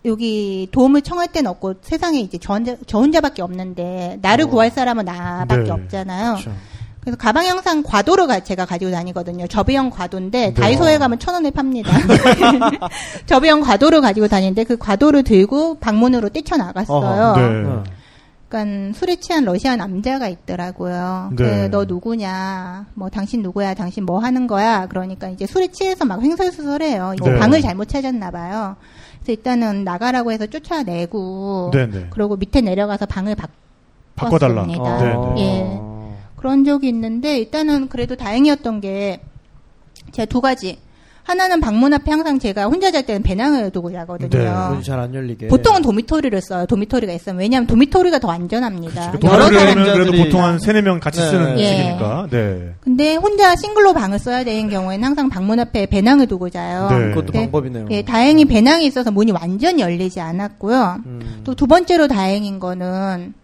[0.05, 4.49] 여기 도움을 청할 데는 없고 세상에 이제 저 혼자 저 혼자밖에 없는데 나를 어.
[4.49, 5.71] 구할 사람은 나밖에 네.
[5.71, 6.33] 없잖아요.
[6.35, 6.53] 그렇죠.
[7.01, 9.47] 그래서 가방에 항상 과도를 가- 제가 가지고 다니거든요.
[9.47, 10.55] 접이형 과도인데 네.
[10.55, 11.91] 다이소에 가면 천 원에 팝니다.
[13.27, 16.97] 접이형 과도를 가지고 다니는데 그 과도를 들고 방문으로 뛰쳐 나갔어요.
[16.99, 17.63] 어허, 네.
[17.63, 17.83] 네.
[18.49, 21.29] 그러니까 술에 취한 러시아 남자가 있더라고요.
[21.31, 21.37] 네.
[21.37, 22.87] 그래, 너 누구냐?
[22.95, 23.75] 뭐 당신 누구야?
[23.75, 24.87] 당신 뭐 하는 거야?
[24.87, 27.15] 그러니까 이제 술에 취해서 막 횡설수설해요.
[27.21, 27.39] 이제 네.
[27.39, 28.77] 방을 잘못 찾았나 봐요.
[29.21, 32.07] 그래서 일단은 나가라고 해서 쫓아내고 네네.
[32.11, 33.37] 그리고 밑에 내려가서 방을
[34.17, 34.63] 바꿔달라.
[34.63, 35.19] 바꿨습니다.
[35.19, 35.35] 어.
[35.39, 35.91] 예.
[36.37, 39.21] 그런 적이 있는데 일단은 그래도 다행이었던 게
[40.13, 40.79] 제가 두 가지.
[41.31, 44.29] 하나는 방문 앞에 항상 제가 혼자 잘 때는 배낭을 두고 자거든요.
[44.31, 44.69] 네.
[44.71, 45.47] 문이 잘안 열리게.
[45.47, 46.67] 보통은 도미토리를 써요.
[46.67, 49.13] 도미토리가 있으면 왜냐하면 도미토리가 더 안전합니다.
[49.13, 49.27] 그치.
[49.29, 51.31] 여러 동아리에는 그래도 사람들이- 보통 한 세네 명 같이 네.
[51.31, 51.67] 쓰는 예.
[51.67, 52.27] 식이니까.
[52.31, 52.75] 네.
[52.81, 56.89] 근데 혼자 싱글로 방을 써야 되는 경우에는 항상 방문 앞에 배낭을 두고 자요.
[56.91, 57.11] 네.
[57.11, 57.41] 그것도 네.
[57.43, 57.87] 방법이네요.
[57.93, 60.97] 예, 다행히 배낭이 있어서 문이 완전히 열리지 않았고요.
[61.07, 61.41] 음.
[61.45, 63.35] 또두 번째로 다행인 거는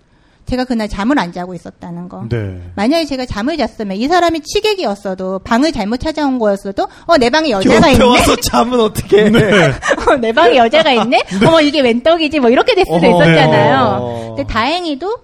[0.47, 2.25] 제가 그날 잠을 안 자고 있었다는 거.
[2.29, 2.61] 네.
[2.77, 7.77] 만약에 제가 잠을 잤으면 이 사람이 취객이었어도 방을 잘못 찾아온 거였어도 어 내 방에 여자가
[7.77, 8.05] 옆에 있네.
[8.05, 9.31] 와서 잠은 어떻게 해?
[9.31, 9.41] 네.
[10.09, 11.23] 어, 내 방에 여자가 있네.
[11.47, 13.07] 어머 이게 웬 떡이지 뭐 이렇게 될 수도 어허.
[13.25, 13.99] 있었잖아요.
[14.01, 14.27] 네.
[14.37, 15.17] 근데 다행히도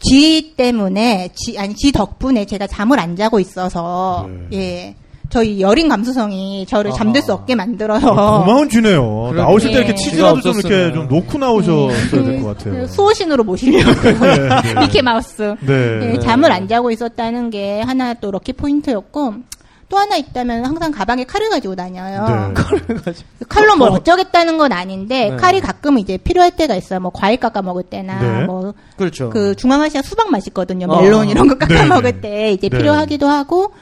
[0.00, 4.56] 쥐 때문에 쥐 아니 쥐 덕분에 제가 잠을 안 자고 있어서 네.
[4.58, 4.96] 예.
[5.30, 6.90] 저희 여린 감수성이 저를.
[6.92, 8.00] 잠들 수 없게 만들어요.
[8.00, 9.02] 고마운 쥐네요.
[9.30, 9.42] 그러게.
[9.42, 9.94] 나오실 때 이렇게 예.
[9.94, 11.06] 치즈라도 좀 이렇게 좀.
[11.08, 12.74] 놓고 나오셨어야 될 것 같아요.
[12.74, 14.74] 그 수호신으로 모시려고 네, 네.
[14.80, 15.54] 미키 마우스.
[15.60, 16.14] 네.
[16.14, 19.34] 예, 잠을 안 자고 있었다는 게 하나 또 럭키 포인트였고
[19.90, 22.52] 또 하나 있다면 항상 가방에 칼을 가지고 다녀요.
[22.54, 23.12] 네.
[23.48, 25.36] 칼로 뭘 어쩌겠다는 건 아닌데 네.
[25.36, 27.00] 칼이 가끔 이제 필요할 때가 있어요.
[27.00, 28.44] 뭐 과일 깎아 먹을 때나 네.
[28.46, 29.30] 뭐 그렇죠.
[29.30, 30.86] 그 중앙아시아 수박 맛있거든요.
[30.88, 31.00] 어.
[31.02, 32.20] 멜론 이런 거 깎아 네, 먹을 네.
[32.20, 32.76] 때 이제 네.
[32.78, 33.72] 필요하기도 하고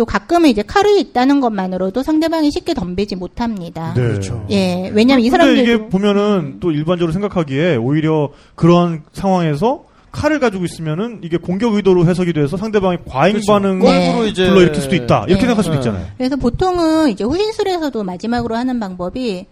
[0.00, 3.92] 또 가끔은 이제 칼이 있다는 것만으로도 상대방이 쉽게 덤비지 못합니다.
[3.92, 4.00] 네.
[4.00, 4.46] 그렇죠.
[4.48, 11.20] 예, 왜냐면 이 사람들 이게 보면은 또 일반적으로 생각하기에 오히려 그런 상황에서 칼을 가지고 있으면은
[11.22, 13.52] 이게 공격 의도로 해석이 돼서 상대방이 과잉 그렇죠.
[13.52, 15.26] 반응을 이제 불러일으킬 수도 있다.
[15.28, 15.40] 이렇게 네.
[15.40, 15.80] 생각할 수도 네.
[15.80, 16.06] 있잖아요.
[16.16, 19.44] 그래서 보통은 이제 호신술에서도 마지막으로 하는 방법이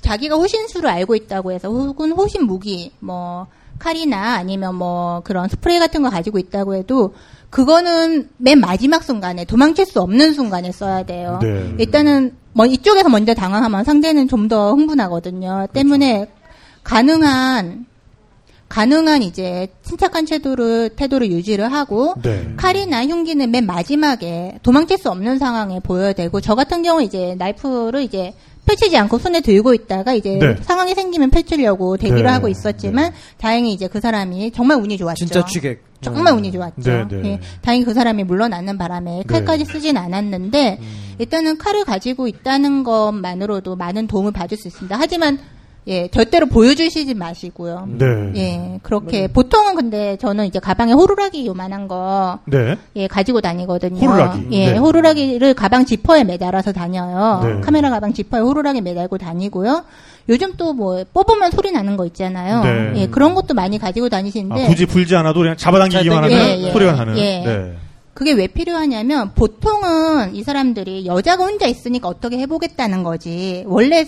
[0.00, 3.48] 자기가 호신술을 알고 있다고 해서 혹은 호신 무기 뭐
[3.80, 7.14] 칼이나 아니면 뭐 그런 스프레이 같은 거 가지고 있다고 해도
[7.50, 11.40] 그거는 맨 마지막 순간에 도망칠 수 없는 순간에 써야 돼요.
[11.42, 11.74] 네.
[11.78, 15.68] 일단은 뭐 이쪽에서 먼저 당황하면 상대는 좀 더 흥분하거든요.
[15.72, 16.28] 때문에
[16.82, 17.86] 가능한
[18.68, 22.54] 가능한 이제 침착한 태도를 태도를 유지를 하고 네.
[22.56, 28.02] 칼이나 흉기는 맨 마지막에 도망칠 수 없는 상황에 보여야 되고 저 같은 경우 이제 나이프를
[28.02, 28.32] 이제
[28.70, 30.56] 펼치지 않고 손에 들고 있다가 이제 네.
[30.62, 32.28] 상황이 생기면 펼치려고 대기를 네.
[32.28, 35.16] 하고 있었지만 다행히 이제 그 사람이 정말 운이 좋았죠.
[35.16, 35.82] 진짜 취객.
[36.00, 36.38] 정말 음.
[36.38, 36.82] 운이 좋았죠.
[36.82, 37.28] 네, 네.
[37.28, 41.14] 예, 다행히 그 사람이 물러나는 바람에 칼까지 쓰진 않았는데 음.
[41.18, 44.96] 일단은 칼을 가지고 있다는 것만으로도 많은 도움을 받을 수 있습니다.
[44.98, 45.38] 하지만
[45.86, 47.88] 예, 절대로 보여주시지 마시고요.
[47.98, 48.06] 네.
[48.36, 52.76] 예, 그렇게 보통은 근데 저는 이제 가방에 호루라기 요만한 거 네.
[52.96, 53.98] 예, 가지고 다니거든요.
[53.98, 54.48] 호루라기.
[54.52, 54.78] 예, 네.
[54.78, 57.40] 호루라기를 가방 지퍼에 매달아서 다녀요.
[57.44, 57.60] 네.
[57.60, 59.84] 카메라 가방 지퍼에 호루라기 매달고 다니고요.
[60.28, 62.62] 요즘 또 뭐 뽑으면 소리 나는 거 있잖아요.
[62.62, 62.92] 네.
[63.02, 66.62] 예, 그런 것도 많이 가지고 아, 다니시는데 굳이 불지 않아도 그냥 잡아당기기만 잘 하면 예,
[66.66, 66.70] 예.
[66.70, 67.18] 소리가 나는.
[67.18, 67.74] 예.
[68.20, 68.24] 네.
[68.24, 73.64] 그게 왜 필요하냐면 보통은 이 사람들이 여자가 혼자 있으니까 어떻게 해보겠다는 거지.
[73.66, 74.06] 원래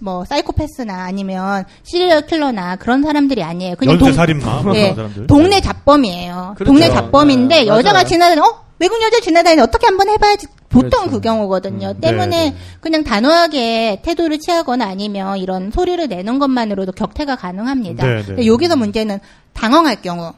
[0.00, 3.76] 뭐 사이코패스나 아니면 시리얼 킬러나 그런 사람들이 아니에요.
[3.76, 5.26] 그냥 동- 살인마 뭐 예, 사람들.
[5.26, 6.54] 동네 잡범이에요.
[6.56, 6.72] 그렇죠.
[6.72, 8.04] 동네 잡범인데 네, 여자가.
[8.04, 11.10] 지나다니 어 외국 여자 지나다니 어떻게 한번 해봐야지 보통 그렇죠.
[11.10, 11.88] 그 경우거든요.
[11.90, 18.06] 음, 때문에 네, 그냥 단호하게 태도를 취하거나 아니면 이런 소리를 내는 것만으로도 격퇴가 가능합니다.
[18.06, 18.22] 네, 네.
[18.24, 19.18] 근데 여기서 문제는
[19.52, 20.32] 당황할 경우.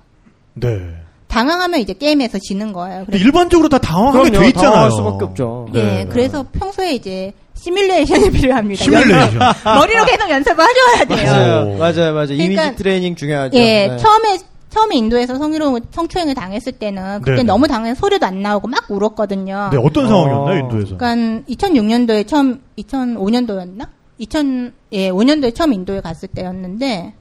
[0.55, 1.04] 네.
[1.35, 3.05] 당황하면 이제 게임에서 지는 거예요.
[3.07, 4.71] 그래서 일반적으로 다 당황하게 돼 있잖아요.
[4.71, 5.69] 당황할 수밖에 없죠.
[5.73, 6.01] 네.
[6.01, 8.85] 예, 그래서 평소에 이제 시뮬레이션이 필요합니다.
[8.85, 9.39] 시뮬레이션.
[9.65, 11.27] 머리로 계속 연습을 하셔야 돼요.
[11.33, 11.67] 맞아요.
[11.75, 11.77] 오.
[11.79, 12.27] 맞아요, 맞아요.
[12.29, 13.59] 그러니까- 이미지 트레이닝 중요하죠.
[13.59, 13.97] 예, 네.
[13.97, 14.39] 처음에
[14.71, 17.43] 처음에 인도에서 성희롱 성추행을 당했을 때는 그때 네.
[17.43, 19.71] 너무 당해서 소리도 안 나오고 막 울었거든요.
[19.73, 20.09] 네, 어떤 어.
[20.09, 20.97] 상황이었나요, 인도에서?
[20.97, 23.87] 그러니까 2006년도에 처음 2005년도였나?
[24.19, 27.15] 2000 예, 5년도에 처음 인도에 갔을 때였는데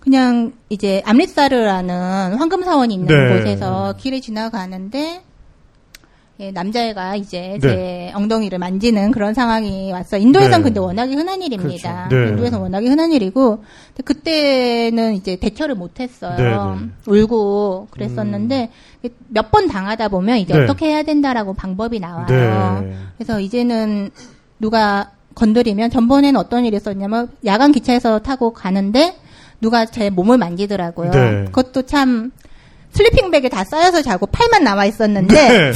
[0.00, 3.38] 그냥 이제 암리사르라는 황금 사원이 있는 네.
[3.38, 5.22] 곳에서 길을 지나가는데
[6.40, 7.68] 예, 남자애가 이제 네.
[7.68, 10.20] 제 엉덩이를 만지는 그런 상황이 왔어요.
[10.22, 10.64] 인도에선 네.
[10.64, 12.06] 근데 워낙에 흔한 일입니다.
[12.08, 12.24] 그렇죠.
[12.24, 12.30] 네.
[12.30, 13.64] 인도에선 워낙에 흔한 일이고
[14.04, 16.36] 그때는 이제 대처를 못했어요.
[16.36, 17.12] 네, 네.
[17.12, 18.70] 울고 그랬었는데
[19.28, 20.62] 몇번 당하다 보면 이제 네.
[20.62, 22.26] 어떻게 해야 된다라고 방법이 나와요.
[22.28, 22.94] 네.
[23.16, 24.10] 그래서 이제는
[24.60, 29.16] 누가 건드리면 전번에는 어떤 일이 있었냐면 야간 기차에서 타고 가는데
[29.60, 31.10] 누가 제 몸을 만지더라고요.
[31.10, 31.44] 네.
[31.46, 32.30] 그것도 참
[32.92, 35.72] 슬리핑백에 다 쌓여서 자고 팔만 나와 있었는데 네.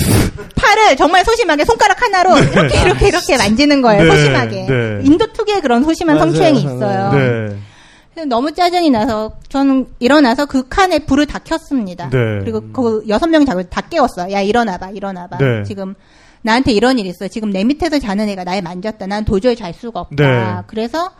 [0.57, 4.05] 팔을 정말 소심하게 손가락 하나로 이렇게 이렇게 이렇게 만지는 거예요.
[4.05, 4.11] 네.
[4.11, 4.66] 소심하게.
[4.66, 5.01] 네.
[5.05, 6.30] 인도 특유의 그런 소심한 맞아요.
[6.30, 7.12] 성추행이 있어요.
[7.12, 8.24] 네.
[8.26, 12.09] 너무 짜증이 나서 저는 일어나서 그 칸에 불을 다 켰습니다.
[12.11, 12.41] 네.
[12.41, 14.33] 그리고 그 여섯 명이 자고 다 깨웠어요.
[14.33, 15.39] 야 일어나봐, 일어나봐.
[15.39, 15.64] 네.
[15.64, 15.95] 지금
[16.43, 17.28] 나한테 이런 일이 있어.
[17.28, 19.07] 지금 내 밑에서 자는 애가 날 만졌다.
[19.07, 20.24] 난 도저히 잘 수가 없다.
[20.24, 20.62] 네.
[20.66, 21.11] 그래서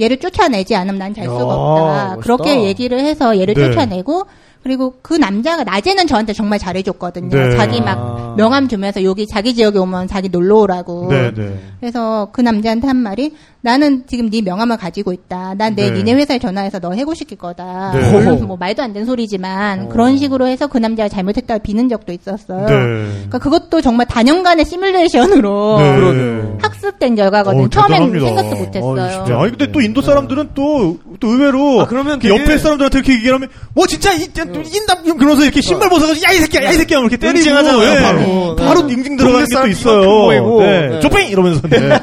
[0.00, 2.04] 얘를 쫓아내지 않으면 난 잘 수가 야, 없다.
[2.16, 2.16] 멋있다.
[2.22, 3.64] 그렇게 얘기를 해서 얘를 네.
[3.70, 4.24] 쫓아내고
[4.66, 7.28] 그리고 그 남자가 낮에는 저한테 정말 잘해줬거든요.
[7.28, 7.56] 네.
[7.56, 7.84] 자기 아.
[7.94, 11.06] 막 명함 주면서 여기 자기 지역에 오면 자기 놀러 오라고.
[11.08, 11.56] 네, 네.
[11.78, 15.54] 그래서 그 남자한테 한 말이 나는 지금 네 명함을 가지고 있다.
[15.54, 15.90] 난내 네.
[15.92, 17.92] 니네 회사에 전화해서 너 해고시킬 거다.
[17.94, 18.10] 네.
[18.10, 19.88] 물론 뭐 말도 안 되는 소리지만 어.
[19.88, 22.66] 그런 식으로 해서 그 남자가 잘못했다고 비는 적도 있었어요.
[22.66, 22.74] 네.
[22.74, 26.56] 그러니까 그것도 정말 다년간의 시뮬레이션으로 네.
[26.60, 27.68] 학습된 결과거든요.
[27.68, 28.26] 처음에는 대단합니다.
[28.26, 29.24] 생각도 못했어요.
[29.26, 32.98] 네, 아니 근데 또 인도 사람들은 또, 또 의외로 아, 그러면 그 되게- 옆에 사람들한테
[32.98, 34.26] 이렇게 얘기하면 뭐 진짜 이
[34.64, 38.00] 인다 그러면서 이렇게 신발 벗어가지고 야 이 새끼야 야 이 새끼야 이렇게 때리고 응징하잖아요, 예.
[38.02, 38.56] 바로.
[38.56, 38.94] 바로 네.
[38.94, 40.58] 잉징 들어가는 게 또 있어요.
[40.60, 40.88] 네.
[40.88, 41.00] 네.
[41.00, 41.78] 조팽 이러면서 네.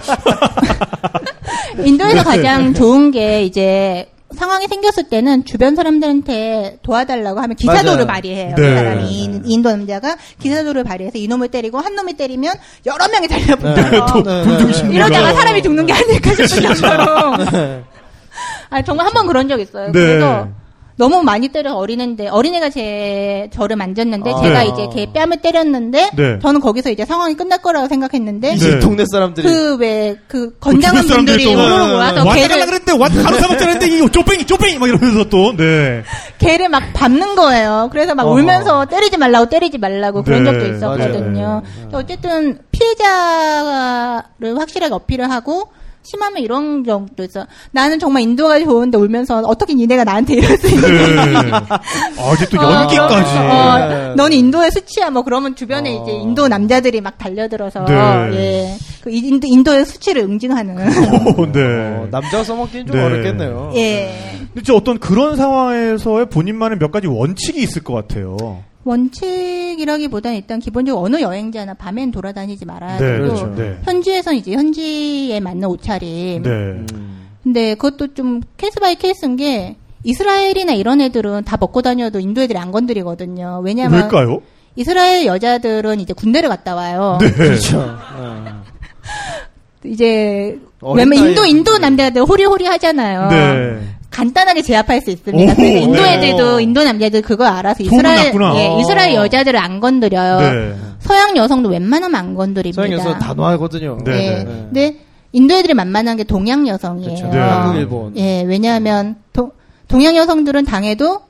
[1.84, 8.08] 인도에서 가장 좋은 게 이제 상황이 생겼을 때는 주변 사람들한테 도와달라고 하면 기사도를 맞아요.
[8.08, 8.56] 발휘해요.
[8.56, 8.58] 네.
[8.62, 12.56] 그 사람이 인- 인도 남자가 기사도를 발휘해서 이놈을 때리고 한 놈이 때리면
[12.88, 14.06] 여러 명이 달려붙어요.
[14.08, 14.95] 또 네, 네.
[14.95, 15.36] 이러다가 네.
[15.36, 17.84] 사람이 죽는 게 아닐까 싶을 정도로.
[18.72, 19.88] 아 정말 한 번 그런 적 있어요.
[19.88, 19.91] 네.
[19.91, 20.47] 그래서
[20.96, 24.41] 너무 많이 때려 어린애인데 어린애가 제 저를 만졌는데 아.
[24.41, 24.70] 제가 네.
[24.70, 26.39] 이제 걔 뺨을 때렸는데 네.
[26.39, 28.70] 저는 거기서 이제 상황이 끝날 거라고 생각했는데 네.
[28.70, 33.38] 이 동네 사람들이 그 왜그 건장한 사람들이 분들이 또 우르르 모아서 걔를 그랬는데 왔 가로
[33.39, 36.04] 삼았잖아는데 이 쪼팽이 쪼팽이 막 이러면서 또 네.
[36.38, 37.89] 걔를 막 밟는 거예요.
[37.91, 38.36] 그래서 막 어허.
[38.36, 41.64] 울면서 때리지 말라고 때리지 말라고 그런 네, 적도 있었거든요.
[41.91, 45.70] 어쨌든 피해자를 확실하게 어필을 하고
[46.04, 46.84] 심하면 이런
[47.24, 47.47] 있어.
[47.72, 51.51] 나는 정말 인도가 좋은데 울면서 어떻게 니네가 나한테 이럴 수 있는 네.
[51.54, 53.38] 아 이제 또 연기까지.
[53.38, 54.16] 어, 네.
[54.16, 55.10] 넌 인도의 수치야.
[55.10, 56.04] 뭐 그러면 주변에 어.
[56.04, 57.93] 이제 인도 남자들이 막 달려들어서 네.
[58.34, 60.76] 예, 그 인도, 인도의 수치를 응징하는.
[61.38, 61.62] 오, 네.
[61.97, 63.04] 어, 남자가 써먹기는 좀 네.
[63.04, 63.72] 어렵겠네요.
[63.76, 64.39] 예.
[64.56, 68.38] 진짜 어떤 그런 상황에서의 본인만의 몇 가지 원칙이 있을 것 같아요.
[68.86, 73.56] 원칙이라기보다는 일단 기본적으로 어느 여행자나 밤엔 돌아다니지 말아야 네, 되고 그렇죠.
[73.56, 73.78] 네.
[73.84, 76.44] 현지에선 이제 현지에 맞는 옷차림.
[76.44, 76.50] 네.
[76.50, 76.88] 음.
[77.44, 82.58] 근데 그것도 좀 case by case인 게 이스라엘이나 이런 애들은 다 벗고 다녀도 인도 애들이
[82.58, 83.62] 안 건드리거든요.
[83.64, 84.42] 왜냐면 왜일까요?
[84.76, 87.18] 이스라엘 여자들은 이제 군대를 갔다 와요.
[87.22, 87.32] 네.
[87.32, 87.80] 그렇죠.
[87.80, 88.64] 어.
[89.86, 93.30] 이제 왜냐면 인도 인도 남자들 호리호리 하잖아요.
[93.30, 93.93] 네.
[94.14, 95.51] 간단하게 제압할 수 있습니다.
[95.51, 96.14] 오, 그래서 인도 네.
[96.14, 98.32] 애들도 인도 남자들 그거 알아서 이스라엘.
[98.55, 100.39] 예, 이스라엘 여자들을 안 건드려요.
[100.39, 100.76] 네.
[100.99, 102.82] 서양 여성도 웬만하면 안 건드립니다.
[102.82, 103.97] 서양에서 단호하거든요.
[104.05, 104.30] 네, 예.
[104.43, 104.45] 네.
[104.45, 104.95] 근데
[105.32, 107.16] 인도 애들이 만만한 게 동양 여성이에요.
[107.16, 107.28] 그렇죠.
[107.36, 107.39] 네.
[107.39, 108.18] 한국, 일본.
[108.18, 109.51] 예, 왜냐하면 도-
[109.88, 111.22] 동양 여성들은 당해도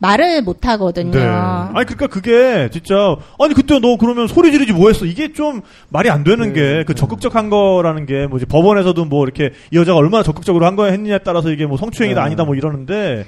[0.00, 1.10] 말을 못 하거든요.
[1.18, 1.24] 네.
[1.26, 6.22] 아니 그러니까 그게 진짜 아니 그때 너 그러면 소리 지르지 뭐했어 이게 좀 말이 안
[6.24, 10.92] 되는 게그 적극적한 거라는 게 뭐지 법원에서도 뭐 이렇게 이 여자가 얼마나 적극적으로 한 거야
[10.92, 12.26] 했느냐에 따라서 이게 뭐 성추행이다 네.
[12.26, 13.26] 아니다 뭐 이러는데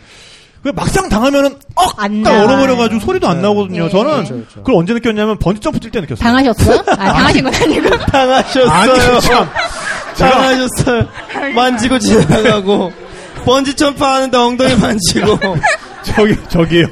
[0.62, 1.57] 그 막상 당하면은
[1.97, 2.49] 안딱 나와요.
[2.49, 3.43] 얼어버려가지고 소리도 안 네.
[3.43, 3.85] 나오거든요.
[3.85, 3.89] 네.
[3.91, 4.55] 저는 그렇죠, 그렇죠.
[4.61, 6.23] 그걸 언제 느꼈냐면 번지 점프 뛸 때 느꼈어요.
[6.23, 6.85] 당하셨어요?
[6.87, 7.91] 아, 당하신 건 아니고.
[8.12, 8.71] 당하셨어요.
[8.71, 9.49] 아니 참
[10.18, 11.09] 당하셨어요.
[11.55, 12.93] 만지고 지나가고
[13.47, 15.39] 번지 점프 하는데 엉덩이 만지고
[16.03, 16.86] 저기 저기요.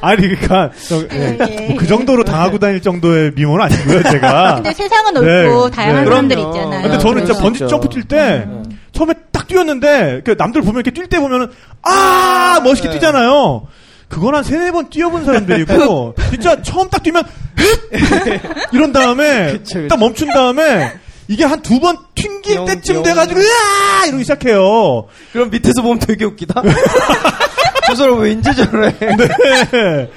[0.00, 1.36] 아니 그러니까 저, 예.
[1.40, 1.74] 예.
[1.76, 4.54] 그 정도로 당하고 다닐 정도의 미모는 아니고요 제가.
[4.56, 5.20] 근데 세상은 네.
[5.44, 6.10] 넓고 다양한 네.
[6.10, 6.56] 사람들이 그럼요.
[6.56, 6.82] 있잖아요.
[6.82, 7.42] 근데 저는 진짜 그렇죠.
[7.42, 8.46] 번지 점프 뛸 때
[8.92, 11.48] 처음에 딱 뛰었는데 그 남들 보면 이렇게 뛸 때 보면은
[11.82, 12.94] 아 멋있게 네.
[12.94, 13.66] 뛰잖아요.
[14.08, 17.24] 그건 한 세네 번 뛰어본 사람들이고 진짜 처음 딱 뛰면
[18.72, 19.88] 이런 다음에 그쵸, 그쵸.
[19.88, 20.92] 딱 멈춘 다음에
[21.26, 23.02] 이게 한 두 번 튕길 영, 때쯤 영.
[23.02, 25.06] 돼가지고 으아 이러기 시작해요.
[25.32, 26.62] 그럼 밑에서 보면 되게 웃기다.
[27.88, 28.92] 저 사람 왠지 저래.
[28.98, 29.16] 네.
[29.16, 30.10] 근데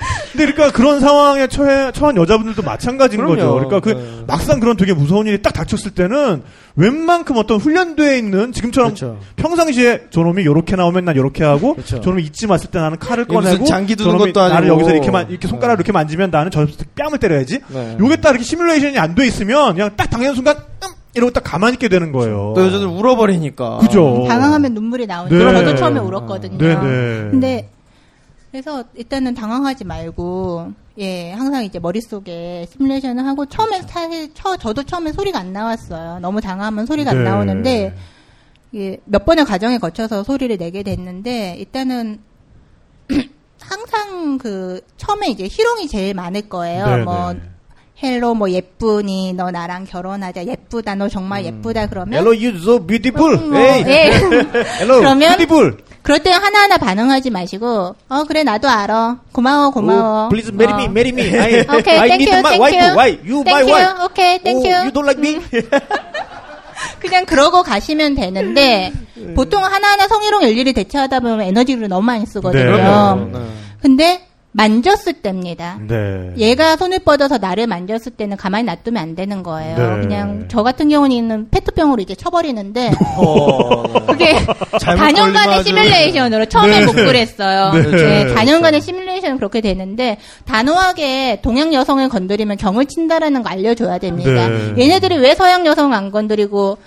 [0.51, 3.35] 그러니까 그런 상황에 처해, 처한 여자분들도 마찬가지인 그럼요.
[3.35, 3.53] 거죠.
[3.53, 4.23] 그러니까 그 네.
[4.27, 6.43] 막상 그런 되게 무서운 일이 딱 닥쳤을 때는
[6.75, 9.19] 웬만큼 어떤 훈련되어 있는 지금처럼 그렇죠.
[9.35, 11.99] 평상시에 저놈이 요렇게 나오면 난 요렇게 하고 그렇죠.
[12.01, 14.53] 저놈이 잊지 마을 때 나는 칼을 꺼내고 장기 두는 저놈이 것도 아니고.
[14.55, 15.47] 나를 여기서 이렇게 만 이렇게 네.
[15.49, 16.65] 손가락 이렇게 만지면 나는 저
[16.95, 17.59] 뺨을 때려야지.
[17.67, 17.97] 네.
[17.99, 21.73] 요게 딱 이렇게 시뮬레이션이 안 돼 있으면 그냥 딱 당하는 순간 음, 이러고 딱 가만히
[21.73, 22.53] 있게 되는 거예요.
[22.55, 23.79] 또 여자들 울어버리니까.
[23.79, 24.25] 그죠.
[24.27, 25.65] 당황하면 눈물이 나오니까 네.
[25.65, 26.57] 저도 처음에 울었거든요.
[26.57, 27.29] 네, 네.
[27.31, 27.69] 근데
[28.51, 35.11] 그래서 일단은 당황하지 말고 예 항상 이제 머릿속에 시뮬레이션을 하고 처음에 사실 처, 저도 처음에
[35.13, 36.19] 소리가 안 나왔어요.
[36.19, 37.19] 너무 당하면 소리가 네.
[37.19, 37.95] 안 나오는데
[38.75, 42.19] 예, 몇 번의 과정에 거쳐서 소리를 내게 됐는데 일단은
[43.59, 46.85] 항상 그 처음에 이제 희롱이 제일 많을 거예요.
[46.85, 47.41] 네, 뭐 네.
[48.03, 53.37] Hello 뭐 예쁘니 너 나랑 결혼하자 예쁘다 너 정말 예쁘다 그러면 Hello, you so beautiful.
[53.37, 53.83] 음, 뭐, Hey.
[53.87, 54.11] 예.
[54.81, 55.77] Hello, 그러면 beautiful.
[56.01, 59.17] 그럴 때 하나하나 반응하지 마시고, 어, 그래, 나도 알아.
[59.31, 60.23] 고마워, 고마워.
[60.25, 60.89] Oh, please marry me, 어.
[60.89, 61.39] marry me.
[61.39, 62.61] I, okay, I thank you, need my thank you.
[62.63, 62.97] wife.
[62.97, 63.19] Why?
[63.23, 64.03] You my thank you, wife.
[64.05, 64.65] Okay, thank you.
[64.67, 65.37] Oh, you don't like me?
[66.99, 68.91] 그냥 그러고 가시면 되는데,
[69.35, 72.63] 보통 하나하나 성희롱 일일이 대처하다 보면 에너지를 너무 많이 쓰거든요.
[72.63, 72.71] 네.
[72.71, 73.37] 그럼요.
[73.37, 73.45] 네.
[73.81, 74.21] 근데,
[74.53, 75.79] 만졌을 때입니다.
[75.87, 76.33] 네.
[76.37, 79.77] 얘가 손을 뻗어서 나를 만졌을 때는 가만히 놔두면 안 되는 거예요.
[79.77, 80.01] 네.
[80.01, 84.05] 그냥 저 같은 경우는 페트병으로 이제 쳐버리는데, 어, 네.
[84.07, 84.33] 그게
[84.79, 86.85] 잘못 4년간의 걸리면 아주- 시뮬레이션으로 처음에 네.
[86.85, 87.71] 못 그랬어요.
[87.73, 87.91] 네.
[88.25, 88.33] 네.
[88.35, 94.49] 4년간의 시뮬레이션은 그렇게 되는데 단호하게 동양 여성을 건드리면 경을 친다라는 거 알려줘야 됩니다.
[94.49, 94.73] 네.
[94.77, 96.77] 얘네들이 왜 서양 여성 안 건드리고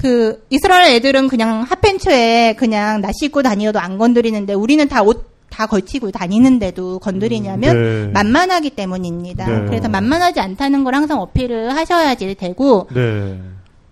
[0.00, 5.66] 그 이스라엘 애들은 그냥 핫팬츠에 그냥 나시 입고 다니어도 안 건드리는데 우리는 다 옷 다
[5.66, 8.10] 걸치고 다니는데도 건드리냐면 네.
[8.12, 9.46] 만만하기 때문입니다.
[9.46, 9.66] 네.
[9.66, 13.38] 그래서 만만하지 않다는 걸 항상 어필을 하셔야지 되고 네.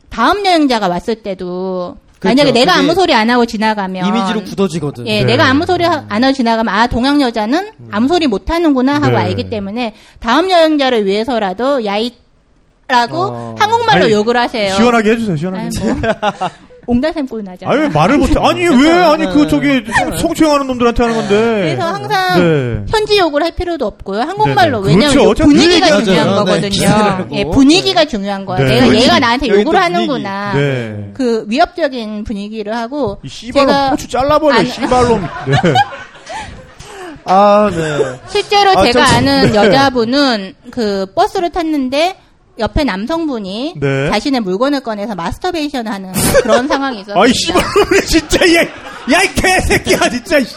[0.08, 2.34] 다음 여행자가 왔을 때도 그렇죠.
[2.36, 5.06] 만약에 내가 아무 소리 안 하고 지나가면 이미지로 굳어지거든.
[5.06, 5.24] 예, 네.
[5.24, 9.08] 내가 아무 소리 하- 안 하고 지나가면 아 동양 여자는 아무 소리 못 하는구나 하고
[9.10, 9.16] 네.
[9.16, 12.12] 알기 때문에 다음 여행자를 위해서라도 야이
[12.88, 13.54] 라고 어.
[13.58, 14.74] 한국말로 아니, 욕을 하세요.
[14.74, 15.66] 시원하게 해주세요, 시원하게.
[15.66, 16.48] 아니, 뭐,
[16.90, 17.70] 옹달샘 꼴 나잖아.
[17.72, 18.34] 아니, 왜 말을 못해?
[18.40, 18.90] 아니, 왜?
[18.92, 19.84] 아니, 그, 저기,
[20.18, 21.34] 성추행하는 놈들한테 하는 건데.
[21.76, 22.84] 그래서 항상 네.
[22.92, 24.22] 현지 욕을 할 필요도 없고요.
[24.22, 24.94] 한국말로 네네.
[24.96, 25.44] 왜냐면 그렇죠.
[25.44, 26.02] 분위기가.
[26.02, 26.68] 중요한 네, 거거든요.
[26.70, 27.36] 기다리고.
[27.36, 28.66] 예, 분위기가 중요한 거예요.
[28.68, 28.80] 네.
[28.80, 28.94] 내가.
[28.96, 30.52] 얘가 나한테 욕을 또 하는구나.
[30.54, 31.10] 네.
[31.14, 35.20] 그 위협적인 분위기를 하고 이 씨발놈 제가 고추 잘라버려, 씨발놈.
[35.46, 35.56] 네.
[37.24, 38.20] 아, 네.
[38.28, 39.54] 실제로 아, 제가 저- 아는 네.
[39.54, 42.16] 여자분은 그 버스를 탔는데
[42.58, 44.10] 옆에 남성분이 네.
[44.10, 47.22] 자신의 물건을 꺼내서 마스터베이션 하는 그런 상황이 있었어요.
[47.22, 48.56] 아이, 씨발놈이 진짜, 얘.
[49.12, 50.38] 야, 이 개새끼야, 진짜.
[50.38, 50.54] 이 씨.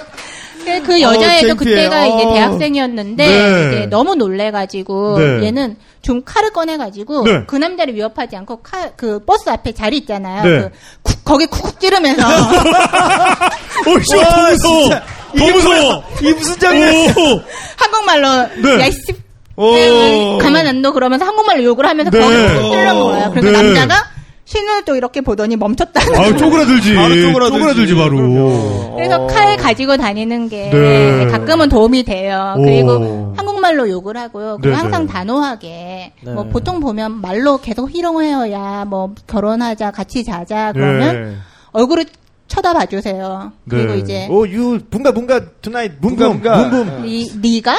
[0.86, 1.56] 그 여자애도 창피해.
[1.76, 2.34] 그때가 이제 어.
[2.34, 3.68] 대학생이었는데 네.
[3.78, 5.48] 이제 너무 놀래가지고 네.
[5.48, 7.44] 얘는 좀 칼을 꺼내가지고 네.
[7.48, 10.44] 그 남자를 위협하지 않고 칼 그 버스 앞에 자리 있잖아요.
[10.44, 10.62] 네.
[10.62, 10.70] 그
[11.04, 14.89] 쿡- 거기 쿡쿡 찌르면서 어, 씨, 와, 더 무서워.
[15.38, 16.04] 더 무서워.
[16.22, 16.94] 이 무슨 장면?
[17.18, 17.41] 오.
[17.76, 18.80] 한국말로 네.
[18.84, 19.00] 야이씨
[19.56, 20.38] 오.
[20.39, 22.20] 가만 안 둬 그러면서 한국말로 욕을 하면서 네.
[22.20, 23.30] 거기 쿡 찌르는 거예요.
[23.32, 23.64] 그래서 네.
[23.74, 23.95] 남자가
[24.45, 26.95] 신을 또 이렇게 보더니 멈췄다는 아우, 쪼그라들지.
[26.95, 27.60] 바로 쪼그라들지.
[27.60, 28.16] 쪼그라들지, 바로.
[28.18, 28.95] 그럼요.
[28.95, 29.28] 그래서 어.
[29.28, 31.28] 칼 가지고 다니는 게 네.
[31.28, 32.56] 가끔은 도움이 돼요.
[32.58, 32.62] 오.
[32.62, 34.58] 그리고 한국말로 욕을 하고요.
[34.62, 35.14] 그리고 네, 항상 네.
[35.14, 36.34] 단호하게 네.
[36.34, 38.51] 뭐 보통 보면 말로 계속 희롱해요.
[38.51, 41.36] 야, 뭐 결혼하자, 같이 자자 그러면 네.
[41.72, 42.06] 얼굴을
[42.49, 43.54] 쳐다봐 주세요.
[43.70, 43.99] 그리고 네.
[43.99, 45.28] 이제 오, 유, tonight, 붐
[45.64, 46.70] 붐, bunga, bunga.
[46.70, 47.05] 붐붐.
[47.05, 47.72] 니, 니가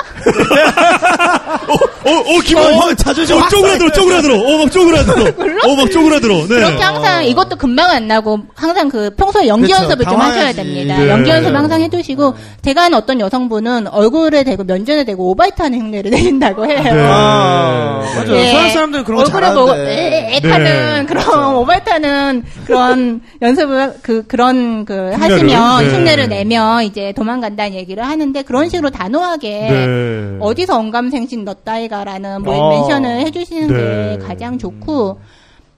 [2.06, 4.34] 어, 어, 기분, 어, 어, 자존심 어, 확 쪼그라들어, 쪼그라들어.
[4.36, 5.24] 어, 막 쪼그라들어.
[5.68, 6.34] 어, 막 쪼그라들어.
[6.34, 6.46] 네.
[6.48, 10.38] 그렇게 항상 이것도 금방 안 나고 항상 그 평소에 연기 그쵸, 연습을 좀 당황하지.
[10.38, 10.98] 하셔야 됩니다.
[10.98, 11.08] 네.
[11.10, 16.66] 연기 연습 항상 해두시고 제가 아는 어떤 여성분은 얼굴에 대고 면전에 대고 오바이트하는 흉내를 내신다고
[16.66, 16.80] 해요.
[16.82, 16.90] 네.
[16.90, 18.34] 아, 맞아요.
[18.36, 18.46] 예.
[18.52, 21.06] 서양 사람들은 그런 거 얼굴에 보고 하는 네.
[21.06, 25.12] 그런 오바이트하는 그런 연습을 그 그런 그?
[25.18, 25.94] 하시면 네.
[25.94, 30.36] 흉내를 내면 이제 도망간다 는 얘기를 하는데 그런 식으로 단호하게 네.
[30.40, 32.70] 어디서 언감생신 너 따위가라는 뭐 어.
[32.70, 34.18] 멘션을 해주시는 네.
[34.18, 35.20] 게 가장 좋고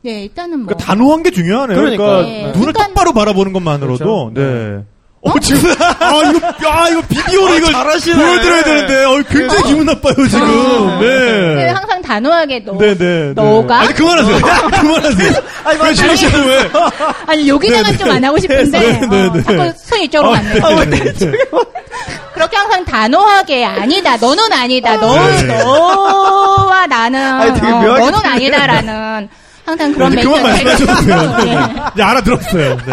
[0.03, 1.77] 네 일단은 뭐 그러니까 단호한 게 중요하네요.
[1.77, 2.23] 그러니까, 그러니까요.
[2.31, 2.43] 네.
[2.53, 4.31] 눈을 그러니까- 똑바로 바라보는 것만으로도 그렇죠.
[4.35, 4.85] 네.
[5.27, 8.17] 어, 지금 아 이거 아 이거 비디오로 이걸 잘하시네.
[8.17, 11.01] 보여드려야 되는데 어, 굉장히 기분 나빠요 지금.
[11.01, 11.69] 네, 네.
[11.71, 13.33] 항상 단호하게 너 네, 네, 네.
[13.35, 13.81] 너가?
[13.81, 14.39] 아니 그만하세요.
[14.81, 15.33] 그만하세요.
[15.65, 16.71] 아니 왜 씨는 왜?
[17.27, 19.43] 아니 여기다가 네, 좀안 하고 싶은데 네, 네, 어, 네.
[19.43, 20.85] 자꾸 손 이쪽으로 아, 갔네요.
[20.85, 21.33] 네, 네, 네.
[22.35, 24.17] 그렇게 항상 단호하게 아니다.
[24.17, 24.97] 너는 아니다.
[24.97, 25.59] 너 네.
[25.59, 29.29] 너와 나는 아니, 되게 어, 너는 아니다라는
[29.65, 31.45] 항상 그런 이제 그만 말씀하셔도 돼요.
[31.45, 31.83] 네.
[31.97, 32.77] 네, 알아들었어요.
[32.87, 32.93] 네.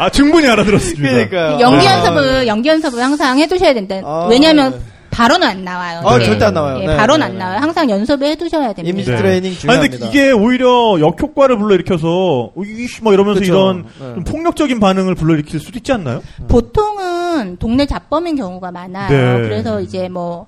[0.00, 1.28] 아 충분히 알아들었습니다.
[1.28, 1.60] 그러니까요.
[1.60, 1.96] 연기 아.
[1.96, 3.96] 연습을 연기 연습을 항상 해두셔야 된다.
[4.02, 4.78] 아, 왜냐하면 네.
[5.10, 6.00] 바로는 안 나와요.
[6.04, 6.24] 아, 이게.
[6.24, 6.78] 절대 안 나와요.
[6.80, 7.38] 예, 네, 바로는 네, 안 네.
[7.38, 7.58] 나와요.
[7.58, 8.88] 항상 연습을 해두셔야 됩니다.
[8.88, 9.16] 이미지 네.
[9.18, 9.98] 트레이닝 아니 중요합니다.
[9.98, 13.52] 근데 이게 오히려 역효과를 불러일으켜서 이씨 뭐 이러면서 그쵸.
[13.52, 14.14] 이런 네.
[14.14, 16.22] 좀 폭력적인 반응을 불러일으킬 수도 있지 않나요?
[16.48, 19.10] 보통은 동네 잡범인 경우가 많아요.
[19.10, 19.42] 네.
[19.42, 20.46] 그래서 이제 뭐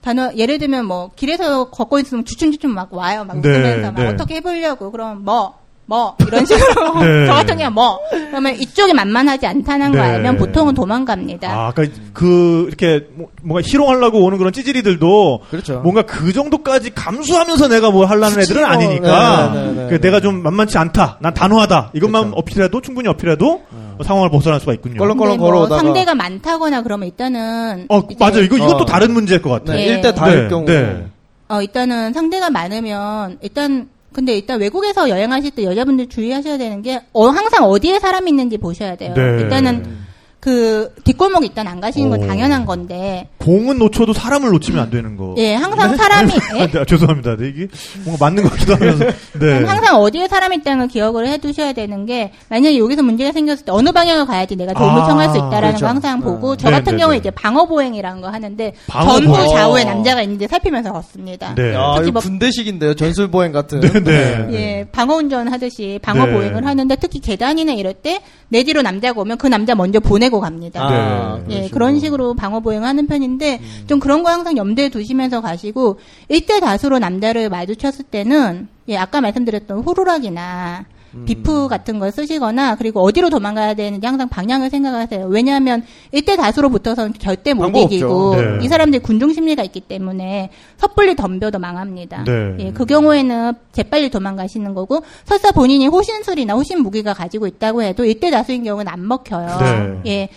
[0.00, 3.24] 단어 예를 들면 뭐 길에서 걷고 있으면 주춤주춤 막 와요.
[3.26, 4.08] 막 네, 웃으면서 막 네.
[4.10, 5.58] 어떻게 해보려고 그럼 뭐.
[5.90, 7.26] 뭐 이런 식으로 네.
[7.26, 7.98] 저 같은 경우 뭐
[8.30, 9.98] 그러면 이쪽이 만만하지 않다는 네.
[9.98, 11.50] 거 알면 보통은 도망갑니다.
[11.50, 15.80] 아, 아까 그 이렇게 뭐- 뭔가 희롱하려고 오는 그런 찌질이들도 그렇죠.
[15.80, 20.00] 뭔가 그 정도까지 감수하면서 내가 뭐 하려는 애들은 아니니까 네, 네, 네, 그 네.
[20.00, 21.18] 내가 좀 만만치 않다.
[21.20, 21.90] 난 단호하다.
[21.94, 22.38] 이것만 그렇죠.
[22.38, 24.94] 어필해도 충분히 어필해도 뭐 상황을 벗어날 수가 있군요.
[25.02, 25.82] 껄렁- 근데 뭐 걸어오다가.
[25.82, 28.38] 상대가 많다거나 그러면 일단은 어, 이제 맞아.
[28.38, 28.84] 이거 이것도 어.
[28.84, 29.76] 다른 문제일 것 같아요.
[29.80, 30.64] 일대 다일 네, 경우.
[30.66, 31.06] 네.
[31.48, 37.28] 어, 일단은 상대가 많으면, 일단, 근데 일단 외국에서 여행하실 때 여자분들 주의하셔야 되는 게, 어,
[37.28, 39.14] 항상 어디에 사람이 있는지 보셔야 돼요.
[39.14, 39.42] 네.
[39.42, 40.09] 일단은
[40.40, 42.26] 그 뒷골목 일단 안 가시는 건 오.
[42.26, 45.34] 당연한 건데, 공은 놓쳐도 사람을 놓치면 안 되는 거.
[45.36, 46.62] 예, 항상 사람이, 예?
[46.64, 47.36] 아, 네, 죄송합니다.
[47.36, 47.66] 네, 이게
[48.04, 49.04] 뭔가 맞는 것 같기도 하면서.
[49.38, 49.64] 네.
[49.64, 53.72] 항상 어디에 사람이 있다는 걸 기억을 해 두셔야 되는 게, 만약에 여기서 문제가 생겼을 때
[53.72, 55.84] 어느 방향을 가야지 내가 도움을 아, 청할 수 있다라는 그렇죠.
[55.84, 56.24] 거 항상 네.
[56.24, 57.20] 보고, 저 네, 같은 네, 경우에 네.
[57.20, 59.24] 이제 방어 보행이라는 거 하는데, 방어보행.
[59.34, 59.84] 전부 좌우에 어.
[59.84, 61.54] 남자가 있는데 살피면서 걷습니다.
[61.54, 61.74] 네.
[61.74, 62.94] 야, 특히 이거 뭐- 군대식인데요.
[62.94, 63.80] 전술 보행 같은.
[63.80, 64.46] 네, 네.
[64.52, 66.32] 예, 방어 운전 하듯이 방어 네.
[66.32, 68.20] 보행을 하는데 특히 계단이나 이럴 때
[68.52, 70.82] 내 뒤로 남자가 오면 그 남자 먼저 보내 고 갑니다.
[70.82, 71.64] 아, 네.
[71.64, 71.68] 예.
[71.68, 75.98] 그런 식으로 방어 보행하는 편인데 좀 그런 거 항상 염두에 두시면서 가시고
[76.28, 80.86] 일대 다수로 남자를 마주쳤을 때는 예, 아까 말씀드렸던 호루라기나
[81.26, 85.26] 비프 같은 걸 쓰시거나 그리고 어디로 도망가야 되는지 항상 방향을 생각하세요.
[85.26, 88.36] 왜냐하면 일대 다수로 붙어서는 절대 못 이기고.
[88.36, 88.64] 네.
[88.64, 92.24] 이 사람들이 군중 심리가 있기 때문에 섣불리 덤벼도 망합니다.
[92.24, 92.56] 네.
[92.58, 98.30] 예, 그 경우에는 재빨리 도망가시는 거고 설사 본인이 호신술이나 호신 무기가 가지고 있다고 해도 일대
[98.30, 100.00] 다수인 경우는 안 먹혀요.
[100.04, 100.10] 네.
[100.10, 100.28] 예.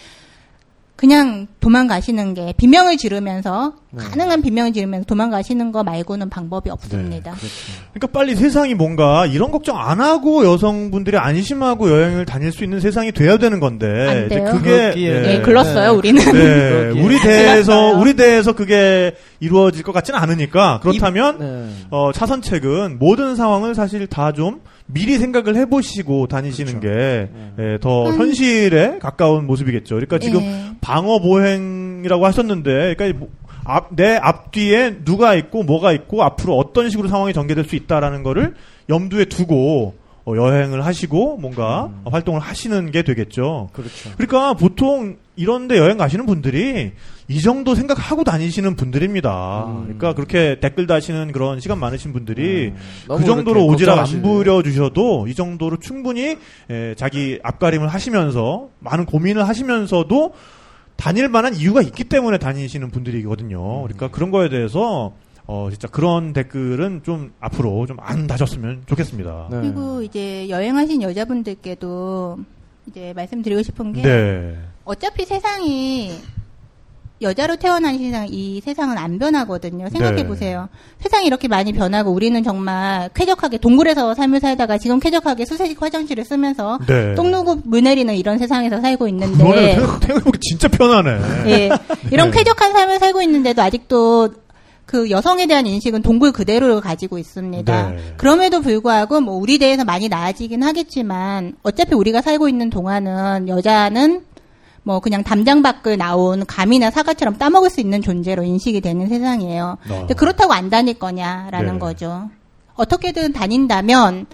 [1.03, 4.05] 그냥 도망가시는 게 비명을 지르면서 네.
[4.05, 7.31] 가능한 비명을 지르면서 도망가시는 거 말고는 방법이 없습니다.
[7.31, 7.47] 네,
[7.91, 13.11] 그러니까 빨리 세상이 뭔가 이런 걱정 안 하고 여성분들이 안심하고 여행을 다닐 수 있는 세상이
[13.11, 14.51] 돼야 되는 건데 안 이제 돼요.
[14.53, 15.25] 그게 그렇기에는.
[15.25, 15.41] 예, 네.
[15.41, 15.97] 글렀어요 네.
[15.97, 16.23] 우리는.
[16.23, 17.01] 네.
[17.01, 17.99] 우리 대에서 글렀어요.
[17.99, 21.69] 우리 대에서 그게 이루어질 것 같지는 않으니까 그렇다면 네.
[21.89, 24.61] 어, 차선책은 모든 상황을 사실 다좀
[24.94, 27.30] 미리 생각을 해보시고 다니시는 그렇죠.
[27.57, 29.95] 게더 현실에 가까운 모습이겠죠.
[29.95, 30.72] 그러니까 지금 예.
[30.82, 33.30] 방어 보행이라고 하셨는데, 그러니까 뭐
[33.65, 38.53] 앞, 내 앞뒤에 누가 있고 뭐가 있고 앞으로 어떤 식으로 상황이 전개될 수 있다라는 거를
[38.90, 39.95] 염두에 두고
[40.26, 42.02] 어, 여행을 하시고 뭔가 음.
[42.06, 43.70] 어, 활동을 하시는 게 되겠죠.
[43.74, 44.11] 그렇죠.
[44.18, 46.94] 그러니까 보통 이런데 여행 가시는 분들이
[47.34, 49.65] 이 정도 생각하고 다니시는 분들입니다.
[49.68, 49.81] 음.
[49.84, 53.15] 그러니까 그렇게 댓글 다시는 그런 시간 많으신 분들이 음.
[53.18, 54.22] 그 정도로 오지랖 안 걱정하시네.
[54.22, 56.38] 부려 주셔도 이 정도로 충분히
[56.69, 60.34] 에, 자기 앞가림을 하시면서 많은 고민을 하시면서도
[60.95, 63.81] 다닐 만한 이유가 있기 때문에 다니시는 분들이거든요.
[63.81, 65.14] 그러니까 그런 거에 대해서
[65.45, 69.47] 어 진짜 그런 댓글은 좀 앞으로 좀 안 다셨으면 좋겠습니다.
[69.51, 69.61] 네.
[69.61, 72.38] 그리고 이제 여행하신 여자분들께도
[72.88, 74.57] 이제 말씀드리고 싶은 게 네.
[74.85, 76.11] 어차피 세상이
[77.22, 79.88] 여자로 태어난 세상, 이 세상은 안 변하거든요.
[79.90, 80.27] 생각해 네.
[80.27, 80.68] 보세요.
[80.99, 86.80] 세상이 이렇게 많이 변하고 우리는 정말 쾌적하게 동굴에서 삶을 살다가 지금 쾌적하게 수세식 화장실을 쓰면서
[86.85, 87.15] 네.
[87.15, 91.11] 똥 누고 물 내리는 이런 세상에서 살고 있는데 생각- 생각해보기 진짜 편하네.
[91.48, 91.69] 예.
[92.11, 92.38] 이런 네.
[92.40, 94.34] 쾌적한 삶을 살고 있는데도 아직도
[94.85, 97.90] 그 여성에 대한 인식은 동굴 그대로 가지고 있습니다.
[97.91, 97.98] 네.
[98.18, 104.23] 그럼에도 불구하고 뭐 우리 대해서 많이 나아지긴 하겠지만 어차피 우리가 살고 있는 동안은 여자는
[104.84, 109.77] 뭐 그냥 담장 밖을 나온 감이나 사과처럼 따먹을 수 있는 존재로 인식이 되는 세상이에요.
[109.88, 111.80] 근데 그렇다고 안 다닐 거냐라는 네.
[111.80, 112.30] 거죠.
[112.76, 114.26] 어떻게든 다닌다면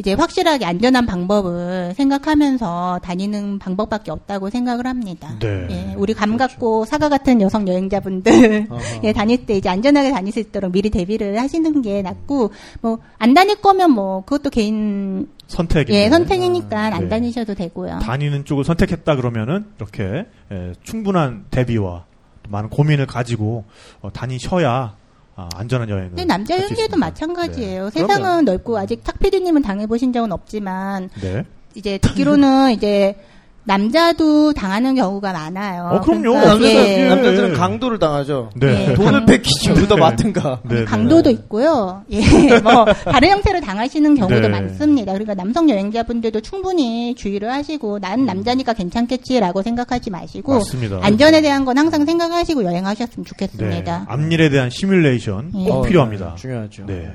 [0.00, 5.36] 이제 확실하게 안전한 방법을 생각하면서 다니는 방법밖에 없다고 생각을 합니다.
[5.40, 5.66] 네.
[5.70, 8.66] 예, 우리 감 같고 사과 같은 여성 여행자분들.
[9.04, 12.50] 예, 다닐 때 이제 안전하게 다닐 수 있도록 미리 대비를 하시는 게 낫고
[12.80, 17.08] 뭐 안 다닐 거면 뭐 그것도 개인 선택이 예 선택이니까 안 네.
[17.10, 17.98] 다니셔도 되고요.
[17.98, 22.06] 다니는 쪽을 선택했다 그러면은 이렇게 예, 충분한 대비와
[22.42, 23.64] 또 많은 고민을 가지고
[24.00, 24.96] 어, 다니셔야
[25.36, 26.08] 아, 안전한 여행을.
[26.10, 26.96] 근데 남자 있습니다.
[26.96, 27.84] 마찬가지예요.
[27.84, 27.90] 네.
[27.90, 28.42] 세상은 그럼요.
[28.42, 31.44] 넓고 아직 탁 PD님은 당해보신 적은 없지만 네.
[31.74, 33.16] 이제 듣기로는 이제
[33.64, 35.90] 남자도 당하는 경우가 많아요.
[35.92, 36.22] 어, 그럼요.
[36.22, 37.00] 그러니까 남자들, 예.
[37.04, 37.08] 예.
[37.08, 38.50] 남자들은 강도를 당하죠.
[38.56, 38.88] 네.
[38.90, 38.94] 예.
[38.94, 40.60] 돈을 강- 뺏기지 얻어 맞든가.
[40.68, 40.84] 네, 네.
[40.84, 42.02] 강도도 있고요.
[42.10, 42.20] 예,
[42.60, 44.48] 뭐 다른 형태로 당하시는 경우도 네.
[44.48, 45.12] 많습니다.
[45.12, 50.98] 그러니까 남성 여행자분들도 충분히 주의를 하시고 난 남자니까 괜찮겠지라고 생각하지 마시고 맞습니다.
[51.02, 53.28] 안전에 대한 건 항상 생각하시고 여행하셨으면 네.
[53.28, 54.06] 좋겠습니다.
[54.08, 55.64] 앞일에 대한 시뮬레이션 예.
[55.66, 56.30] 꼭 어, 필요합니다.
[56.30, 56.86] 네, 중요하죠.
[56.86, 57.10] 네.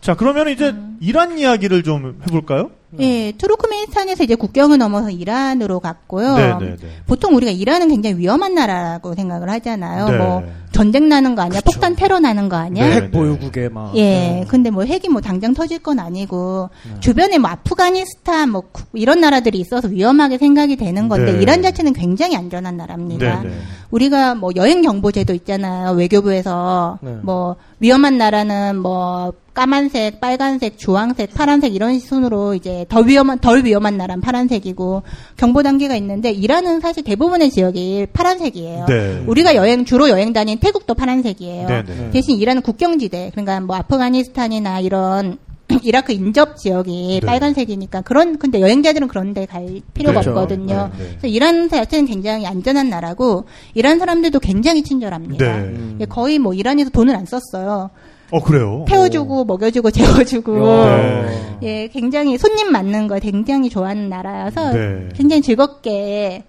[0.00, 0.98] 자, 그러면 이제 음.
[1.00, 2.70] 이란 이야기를 좀 해볼까요?
[3.00, 6.36] 예, 투르크메니스탄에서 이제 국경을 넘어서 이란으로 갔고요.
[6.36, 6.88] 네, 네, 네.
[7.06, 10.08] 보통 우리가 이란은 굉장히 위험한 나라라고 생각을 하잖아요.
[10.08, 10.18] 네.
[10.18, 10.42] 뭐
[10.74, 11.60] 전쟁 나는 거 아니야?
[11.60, 11.70] 그쵸.
[11.72, 12.86] 폭탄 테러 나는 거 아니야?
[12.86, 12.92] 네.
[12.96, 13.96] 핵 보유국에 막.
[13.96, 17.00] 예, 근데 뭐 핵이 뭐 당장 터질 건 아니고 네.
[17.00, 21.42] 주변에 뭐 아프가니스탄 뭐 구- 이런 나라들이 있어서 위험하게 생각이 되는 건데 네.
[21.42, 23.42] 이란 자체는 굉장히 안전한 나라입니다.
[23.42, 23.54] 네, 네.
[23.90, 25.92] 우리가 뭐 여행 정보제도 있잖아요.
[25.92, 27.16] 외교부에서 네.
[27.22, 33.96] 뭐 위험한 나라는 뭐 까만색, 빨간색, 주황색, 파란색 이런 순으로 이제 더 위험한 덜 위험한
[33.96, 35.04] 나라는 파란색이고
[35.36, 38.86] 경보 단계가 있는데 이란은 사실 대부분의 지역이 파란색이에요.
[38.88, 39.22] 네.
[39.28, 41.68] 우리가 여행 주로 여행 다닌 태국도 파란색이에요.
[41.68, 42.10] 네, 네.
[42.10, 45.36] 대신 이란은 국경지대, 그러니까 뭐 아프가니스탄이나 이런
[45.82, 47.26] 이라크 인접 지역이 네.
[47.26, 50.30] 빨간색이니까 그런 근데 여행자들은 그런데 갈 필요가 그렇죠.
[50.30, 50.90] 없거든요.
[50.96, 51.08] 네, 네.
[51.10, 55.44] 그래서 이란 자체는 굉장히 안전한 나라고 이란 사람들도 굉장히 친절합니다.
[55.44, 55.52] 네.
[55.64, 55.98] 음.
[56.00, 57.90] 예, 거의 뭐 이란에서 돈을 안 썼어요.
[58.30, 58.86] 어, 그래요?
[58.88, 61.58] 태워주고 먹여주고 재워주고 네.
[61.62, 65.08] 예 굉장히 손님 맞는 거 굉장히 좋아하는 나라여서 네.
[65.14, 66.44] 굉장히 즐겁게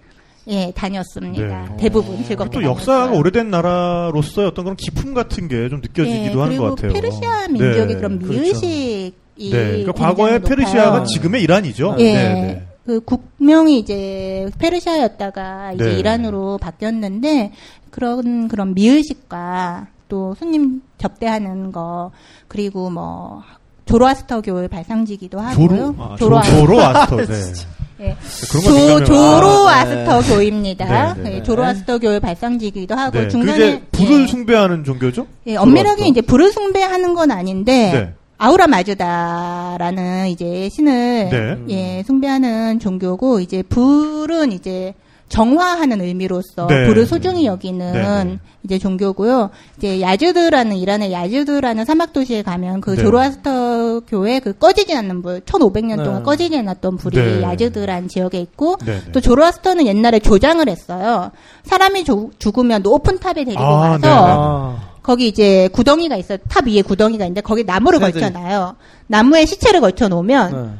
[0.48, 1.68] 예 다녔습니다.
[1.70, 1.76] 네.
[1.78, 3.18] 대부분 즐겁게 또 역사가 다녔어요.
[3.18, 6.92] 오래된 나라로서의 어떤 그런 기품 같은 게 좀 느껴지기도 예, 하는 것 그리고 같아요.
[6.92, 7.94] 페르시아 민족의 네.
[7.96, 8.40] 그런 그렇죠.
[8.40, 9.66] 미의식 이 네.
[9.68, 10.48] 그러니까 과거의 높아요.
[10.56, 11.96] 페르시아가 지금의 이란이죠.
[11.98, 12.12] 예.
[12.14, 12.66] 네, 네.
[12.86, 15.92] 그 국명이 이제 페르시아였다가 이제 네.
[15.98, 17.52] 이란으로 바뀌었는데
[17.90, 22.12] 그런 그런 미의식과 또 손님 접대하는 거
[22.46, 23.42] 그리고 뭐
[23.86, 25.68] 조로아스터 교의 발상지기도 하고요.
[25.68, 27.16] 조로, 아, 조로아- 조, 조로아스터.
[27.16, 27.24] 네.
[28.00, 28.16] 예.
[28.52, 29.04] 조.
[29.04, 31.14] 조로아스터 교입니다.
[31.14, 31.36] 네, 네, 네.
[31.36, 33.24] 예, 조로아스터 교의 발상지기도 하고 네.
[33.24, 34.26] 그 중간에 불을 예.
[34.26, 35.26] 숭배하는 종교죠?
[35.46, 36.06] 예, 엄밀하게 조로아스터.
[36.10, 38.12] 이제 불을 숭배하는 건 아닌데 네.
[38.38, 41.56] 아우라 마주다라는 이제 신을 네.
[41.70, 44.94] 예, 숭배하는 종교고 이제 불은 이제
[45.28, 46.86] 정화하는 의미로서 네.
[46.86, 48.38] 불을 소중히 여기는 네, 네.
[48.62, 49.50] 이제 종교고요.
[49.76, 53.02] 이제 야즈드라는 이란의 야즈드라는 사막 도시에 가면 그 네.
[53.02, 56.04] 조로아스터 교회 그 꺼지지 않는 불, 1500년 네.
[56.04, 57.42] 동안 꺼지지 않았던 불이 네.
[57.42, 58.76] 야즈드라는 지역에 있고.
[59.12, 61.30] 또 조로아스터는 옛날에 조장을 했어요.
[61.64, 64.78] 사람이 조- 죽으면 높은 탑에 데리고 아, 가서.
[65.02, 66.38] 거기 이제 구덩이가 있어요.
[66.48, 68.22] 탑 위에 구덩이가 있는데 거기 나무를 새들이.
[68.24, 68.76] 걸쳐놔요.
[69.08, 70.78] 나무에 시체를 걸쳐 놓으면 네.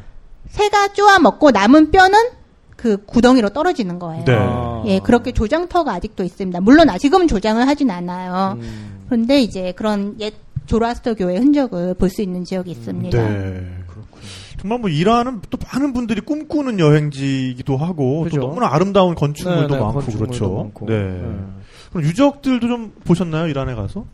[0.51, 2.19] 새가 쪼아 먹고 남은 뼈는
[2.77, 4.25] 그 구덩이로 떨어지는 거예요.
[4.25, 4.35] 네.
[4.39, 4.83] 아.
[4.87, 6.61] 예, 그렇게 조장터가 아직도 있습니다.
[6.61, 8.59] 물론 아- 지금은 조장을 하진 않아요.
[8.61, 9.05] 음.
[9.09, 10.35] 그런데 이제 그런 옛
[10.67, 13.17] 조로아스터교의 흔적을 볼 수 있는 지역이 있습니다.
[13.29, 13.67] 네.
[14.61, 18.41] 정말 뭐 이란은 또 많은 분들이 꿈꾸는 여행지이기도 하고 그죠.
[18.41, 20.55] 또 너무나 아름다운 건축물도 네, 네, 많고 건축물도 그렇죠.
[20.55, 20.87] 많고.
[20.87, 20.99] 네.
[21.03, 21.35] 네.
[21.93, 23.49] 그럼 유적들도 좀 보셨나요?
[23.49, 24.05] 이란에 가서?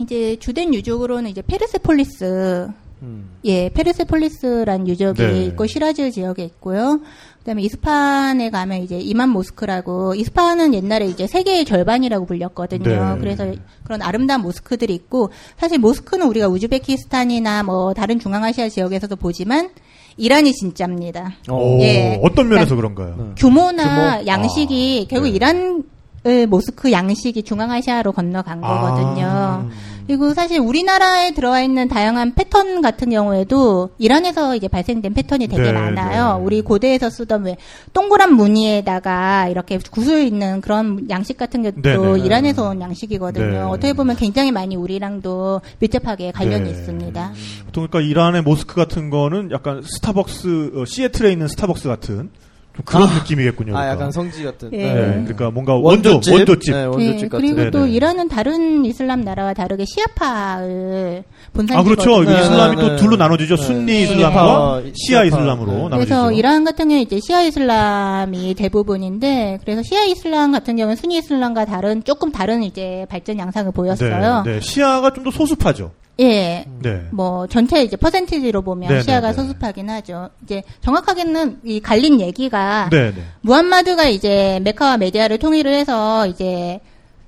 [0.00, 2.68] 이제 주된 유적으로는 이제 페르세폴리스
[3.02, 3.30] 음.
[3.44, 5.44] 예, 페르세폴리스라는 유적이 네.
[5.46, 7.00] 있고 시라즈 지역에 있고요.
[7.42, 13.14] 그다음에 이스파한에 가면 이제 이맘 모스크라고 이스파한은 옛날에 이제 세계의 절반이라고 불렸거든요.
[13.14, 13.20] 네.
[13.20, 13.52] 그래서
[13.82, 19.70] 그런 아름다운 모스크들이 있고 사실 모스크는 우리가 우즈베키스탄이나 뭐 다른 중앙아시아 지역에서도 보지만
[20.16, 21.32] 이란이 진짜입니다.
[21.50, 21.78] 어.
[21.80, 22.20] 예.
[22.22, 23.26] 어떤 면에서 그러니까 그런가요?
[23.28, 23.34] 네.
[23.36, 24.26] 규모나 규모?
[24.26, 25.34] 양식이 아, 결국 네.
[25.34, 29.26] 이란의 모스크 양식이 중앙아시아로 건너간 거거든요.
[29.26, 29.68] 아.
[30.06, 35.72] 그리고 사실 우리나라에 들어와 있는 다양한 패턴 같은 경우에도 이란에서 이제 발생된 패턴이 되게 네,
[35.72, 36.38] 많아요.
[36.38, 36.44] 네.
[36.44, 37.56] 우리 고대에서 쓰던 왜
[37.92, 42.20] 동그란 무늬에다가 이렇게 구슬 있는 그런 양식 같은 것도 네, 네, 네.
[42.20, 43.50] 이란에서 온 양식이거든요.
[43.50, 43.58] 네.
[43.58, 46.70] 어떻게 보면 굉장히 많이 우리랑도 밀접하게 관련이 네.
[46.70, 47.32] 있습니다.
[47.66, 52.30] 보통 그러니까 이란의 모스크 같은 거는 약간 스타벅스 어, 시애틀에 있는 스타벅스 같은
[52.74, 53.14] 좀 그런 아.
[53.18, 53.72] 느낌이겠군요.
[53.72, 53.92] 아, 그러니까.
[53.94, 54.70] 약간 성지 같은.
[54.72, 54.76] 예.
[54.76, 54.94] 네.
[54.94, 55.10] 네.
[55.24, 56.34] 그러니까 뭔가 원조 원조집.
[56.34, 56.74] 원조집.
[56.74, 57.54] 네, 원조집 예, 같은.
[57.54, 57.90] 그리고 또 네네.
[57.92, 61.80] 이란은 다른 이슬람 나라와 다르게 시아파를 본산지거든요.
[61.80, 62.24] 아 그렇죠.
[62.30, 62.96] 네, 이슬람이 네, 또 네.
[62.96, 63.56] 둘로 나눠지죠.
[63.56, 63.74] 네.
[63.74, 64.02] 네.
[64.02, 65.24] 이슬람과 시아.
[65.24, 65.78] 이슬람으로 네.
[65.82, 65.98] 나눠지죠.
[65.98, 71.64] 그래서 이란 같은 경우는 이제 시아 이슬람이 대부분인데 그래서 시아 이슬람 같은 경우는 순니 이슬람과
[71.66, 74.42] 다른 조금 다른 이제 발전 양상을 보였어요.
[74.44, 74.60] 네, 네.
[74.60, 75.92] 시아가 좀 더 소수파죠.
[76.22, 76.64] 예.
[76.80, 77.06] 네.
[77.10, 79.42] 뭐 전체 이제 퍼센티지로 보면 네, 시아가 네, 네.
[79.42, 80.30] 소수파긴 하죠.
[80.42, 83.22] 이제 정확하게는 이 갈린 얘기가 네, 네.
[83.40, 86.80] 무함마드가 이제 메카와 메디아를 통일을 해서 이제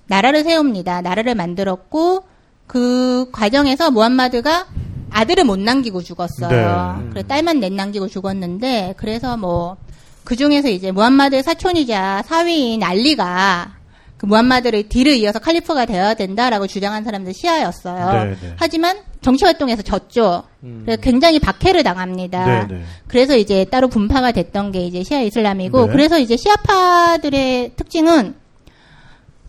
[0.07, 1.03] 나라를 세웁니다.
[1.03, 2.25] 나라를 만들었고
[2.67, 4.67] 그 과정에서 무함마드가
[5.11, 6.99] 아들을 못 남기고 죽었어요.
[7.01, 7.09] 네.
[7.11, 9.77] 그래 딸만 내 남기고 죽었는데 그래서 뭐
[10.25, 13.77] 그 중에서 이제 무함마드의 사촌이자 사위인 알리가
[14.25, 18.25] 그 무함마드를 뒤를 이어서 칼리프가 되어야 된다라고 주장한 사람들 시아였어요.
[18.25, 18.55] 네, 네.
[18.57, 20.45] 하지만 정치 활동에서 졌죠.
[20.85, 22.67] 그래서 굉장히 박해를 당합니다.
[22.67, 22.83] 네, 네.
[23.07, 25.93] 그래서 이제 따로 분파가 됐던 게 이제 시아 이슬람이고 네.
[25.93, 28.35] 그래서 이제 시아파들의 특징은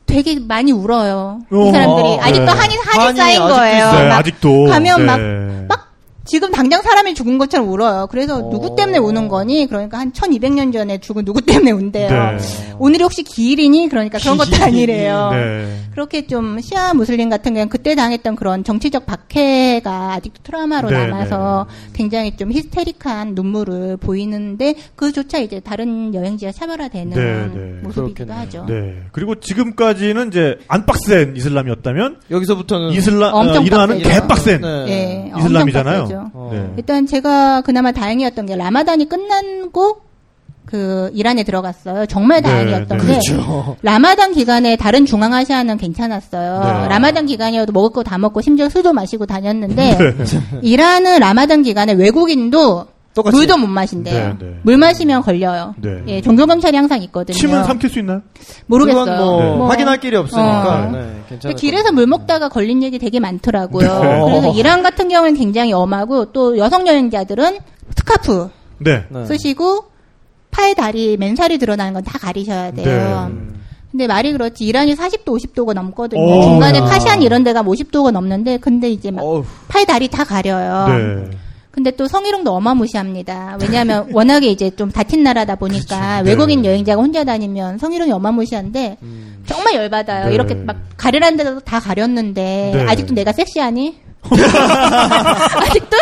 [0.06, 1.40] 되게 많이 울어요.
[1.52, 2.20] 어, 이 사람들이 네.
[2.22, 3.78] 아직도 한이 한이 한이 쌓인 아직도 거예요.
[3.78, 4.00] 있어요.
[4.04, 5.06] 네, 막 아직도 가면 네.
[5.06, 5.85] 막 막
[6.26, 8.08] 지금 당장 사람이 죽은 것처럼 울어요.
[8.10, 8.50] 그래서 어.
[8.50, 9.68] 누구 때문에 우는 거니?
[9.68, 12.10] 그러니까 한 1200년 전에 죽은 누구 때문에 운대요.
[12.10, 12.38] 네.
[12.80, 13.90] 오늘이 혹시 기일이니?
[13.90, 15.30] 그러니까 그런 것도 아니래요.
[15.32, 15.80] 네.
[15.92, 21.68] 그렇게 좀 시아 무슬림 같은 경우는 그때 당했던 그런 정치적 박해가 아직도 트라우마로 네, 남아서
[21.94, 27.82] 굉장히 좀 히스테릭한 눈물을 보이는데 그조차 이제 다른 여행지와 차별화되는 네, 네.
[27.84, 28.38] 모습이기도 그렇겠네요.
[28.40, 28.66] 하죠.
[28.68, 29.04] 네.
[29.12, 33.98] 그리고 지금까지는 이제 안 빡센 이슬람이었다면 여기서부터는 이슬람 어, 빡세죠.
[34.00, 34.86] 개빡센 네.
[34.90, 36.08] 예, 이슬람이잖아요.
[36.16, 36.32] 빡세죠.
[36.34, 36.50] 어.
[36.52, 36.74] 네.
[36.78, 40.02] 일단 제가 그나마 다행이었던 게 라마단이 끝나고
[40.66, 42.08] 그 이란에 들어갔어요.
[42.08, 42.98] 정말 네, 다행이었던 네.
[42.98, 43.78] 게 그렇죠.
[43.84, 46.60] 라마단 기간에 다른 중앙아시아는 괜찮았어요.
[46.84, 46.88] 네.
[46.90, 50.26] 라마단 기간이어도 먹을 거 다 먹고 심지어 술도 마시고 다녔는데 네.
[50.62, 53.36] 이란은 라마단 기간에 외국인도 똑같이.
[53.36, 54.36] 물도 못 마신대요.
[54.40, 54.60] 네, 네.
[54.62, 55.74] 물 마시면 걸려요.
[55.78, 56.04] 네.
[56.08, 57.36] 예, 종교 경찰이 항상 있거든요.
[57.36, 58.22] 침은 삼킬 수 있나요?
[58.68, 59.06] 모르겠어요.
[59.06, 59.70] 그건 뭐 네.
[59.70, 60.92] 확인할 길이 없으니까 어.
[60.92, 61.54] 네.
[61.56, 64.00] 길에서 물 먹다가 걸린 얘기 되게 많더라고요.
[64.04, 64.22] 네.
[64.26, 67.58] 그래서 이란 같은 경우는 굉장히 엄하고 또 여성 여행자들은
[67.96, 68.50] 스카프.
[69.26, 69.86] 쓰시고
[70.52, 73.32] 팔, 다리, 맨살이 드러나는 건 다 가리셔야 돼요.
[73.34, 73.56] 네.
[73.92, 76.22] 근데 말이 그렇지 이란이 40도, 50도가 넘거든요.
[76.22, 76.84] 오, 중간에 야.
[76.84, 79.24] 카시안 이런 데가 50도가 넘는데 근데 이제 막
[79.70, 80.88] 팔, 다리 다 가려요.
[80.90, 81.38] 네.
[81.76, 83.58] 근데 또 성희롱도 어마무시합니다.
[83.62, 86.30] 왜냐하면 워낙에 이제 좀 다친 나라다 보니까 그렇죠.
[86.30, 86.70] 외국인 네.
[86.70, 88.98] 여행자가 혼자 다니면 성희롱이 어마무시한데
[89.46, 90.30] 정말 열받아요.
[90.30, 90.34] 네.
[90.36, 92.86] 이렇게 막 가리라는 데도 다 가렸는데 네.
[92.88, 93.98] 아직도 내가 섹시하니?
[94.26, 95.98] 아직도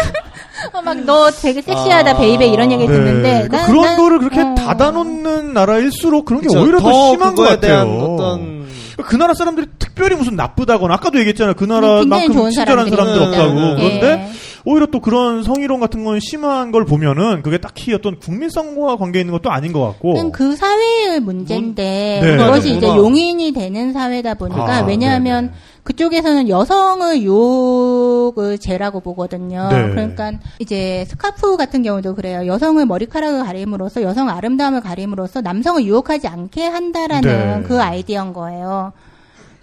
[0.73, 2.17] 어, 막 너 되게 섹시하다 아.
[2.17, 4.55] baby 이런 얘기 듣는데 그러니까 난- 그런 난- 거를 그렇게 어.
[4.55, 6.61] 닫아놓는 나라일수록 그런 게 그쵸.
[6.61, 7.59] 오히려 더, 심한 것 같아요.
[7.59, 8.63] 대한 어떤
[8.97, 11.55] 그 나라 사람들이 특별히 무슨 나쁘다거나 아까도 얘기했잖아요.
[11.55, 13.21] 그 나라만큼 좋은 친절한 사람들.
[13.23, 13.53] 없다고.
[13.53, 13.75] 네.
[13.99, 14.31] 그런데
[14.65, 19.33] 오히려 또 그런 성희롱 같은 건 심한 걸 보면은 그게 딱히 어떤 국민성과 관계 있는
[19.33, 20.31] 것도 아닌 것 같고.
[20.31, 22.37] 그 사회의 문제인데 네.
[22.37, 22.77] 그것이 문화.
[22.77, 25.57] 이제 용인이 되는 사회다 보니까 아, 왜냐하면 네네.
[25.83, 29.67] 그쪽에서는 여성을 유혹을 죄라고 보거든요.
[29.69, 29.89] 네.
[29.89, 32.47] 그러니까 이제 스카프 같은 경우도 그래요.
[32.47, 37.67] 여성을 머리카락을 가림으로써 여성 아름다움을 가림으로써 남성을 유혹하지 않게 한다라는 네.
[37.67, 38.93] 그 아이디어인 거예요.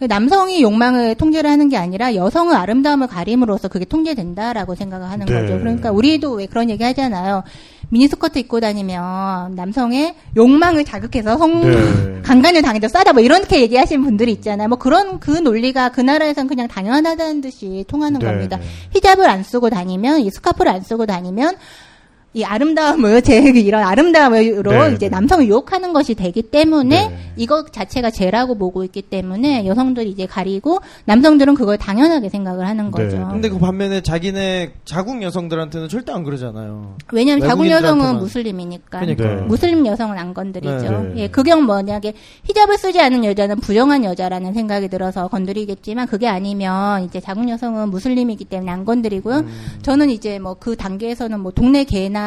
[0.01, 5.35] 그 남성이 욕망을 통제를 하는 게 아니라 여성의 아름다움을 가림으로써 그게 통제된다라고 생각을 하는 네.
[5.35, 5.59] 거죠.
[5.59, 7.43] 그러니까 우리도 왜 그런 얘기 하잖아요.
[7.91, 12.23] 미니스커트 입고 다니면 남성의 욕망을 자극해서 성 네.
[12.25, 14.69] 강간을 당해도 싸다 뭐 이렇게 얘기하시는 분들이 있잖아요.
[14.69, 18.57] 뭐 그런 그 논리가 그 나라에선 그냥 당연하다는 듯이 통하는 네, 겁니다.
[18.57, 18.65] 네.
[18.95, 21.57] 히잡을 안 쓰고 다니면 이 스카프를 안 쓰고 다니면
[22.33, 25.09] 이 아름다움을 제 이런 아름다움으로 네, 이제 네.
[25.09, 27.19] 남성을 유혹하는 것이 되기 때문에 네.
[27.37, 32.91] 이것 자체가 죄라고 보고 있기 때문에 여성들이 이제 가리고 남성들은 그걸 당연하게 생각을 하는 네,
[32.91, 33.19] 거죠.
[33.19, 33.25] 네.
[33.31, 36.97] 근데 그 반면에 자기네 자국 여성들한테는 절대 안 그러잖아요.
[37.13, 38.19] 왜냐하면 자국 여성은.
[38.19, 39.01] 무슬림이니까.
[39.01, 39.25] 그러니까.
[39.25, 39.35] 네.
[39.43, 41.13] 무슬림 여성은 안 건드리죠.
[41.15, 41.23] 네.
[41.23, 42.13] 예, 그경 뭐냐게
[42.45, 48.45] 히잡을 쓰지 않은 여자는 부정한 여자라는 생각이 들어서 건드리겠지만 그게 아니면 이제 자국 여성은 무슬림이기
[48.45, 49.39] 때문에 안 건드리고요.
[49.39, 49.49] 음.
[49.83, 52.20] 저는 이제 뭐 그 단계에서는 뭐 동네 개나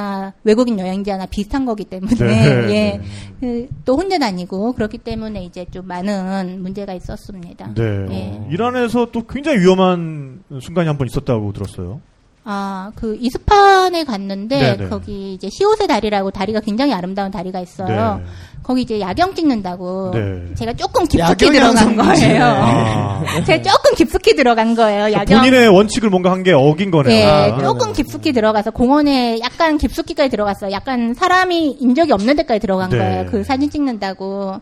[0.44, 2.70] 외국인 여행자나 비슷한 거기 때문에 네.
[2.74, 3.02] 예,
[3.40, 7.74] 그, 또 혼자 다니고 그렇기 때문에 이제 좀 많은 문제가 있었습니다.
[7.76, 8.06] 네.
[8.10, 8.48] 예.
[8.52, 12.02] 이란에서 또 굉장히 위험한 순간이 한 번 있었다고 들었어요.
[12.45, 14.90] 아, 그 이스판에 갔는데 네네.
[14.90, 18.18] 거기 이제 시옷의 다리라고 다리가 굉장히 아름다운 다리가 있어요.
[18.18, 18.24] 네.
[18.64, 20.53] 거기 이제 야경 찍는다고 네.
[20.56, 21.95] 제가 조금 깊숙이 들어간.
[21.95, 22.44] 거예요.
[22.45, 23.24] 아.
[23.45, 25.11] 제가 조금 깊숙이 들어간 거예요.
[25.14, 25.40] 야경.
[25.40, 27.14] 본인의 원칙을 뭔가 한 게 어긴 거네요.
[27.15, 27.57] 예, 아.
[27.60, 30.72] 조금 깊숙이 들어가서 공원에 약간 깊숙이까지 들어갔어요.
[30.72, 32.98] 약간 사람이 인 적이 없는 데까지 들어간 네.
[32.98, 33.26] 거예요.
[33.32, 34.60] 그 사진 찍는다고.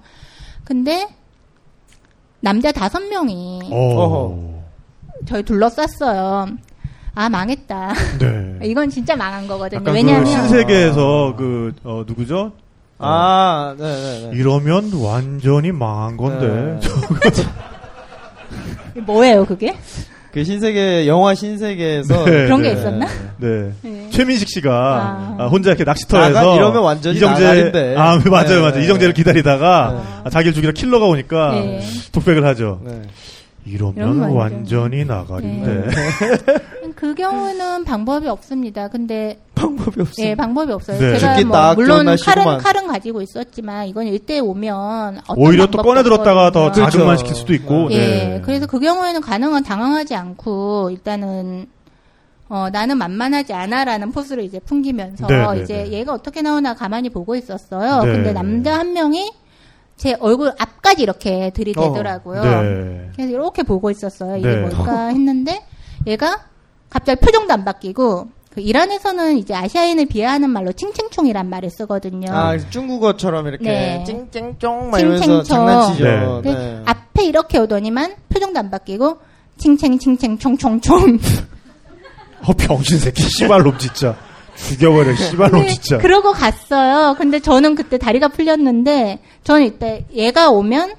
[0.64, 1.08] 근데
[2.40, 4.64] 남자 다섯 명이 어.
[5.28, 6.48] 저희 둘러쌌어요.
[7.14, 7.94] 아 망했다.
[8.20, 8.60] 네.
[8.70, 9.82] 이건 진짜 망한 거거든요.
[9.82, 12.54] 약간 왜냐하면 그 신세계에서 그 어, 누구죠?
[13.04, 14.38] 아, 네 네 네.
[14.38, 16.80] 이러면 완전히 망한 건데.
[18.94, 19.02] 네.
[19.02, 19.76] 뭐예요 그게?
[20.34, 22.70] 그 신세계 영화 신세계에서 네, 그런 네.
[22.74, 23.08] 게 있었나?
[23.38, 23.72] 네.
[23.82, 24.08] 네.
[24.12, 25.36] 최민식 씨가 아.
[25.44, 27.96] 아, 혼자 이렇게 낚시터에서 나가- 이러면 완전히 나가린데.
[27.98, 28.84] 아 맞아요 네, 맞아요 네.
[28.84, 30.22] 이정재를 기다리다가 네.
[30.26, 31.82] 아, 자기를 죽이러 킬러가 오니까 네.
[32.14, 32.80] 독백을 하죠.
[32.86, 33.02] 네.
[33.66, 34.38] 이러면 이러면 완전-
[34.80, 35.90] 완전히 나가린데.
[37.02, 37.08] 네.
[37.08, 38.88] 그 경우는 방법이 없습니다.
[38.88, 40.24] 근데 방법이 없어.
[40.24, 41.00] 예, 방법이 없어요.
[41.00, 41.18] 네.
[41.18, 42.58] 제가 뭐딱 물론 칼은.
[42.60, 46.72] 칼은 가지고 있었지만 이건 일대 오면 어떤 오히려 또 꺼내 들었다가 더.
[46.72, 47.18] 자극만 그렇죠.
[47.18, 47.88] 시킬 수도 있고.
[47.92, 48.42] 예, 네.
[48.46, 51.68] 그래서 그 경우에는 가능한 당황하지 않고 일단은
[52.50, 55.92] 어, 나는 만만하지 않아라는 포스를 이제 풍기면서 네, 네, 이제 네.
[55.94, 58.04] 얘가 어떻게 나오나 가만히 보고 있었어요.
[58.04, 58.12] 네.
[58.12, 59.32] 근데 남자 한 명이
[59.96, 62.44] 제 얼굴 앞까지 이렇게 들이대더라고요.
[62.44, 63.10] 네.
[63.16, 64.38] 그래서 이렇게 보고 있었어요.
[64.38, 64.56] 이게 네.
[64.58, 65.64] 뭘까 했는데
[66.06, 66.51] 얘가
[66.92, 72.28] 갑자기 표정도 안 바뀌고 그 이란에서는 이제 아시아인을 비하하는 말로 칭칭총이란 말을 쓰거든요.
[72.32, 74.04] 아, 중국어처럼 이렇게 네.
[74.06, 75.44] 찡찡쫑 막 이러면서 찡찡쫑.
[75.46, 76.04] 장난치죠.
[76.04, 76.20] 네.
[76.20, 76.82] 근데 네.
[76.86, 79.18] 앞에 이렇게 오더니만 표정도 안 바뀌고
[79.58, 81.18] 칭칭칭칭 총총총
[82.44, 84.16] 어, 병신 새끼, 씨발놈 진짜.
[84.56, 85.98] 죽여버려, 씨발놈 진짜.
[86.00, 87.16] 그러고 갔어요.
[87.18, 90.96] 근데 저는 그때 다리가 풀렸는데 저는 이때 얘가 오면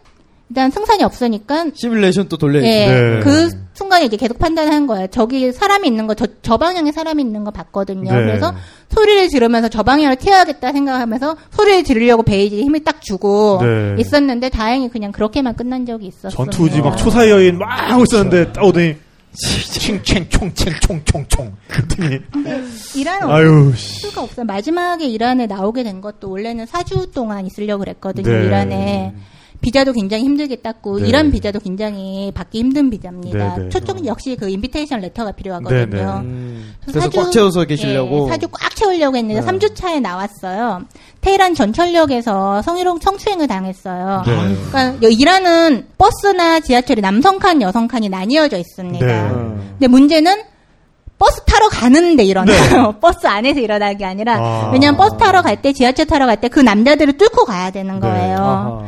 [0.49, 2.67] 일단 승산이 없으니까 시뮬레이션 또 돌려야지.
[2.69, 3.21] 예, 네.
[3.21, 5.07] 그 순간에 이제 계속 판단하는 거예요.
[5.09, 8.13] 저기 사람이 있는 거, 저, 저 방향에 사람이 있는 거 봤거든요.
[8.13, 8.25] 네.
[8.27, 8.55] 그래서
[8.91, 13.97] 소리를 지르면서 저 방향으로 튀어야겠다 생각하면서 소리를 지르려고 배에 힘을 딱 주고 네.
[13.99, 16.31] 있었는데 다행히 그냥 그렇게만 끝난 적이 있었어요.
[16.31, 18.97] 전투지 막 초사의 여인 막 하고 있었는데 딱 오더니
[19.35, 22.19] 칭칭 총칭 총총총 그랬더니
[22.95, 24.01] 이란 아유 씨.
[24.01, 24.45] 수가 없어요.
[24.45, 28.31] 마지막에 이란에 나오게 된 것도 원래는 4주 동안 있으려고 그랬거든요.
[28.31, 28.45] 네.
[28.45, 29.15] 이란에.
[29.63, 31.09] 비자도 굉장히 힘들게 땄고 네.
[31.09, 33.57] 이란 비자도 굉장히 받기 힘든 비자입니다.
[33.57, 33.69] 네, 네.
[33.71, 35.87] 초청 역시 그 invitation letter가 필요하거든요.
[35.87, 36.03] 네, 네.
[36.03, 38.27] 음, 그래서 그래서 꽉 채워서 계시려고.
[38.27, 39.47] 예, 사주 꽉 채우려고 했는데 네.
[39.47, 40.83] 3주 차에 나왔어요.
[41.21, 44.25] 테헤란 전철역에서 성희롱 성추행을 당했어요.
[44.27, 44.57] 네.
[44.71, 49.07] 그러니까 여- 이란은 버스나 지하철이 남성 칸, 여성 칸이 나뉘어져 있습니다.
[49.07, 49.13] 네.
[49.31, 49.71] 음.
[49.79, 50.43] 근데 문제는
[51.21, 52.97] 버스 타러 가는데 일어나요.
[53.01, 54.43] 버스 안에서 일어나는 게 아니라 네.
[54.45, 54.71] 아.
[54.73, 58.01] 왜냐면 버스 타러 갈 때 지하철 타러 갈 때 그 남자들을 뚫고 가야 되는 네.
[58.01, 58.37] 거예요.
[58.39, 58.83] 아하.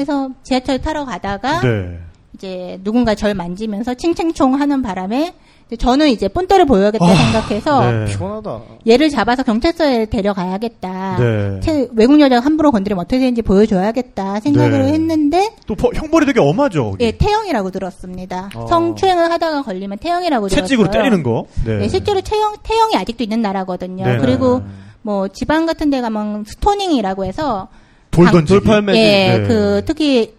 [0.00, 1.98] 그래서 지하철 타러 가다가 네.
[2.34, 5.34] 이제 누군가 절 만지면서 칭칭총 하는 바람에
[5.66, 8.04] 이제 저는 이제 본때를 보여야겠다 아, 생각해서 네.
[8.06, 8.60] 피곤하다.
[8.88, 11.16] 얘를 잡아서 경찰서에 데려가야겠다.
[11.18, 11.60] 네.
[11.60, 14.92] 채- 외국 여자가 함부로 건드리면 어떻게 되는지 보여줘야겠다 생각을 네.
[14.94, 16.96] 했는데 또 버- 형벌이 되게 엄하죠.
[17.00, 18.48] 예 태형이라고 들었습니다.
[18.56, 18.66] 어.
[18.68, 20.66] 성추행을 하다가 걸리면 태형이라고 들었어요.
[20.66, 21.44] 채찍으로 때리는 거.
[21.66, 21.76] 네.
[21.76, 24.06] 네, 실제로 태형 태형이 아직도 있는 나라거든요.
[24.06, 24.16] 네.
[24.16, 24.62] 그리고
[25.02, 27.68] 뭐 지방 같은 데 가면 스토닝이라고 해서
[28.10, 28.60] 돌 강- 던지기.
[28.60, 28.92] 돌팔매.
[28.96, 29.46] 예, 네.
[29.48, 30.34] 그 특히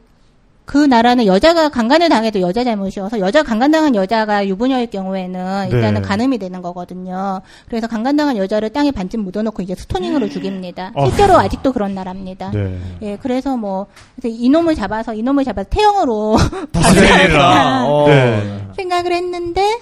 [0.65, 6.07] 그 나라는 여자가 강간을 당해도 여자 잘못이어서 여자 강간당한 여자가 유부녀일 경우에는 일단은 네.
[6.07, 7.41] 간음이 되는 거거든요.
[7.67, 10.91] 그래서 강간당한 여자를 땅에 반쯤 묻어놓고 이제 스토닝으로 죽입니다.
[10.95, 11.07] 어.
[11.09, 12.51] 실제로 아직도 그런 나라입니다.
[12.51, 12.77] 네.
[13.01, 16.37] 예, 그래서 뭐 그래서 이놈을 잡아서 이놈을 잡아서 태형으로
[16.71, 17.85] 부스레라.
[17.87, 18.07] 어.
[18.07, 18.61] 네.
[18.77, 19.77] 생각을 했는데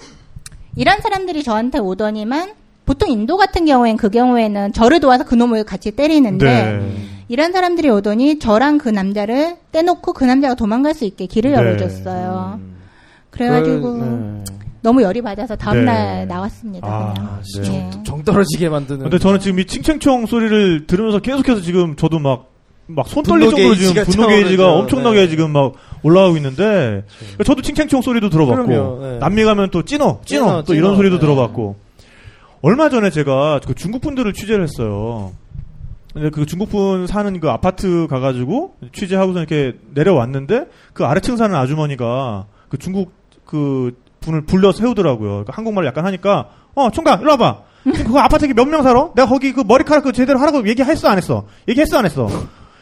[0.74, 2.54] 이란 사람들이 저한테 오더니만
[2.84, 6.92] 보통 인도 같은 경우엔 그 경우에는 저를 도와서 그 놈을 같이 때리는데 네.
[7.30, 11.56] 이란 사람들이 오더니 저랑 그 남자를 떼놓고 그 남자가 도망갈 수 있게 길을 네.
[11.58, 12.58] 열어줬어요.
[13.30, 14.44] 그래가지고 그, 네.
[14.82, 16.24] 너무 열이 받아서 다음날 네.
[16.24, 16.88] 나왔습니다.
[16.88, 17.72] 아, 그냥.
[17.72, 17.90] 네.
[18.00, 18.02] 예.
[18.02, 19.02] 정 떨어지게 만드는.
[19.02, 22.46] 근데 저는 지금 이 칭칭총 소리를 들으면서 계속해서 지금 저도 막,
[22.88, 24.78] 막손 떨릴 정도로 지금 분노 게이지가 차오르죠.
[24.80, 25.28] 엄청나게 네.
[25.28, 27.04] 지금 막 올라가고 있는데
[27.46, 29.18] 저도 칭칭총 소리도 들어봤고 그럼요, 네.
[29.20, 31.20] 남미 가면 또 찐어, 찐어, 찐어, 또 이런 찐어, 소리도 네.
[31.20, 31.76] 들어봤고
[32.62, 35.30] 얼마 전에 제가 그 중국 분들을 취재를 했어요.
[36.12, 42.46] 근데 그 중국 분 사는 그 아파트 가가지고 취재하고서 이렇게 내려왔는데 그 아래층 사는 아주머니가
[42.68, 43.12] 그 중국
[43.44, 45.30] 그 분을 불러 세우더라고요.
[45.30, 47.62] 그러니까 한국말 약간 하니까 어 총각 일로 와봐.
[47.84, 49.10] 그 아파트에 몇 명 살아?
[49.14, 51.46] 내가 거기 그 머리카락 그 제대로 하라고 얘기했어 안 했어?
[51.68, 52.28] 얘기했어 안 했어?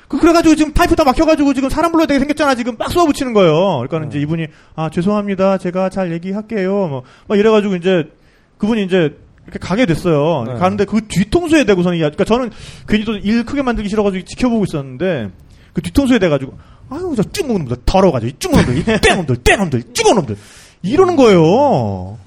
[0.08, 3.34] 그 그래가지고 지금 파이프 다 막혀가지고 지금 사람 불러야 되게 생겼잖아 지금 막 쏘아 붙이는
[3.34, 3.52] 거예요.
[3.76, 6.72] 그러니까 는 이제 이분이 아 죄송합니다 제가 잘 얘기할게요.
[6.88, 8.10] 뭐 막 이래가지고 이제
[8.56, 9.16] 그분이 이제
[9.48, 10.44] 이렇게 가게 됐어요.
[10.46, 10.54] 네.
[10.54, 12.50] 가는데 그 뒤통수에 대고서는 이 아- 그러니까 저는
[12.86, 15.30] 괜히 또 일 크게 만들기 싫어가지고 지켜보고 있었는데
[15.72, 16.56] 그 뒤통수에 대가지고
[16.90, 20.36] 아유 저 쭈먹는 놈들 더러워가지고 이 쭈먹놈들 이 떼놈들 떼 놈들 쭈먹놈들
[20.82, 22.18] 이러는 거예요.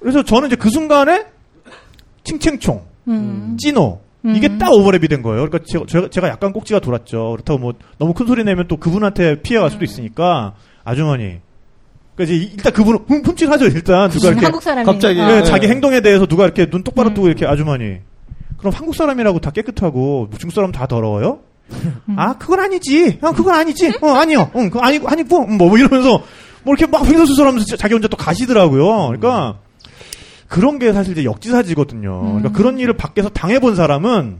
[0.00, 1.26] 그래서 저는 이제 그 순간에
[2.24, 3.56] 칭칭총 음.
[3.60, 4.00] 찐호
[4.34, 4.58] 이게 음.
[4.58, 5.46] 딱 오버랩이 된 거예요.
[5.46, 7.30] 그러니까 제가, 제가- 제가 약간 꼭지가 돌았죠.
[7.32, 10.54] 그렇다고 뭐 너무 큰 소리 내면 또 그분한테 피해갈 수도 있으니까
[10.84, 11.38] 아주머니.
[12.20, 13.66] 그러니까 이제 일단 그분은 흠- 흠칫하죠.
[13.66, 15.26] 일단 누가 이렇게 한국 사람이 갑자기, 어.
[15.26, 15.42] 네, 네.
[15.44, 17.14] 자기 행동에 대해서 누가 이렇게 눈 똑바로 음.
[17.14, 17.98] 뜨고 이렇게 아주머니.
[18.58, 21.40] 그럼 한국 사람이라고 다 깨끗하고 중국 사람 다 더러워요?
[21.72, 22.16] 음.
[22.18, 23.18] 아 그건 아니지.
[23.22, 23.92] 아 그건 아니지.
[24.02, 24.50] 어 아니요.
[24.56, 26.22] 응 그거 아니고 아니고 뭐, 뭐 이러면서
[26.62, 29.06] 뭐 이렇게 막 횡설수설하면서 자기 혼자 또 가시더라고요.
[29.06, 29.58] 그러니까
[30.48, 32.20] 그런 게 사실 이제 역지사지거든요.
[32.20, 32.52] 그러니까 음.
[32.52, 34.38] 그런 일을 밖에서 당해본 사람은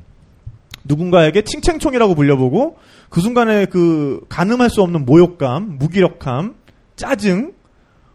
[0.85, 2.77] 누군가에게 칭칭총이라고 불려보고
[3.09, 6.55] 그 순간에 그 가늠할 수 없는 모욕감, 무기력함,
[6.97, 7.53] 짜증,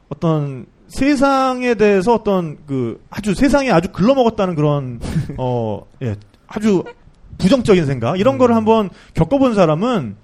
[0.10, 5.00] 어떤 세상에 대해서 어떤 그 아주 세상에 아주 글러먹었다는 그런
[5.38, 6.16] 어 예,
[6.48, 6.84] 아주
[7.38, 10.16] 부정적인 생각 이런 거를 한번 겪어본 사람은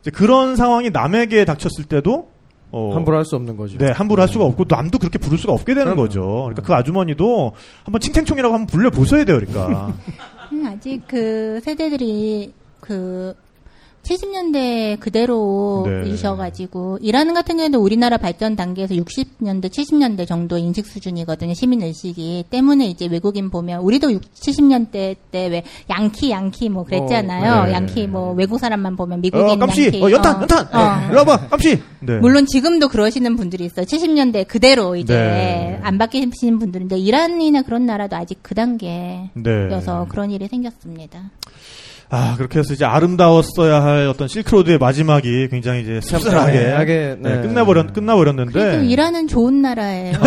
[0.00, 2.28] 이제 그런 상황이 남에게 닥쳤을 때도
[2.72, 3.78] 어, 함부로 할 수 없는 거죠.
[3.78, 6.02] 네, 함부로 할 수가 없고 남도 그렇게 부를 수가 없게 되는 그럼요.
[6.02, 6.22] 거죠.
[6.44, 7.52] 그러니까 그 아주머니도
[7.84, 9.92] 한번 칭탱총이라고 한번 불려 보셔야 돼요, 그러니까.
[10.52, 13.34] 음, 아직 그 세대들이 그
[14.02, 21.54] 70년대 그대로이셔가지고 이라는 같은 경우에도 우리나라 발전 단계에서 60년대, 70년대 정도 인식 수준이거든요.
[21.54, 27.62] 시민 의식이 때문에 이제 외국인 보면 우리도 60, 70년대 때 왜 양키 양키 뭐 그랬잖아요.
[27.62, 27.72] 어, 네.
[27.72, 30.02] 양키 뭐 외국 사람만 보면 미국인 어, 깜시, 양키.
[30.02, 30.40] 어, 연탄, 어.
[30.40, 31.08] 연탄, 어.
[31.10, 31.82] 네, 와봐, 깜시.
[32.00, 32.18] 네.
[32.18, 33.84] 물론 지금도 그러시는 분들이 있어요.
[33.84, 35.80] 70년대 그대로 이제 네.
[35.82, 40.06] 안 바뀌시는 분들인데 이란이나 그런 나라도 아직 그 단계여서 네.
[40.08, 41.30] 그런 일이 생겼습니다.
[42.12, 47.40] 아, 그렇게 해서 이제 아름다웠어야 할 어떤 실크로드의 마지막이 굉장히 이제 씁쓸하게 네, 네.
[47.42, 48.52] 끝나버렸, 끝나버렸는데.
[48.52, 50.18] 그래도 이란은 좋은 나라예요.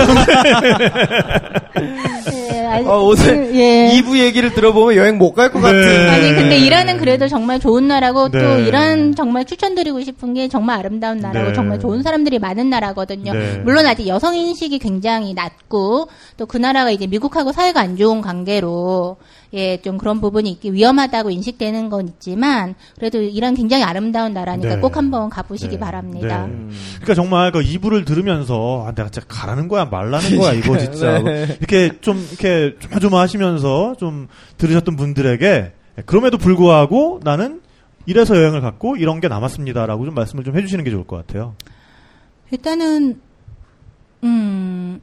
[2.32, 3.92] 예, 아니, 아, 오늘 예.
[4.02, 5.68] 2부 얘기를 들어보면 여행 못 갈것 네.
[5.68, 6.10] 같은.
[6.10, 8.64] 아니 근데 이란은 그래도 정말 좋은 나라고 또 네.
[8.66, 11.54] 이란 정말 추천드리고 싶은 게 정말 아름다운 나라고 네.
[11.54, 13.34] 정말 좋은 사람들이 많은 나라거든요.
[13.34, 13.58] 네.
[13.66, 16.08] 물론 아직 여성 인식이 굉장히 낮고
[16.38, 19.18] 또 그 나라가 이제 미국하고 사이가 안 좋은 관계로
[19.54, 24.82] 예 좀 그런 부분이 있기 위험하다고 인식되는 건 있지만 그래도 이란 굉장히 아름다운 나라니까 네.
[24.82, 25.80] 꼭 한번 가보시기 네.
[25.80, 26.48] 바랍니다.
[26.48, 26.70] 네.
[26.96, 31.58] 그러니까 정말 그 이부를 들으면서 아, 내가 진짜 가라는 거야 말라는 거야 이거 진짜 네.
[31.60, 34.28] 이렇게 좀 이렇게 조마조마하시면서 좀
[34.58, 35.74] 들으셨던 분들에게
[36.06, 37.62] 그럼에도 불구하고 나는
[38.06, 41.56] 이래서 여행을 갔고 이런 게 남았습니다라고 좀 말씀을 좀 해주시는 게 좋을 것 같아요.
[42.52, 43.20] 일단은
[44.24, 45.00] 음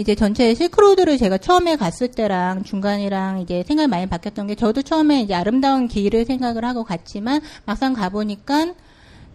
[0.00, 5.20] 이제 전체 실크로드를 제가 처음에 갔을 때랑 중간이랑 이제 생각이 많이 바뀌었던 게 저도 처음에
[5.20, 8.72] 이제 아름다운 길을 생각을 하고 갔지만 막상 가보니까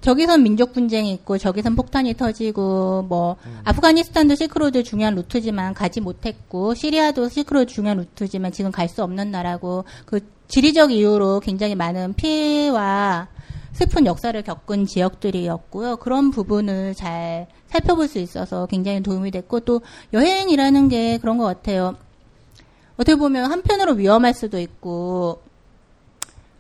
[0.01, 7.29] 저기선 민족 분쟁이 있고 저기선 폭탄이 터지고 뭐 아프가니스탄도 실크로드 중요한 루트지만 가지 못했고 시리아도
[7.29, 13.27] 실크로드 중요한 루트지만 지금 갈 수 없는 나라고 그 지리적 이유로 굉장히 많은 피해와
[13.75, 15.97] 슬픈 역사를 겪은 지역들이었고요.
[15.97, 19.81] 그런 부분을 잘 살펴볼 수 있어서 굉장히 도움이 됐고 또
[20.13, 21.95] 여행이라는 게 그런 것 같아요.
[22.95, 25.41] 어떻게 보면 한편으로 위험할 수도 있고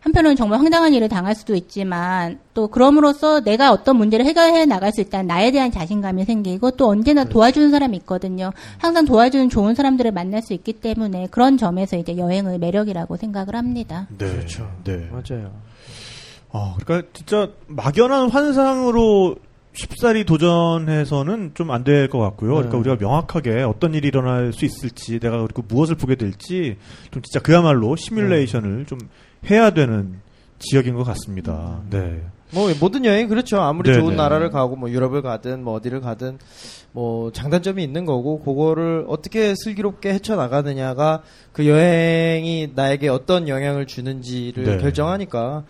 [0.01, 4.99] 한편으로는 정말 황당한 일을 당할 수도 있지만 또 그럼으로써 내가 어떤 문제를 해결해 나갈 수
[4.99, 8.51] 있다는 나에 대한 자신감이 생기고 또 언제나 도와주는 사람이 있거든요.
[8.77, 14.05] 항상 도와주는 좋은 사람들을 만날 수 있기 때문에 그런 점에서 이제 여행의 매력이라고 생각을 합니다.
[14.17, 14.69] 네, 그렇죠.
[14.83, 15.09] 네.
[15.11, 15.49] 맞아요.
[16.51, 19.35] 아, 그러니까 진짜 막연한 환상으로
[19.73, 22.51] 쉽사리 도전해서는 좀 안 될 것 같고요.
[22.55, 22.79] 그러니까 네.
[22.79, 26.77] 우리가 명확하게 어떤 일이 일어날 수 있을지, 내가 그리고 무엇을 보게 될지
[27.11, 28.99] 좀 진짜 그야말로 시뮬레이션을 좀
[29.49, 30.21] 해야 되는
[30.59, 31.81] 지역인 것 같습니다.
[31.89, 32.21] 네.
[32.51, 33.59] 뭐 모든 여행 그렇죠.
[33.59, 34.15] 아무리 네, 좋은 네.
[34.15, 36.37] 나라를 가고 뭐 유럽을 가든 뭐 어디를 가든
[36.91, 44.63] 뭐 장단점이 있는 거고 그거를 어떻게 슬기롭게 헤쳐 나가느냐가 그 여행이 나에게 어떤 영향을 주는지를
[44.63, 44.77] 네.
[44.77, 45.63] 결정하니까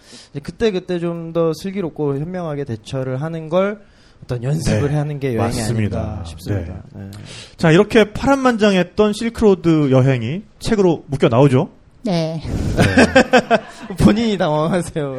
[0.43, 3.81] 그때 그때 좀 더 슬기롭고 현명하게 대처를 하는 걸
[4.23, 4.95] 어떤 연습을 네.
[4.95, 5.99] 하는 게 여행이 맞습니다.
[5.99, 6.83] 아닌가 싶습니다.
[6.95, 7.11] 네.
[7.57, 11.69] 자, 이렇게 파란만장했던 실크로드 여행이 책으로 묶여 나오죠.
[12.05, 12.39] 네.
[13.99, 15.15] 본인이 당황하세요.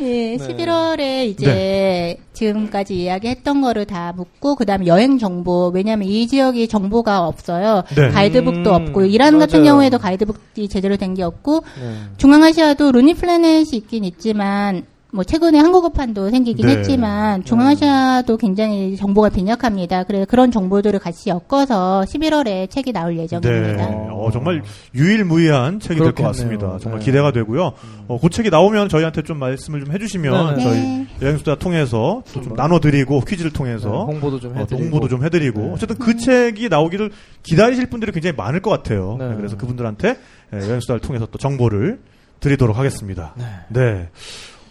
[0.00, 2.16] 예, 11월에 이제 네.
[2.32, 7.82] 지금까지 이야기했던 거를 다 묻고 그다음에 여행 정보 왜냐하면 이 지역이 정보가 없어요.
[7.94, 8.08] 네.
[8.08, 9.72] 가이드북도 음, 없고 이란 같은 맞아요.
[9.72, 11.94] 경우에도 가이드북이 제대로 된 게 없고 네.
[12.18, 16.76] 중앙아시아도 루니 플래넷이 있긴 있지만 뭐 최근에 한국어판도 생기긴 네.
[16.76, 20.04] 했지만 중앙아시아도 굉장히 정보가 빈약합니다.
[20.04, 23.86] 그래서 그런 정보들을 같이 엮어서 11월에 책이 나올 예정입니다.
[23.90, 24.08] 네.
[24.10, 24.62] 어, 정말
[24.94, 26.22] 유일무이한 책이 될 것.
[26.24, 26.78] 같습니다.
[26.80, 27.06] 정말 네.
[27.06, 27.72] 기대가 되고요.
[28.08, 31.06] 어, 그 책이 나오면 저희한테 좀 말씀을 좀 해주시면 네, 저희 네.
[31.22, 35.24] 여행수다 통해서 또 좀 나눠드리고 퀴즈를 통해서 네, 홍보도 좀 어, 또 해드리고 홍보도 좀
[35.24, 35.70] 해드리고 네.
[35.74, 37.10] 어쨌든 그 책이 나오기를
[37.42, 39.16] 기다리실 분들이 굉장히 많을 것 같아요.
[39.18, 39.28] 네.
[39.28, 40.16] 네, 그래서 그분들한테
[40.52, 42.00] 예, 여행수다를 통해서 또 정보를
[42.40, 43.34] 드리도록 하겠습니다.
[43.68, 44.08] 네.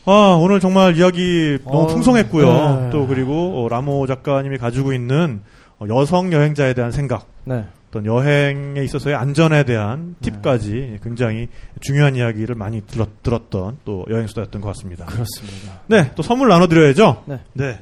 [0.05, 2.81] 아, 오늘 정말 이야기 너무 어, 풍성했고요.
[2.81, 2.89] 네.
[2.91, 5.41] 또 그리고 어, 라모 작가님이 가지고 있는
[5.79, 7.65] 어, 여성 여행자에 대한 생각, 네.
[7.89, 11.47] 어떤 여행에 있어서의 안전에 대한 팁까지 굉장히
[11.81, 15.05] 중요한 이야기를 많이 들었, 들었던 또 여행수다였던 것 같습니다.
[15.05, 15.79] 그렇습니다.
[15.87, 17.23] 네, 또 선물 나눠드려야죠.
[17.53, 17.79] 네.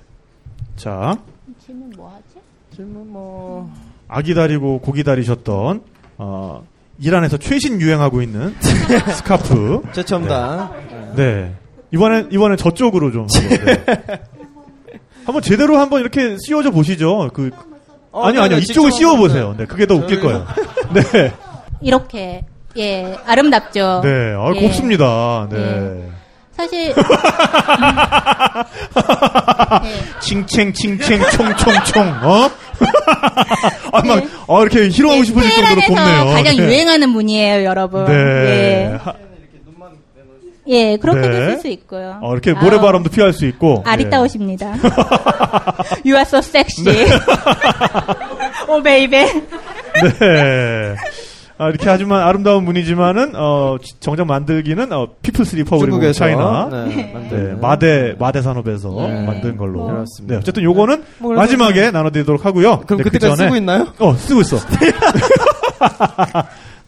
[0.75, 1.17] 자,
[1.65, 2.39] 질문 뭐 하지?
[2.75, 3.71] 질문 뭐
[4.07, 5.81] 아기 다리고 고기 다리셨던
[6.19, 6.63] 어,
[6.99, 8.55] 이란에서 최신 유행하고 있는
[9.15, 9.83] 스카프.
[9.93, 10.71] 최첨단
[11.15, 11.53] 네.
[11.91, 13.83] 이번엔 이번엔 저쪽으로 좀 한번, 네.
[15.25, 17.29] 한번 제대로 한번 이렇게 씌워져 보시죠.
[17.33, 17.49] 그
[18.11, 19.55] 어, 아니요 네, 아니요 네, 이쪽을 씌워 보세요.
[19.57, 20.45] 네, 그게 더 웃길 거예요.
[20.93, 21.31] 네,
[21.81, 22.45] 이렇게
[22.77, 24.01] 예 아름답죠.
[24.03, 24.59] 네, 아, 예.
[24.59, 25.47] 곱습니다.
[25.51, 25.57] 네.
[25.57, 26.09] 네.
[26.57, 26.93] 사실
[29.83, 30.19] 네.
[30.21, 32.49] 칭챙 칭챙 총총총 어?
[33.91, 34.27] 아, 막, 네.
[34.47, 36.25] 아, 이렇게 희롱하고 싶어질 정도로 테헤란에서 곱네요.
[36.35, 36.63] 가장 네.
[36.63, 38.05] 유행하는 분이에요, 여러분.
[38.05, 38.13] 네.
[38.13, 38.97] 예.
[39.03, 39.13] 하-
[40.69, 41.45] 예, 그렇게도 네.
[41.51, 42.19] 쓸수 있고요.
[42.21, 43.83] 어, 이렇게 아우, 모래바람도 피할 수 있고.
[43.85, 44.67] 아리따우십니다.
[46.05, 47.05] you are so sexy.
[48.67, 49.25] 오, baby.
[50.19, 50.95] 네.
[51.59, 56.69] 아, 이렇게 하지만 아름다운 분이지만은 어, 지- 정작 만들기는 어, People's Republic of 중국에서 China
[56.71, 57.61] 네, 네, 만드는.
[57.61, 59.25] 마대 마대 산업에서 네.
[59.25, 59.85] 만든 걸로.
[59.87, 60.35] 그렇습니다.
[60.35, 62.81] 네, 어쨌든 요거는 뭐 그래서 마지막에 나눠드리도록 하고요.
[62.81, 63.87] 그럼 네, 그 그때까지 전에- 쓰고 있나요?
[63.97, 64.57] 어, 쓰고 있어.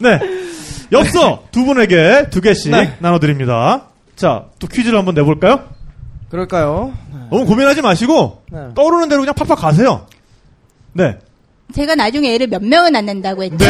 [0.00, 0.18] 네.
[0.92, 2.94] 엽서 두 분에게 두 개씩 네.
[2.98, 3.82] 나눠드립니다.
[4.16, 5.60] 자, 또 퀴즈를 한번 내볼까요?
[6.30, 6.92] 그럴까요?
[7.30, 8.58] 너무 고민하지 마시고 네.
[8.74, 10.06] 떠오르는 대로 그냥 팍팍 가세요.
[10.92, 11.16] 네.
[11.74, 13.56] 제가 나중에 애를 몇 명을 낳는다고 했죠.
[13.58, 13.66] 네.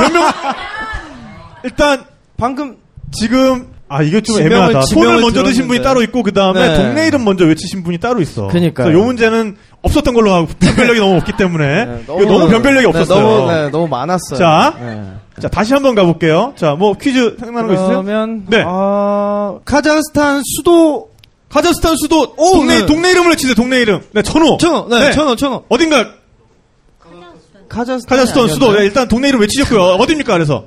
[0.00, 0.22] 몇 명?
[1.64, 2.04] 일단
[2.36, 2.76] 방금
[3.12, 4.72] 지금 아 이게 좀 지명을- 애매하다.
[4.82, 5.82] 손을 지명을 먼저 드신 분이.
[5.82, 6.76] 따로 있고 그 다음에 네.
[6.76, 8.48] 동네 이름 먼저 외치신 분이 따로 있어.
[8.48, 8.86] 그니까요.
[8.88, 12.88] 그래서 요 문제는 없었던 걸로 하고 변별력이 너무 없기 때문에 네, 이거 너무 변별력이 네,
[12.88, 13.22] 없었어요.
[13.26, 14.38] 너무, 네, 너무 많았어요.
[14.38, 14.74] 자.
[15.36, 15.40] 네.
[15.42, 16.52] 자 다시 한번 가볼게요.
[16.56, 18.02] 자 뭐 퀴즈 생각나는 거 있으세요?
[18.02, 18.62] 그러면 네.
[18.66, 21.10] 아, 카자흐스탄 수도
[21.50, 22.86] 카자흐스탄 수도 오, 동네 네.
[22.86, 23.54] 동네 이름을 외치세요.
[23.54, 24.00] 동네 이름.
[24.12, 24.56] 네 천호.
[24.58, 25.64] 천호, 네, 천호, 천호.
[25.68, 26.06] 어딘가
[27.68, 29.80] 카자흐스탄 카자흐스탄 수도 네, 일단 동네 이름 외치셨고요.
[29.82, 30.32] 어디입니까?
[30.34, 30.66] 그래서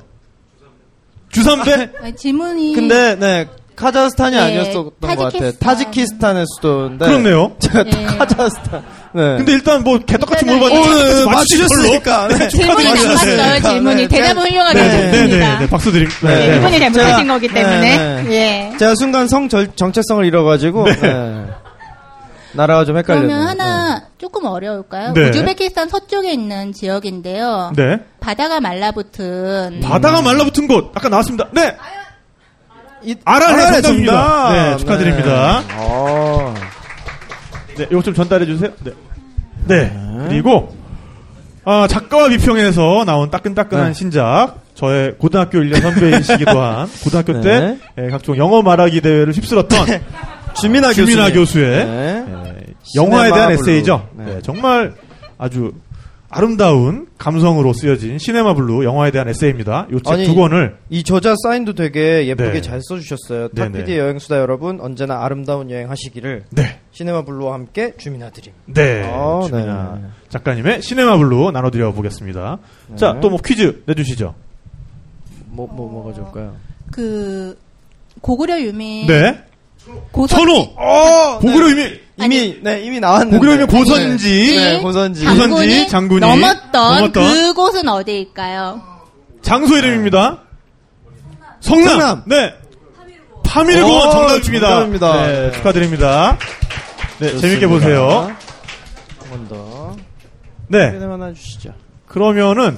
[1.31, 3.47] 주삼대 아니, 질문이 근데 네
[3.77, 5.15] 카자흐스탄이 네, 아니었던 것 같아요.
[5.29, 5.53] 타지키스탄.
[5.59, 7.05] 타지키스탄의 수도인데.
[7.05, 7.55] 그렇네요.
[7.61, 8.05] 제가 네.
[8.05, 8.83] 카자흐스탄.
[9.13, 9.37] 네.
[9.37, 12.27] 근데 일단 뭐 개떡같이 물어봤는데 어, 네, 맞추셨으니까.
[12.27, 12.47] 네.
[12.49, 13.07] 질문이 축하드립니다.
[13.13, 13.51] 나빴어요.
[13.53, 13.61] 네.
[13.61, 14.07] 질문이 네.
[14.07, 15.37] 대답을 훌륭하게 네, 네, 하셨습니다.
[15.37, 16.17] 네, 네, 박수 드립니다.
[16.27, 16.57] 네, 네, 네.
[16.57, 18.25] 이분이 잘못하신 제가- 거기 때문에 네,
[18.73, 18.77] 예.
[18.77, 21.45] 제가 순간 성 절- 정체성을 잃어가지고 네.
[22.53, 23.27] 나라가 좀 헷갈렸네요.
[23.29, 25.13] 그러면 하나 조금 어려울까요?
[25.13, 25.29] 네.
[25.29, 27.73] 우즈베키스탄 서쪽에 있는 지역인데요.
[27.75, 27.99] 네.
[28.19, 31.47] 바다가 말라붙은 바다가 말라붙은 곳 아까 나왔습니다.
[31.51, 31.61] 네.
[31.61, 32.06] 이- 아라레
[33.25, 34.11] 아라레 정답입니다.
[34.11, 34.53] 정답.
[34.53, 35.61] 네, 축하드립니다.
[35.67, 35.75] 네.
[35.77, 36.53] 어.
[37.77, 38.71] 네, 이거 좀 전달해 주세요.
[38.83, 38.91] 네.
[39.67, 39.91] 네.
[40.27, 40.75] 그리고
[41.63, 43.93] 아, 작가와 비평에서 나온 따끈따끈한 네.
[43.93, 44.55] 신작.
[44.73, 47.41] 저의 고등학교 1년 선배이시기도 한 고등학교 네.
[47.41, 49.87] 때 예, 각종 영어 말하기 대회를 휩쓸었던
[50.55, 51.05] 주민아 교수.
[51.05, 52.25] 주민아 교수의 네.
[52.27, 54.07] 예, 영화에 대한 에세이죠.
[54.13, 54.41] 네, 네.
[54.43, 54.93] 정말
[55.37, 55.71] 아주
[56.29, 59.87] 아름다운 감성으로 쓰여진 시네마 블루 영화에 대한 에세이입니다.
[59.91, 62.61] 요 책 두 권을 이 저자 사인도 되게 예쁘게 네.
[62.61, 63.49] 잘 써주셨어요.
[63.53, 63.97] 네, 탁피디 네.
[63.97, 66.79] 여행수다 여러분 언제나 아름다운 여행 하시기를 네.
[66.91, 68.51] 시네마 블루와 함께 주민아 드림.
[68.65, 69.03] 네.
[69.05, 70.07] 아, 주민아 네.
[70.29, 72.57] 작가님의 시네마 블루 나눠드려 보겠습니다.
[72.97, 73.19] 자, 네.
[73.21, 74.35] 또뭐 퀴즈 내주시죠.
[75.45, 76.55] 뭐, 뭐, 뭐가 좋을까요?
[76.91, 77.57] 그
[78.21, 79.43] 고구려 유민 네.
[80.11, 80.73] 고선 선호!
[80.75, 83.37] 어, 고구려 이미, 이미, 네, 이미 나왔는데.
[83.37, 85.23] 고구려 이미 고선지, 네, 고선지.
[85.25, 88.81] 고선- 장군이, 장군이 넘었던, 넘었던 그곳은 어디일까요?
[89.41, 90.41] 장소 이름입니다.
[91.59, 91.87] 성남!
[91.99, 92.23] 성남!
[92.25, 92.53] 네.
[93.83, 94.67] 오, 정답입니다.
[94.67, 95.27] 정답입니다.
[95.27, 96.37] 네, 축하드립니다.
[97.19, 97.41] 네, 좋습니다.
[97.41, 98.31] 재밌게 보세요.
[99.19, 99.95] 한 번 더.
[100.67, 100.97] 네.
[100.99, 101.71] 하나 주시죠.
[102.07, 102.77] 그러면은,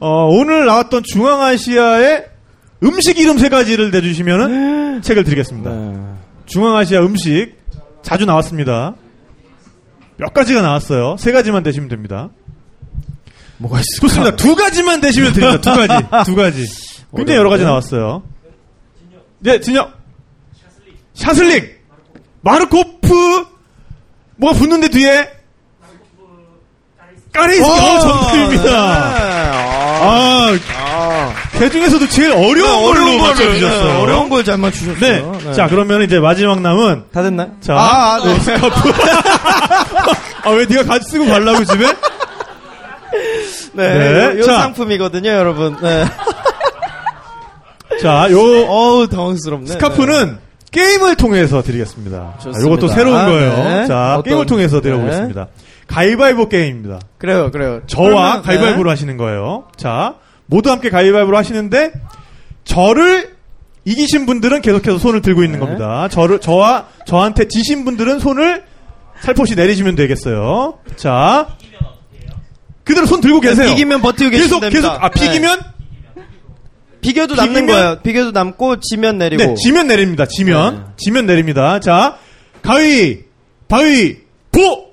[0.00, 2.26] 어, 오늘 나왔던 중앙아시아의
[2.84, 5.70] 음식 이름 세 가지를 내주시면은 책을 드리겠습니다.
[5.70, 5.96] 네.
[6.46, 7.54] 중앙아시아 음식
[8.04, 8.94] 자주 나왔습니다.
[10.16, 11.16] 몇 가지가 나왔어요.
[11.18, 12.28] 세 가지만 되시면 됩니다.
[13.56, 14.06] 뭐가 있을까?
[14.06, 14.36] 좋습니다.
[14.36, 15.60] 두 가지만 되시면 됩니다.
[15.60, 16.30] 두 가지.
[16.30, 16.66] 두 가지.
[17.16, 18.22] 굉장히 여러 가지 나왔어요.
[19.40, 19.92] 네, 진영.
[21.14, 21.82] 샤슬릭.
[22.42, 23.46] 마르코프.
[24.36, 25.30] 뭐가 붙는데 뒤에?
[27.32, 27.64] 까레이스.
[27.64, 28.70] 어, 정답입니다.
[30.06, 30.58] 아,
[31.54, 31.58] 아, 아.
[31.58, 33.84] 그 중에서도 제일 어려운 걸로 맞춰주셨어요.
[33.94, 35.32] 네, 어려운 걸 잘 맞추셨어요.
[35.44, 35.52] 네.
[35.54, 37.50] 자, 그러면 이제 마지막 남은 다 됐나요?
[37.60, 38.38] 자, 아, 아, 네.
[38.40, 38.90] 스카프.
[40.44, 41.86] 아, 왜 네가 같이 쓰고 가려고 집에?
[43.72, 43.94] 네.
[43.98, 44.24] 네.
[44.34, 44.58] 요, 요 자.
[44.58, 45.76] 상품이거든요, 여러분.
[45.80, 46.04] 네.
[48.02, 49.66] 자, 요 어우, 당황스럽네.
[49.68, 50.38] 스카프는
[50.70, 52.34] 게임을 통해서 드리겠습니다.
[52.38, 52.60] 자, 좋습니다.
[52.62, 53.56] 요것도 새로운 아, 거예요.
[53.64, 53.86] 네.
[53.86, 54.82] 자, 어떤- 게임을 통해서 네.
[54.82, 55.46] 드려보겠습니다.
[55.86, 56.94] 가위바위보 게임입니다.
[56.98, 57.00] 네.
[57.18, 57.80] 그래요, 그래요.
[57.86, 59.64] 저와 그러면, 가위바위보로 하시는 거예요.
[59.76, 60.14] 자,
[60.46, 61.92] 모두 함께 가위바위보로 하시는데,
[62.64, 63.34] 저를
[63.84, 65.64] 이기신 분들은 계속해서 손을 들고 있는 네.
[65.64, 66.08] 겁니다.
[66.08, 68.64] 저를, 저와, 저한테 지신 분들은 손을
[69.20, 70.78] 살포시 내리시면 되겠어요.
[70.96, 71.48] 자,
[72.82, 73.48] 그대로 손 들고 네.
[73.50, 73.68] 계세요.
[73.70, 74.88] 비기면 버티고 계시면 계속, 됩니다.
[74.92, 75.58] 계속, 아, 비기면?
[76.16, 76.22] 네.
[77.00, 77.98] 비겨도 남는 비기면- 거예요.
[78.02, 79.42] 비겨도 남고, 지면 내리고.
[79.42, 80.26] 네, 지면 내립니다.
[80.26, 80.76] 지면.
[80.76, 80.92] 네.
[80.96, 81.80] 지면 내립니다.
[81.80, 82.18] 자,
[82.62, 83.24] 가위,
[83.68, 84.18] 바위,
[84.50, 84.88] 보!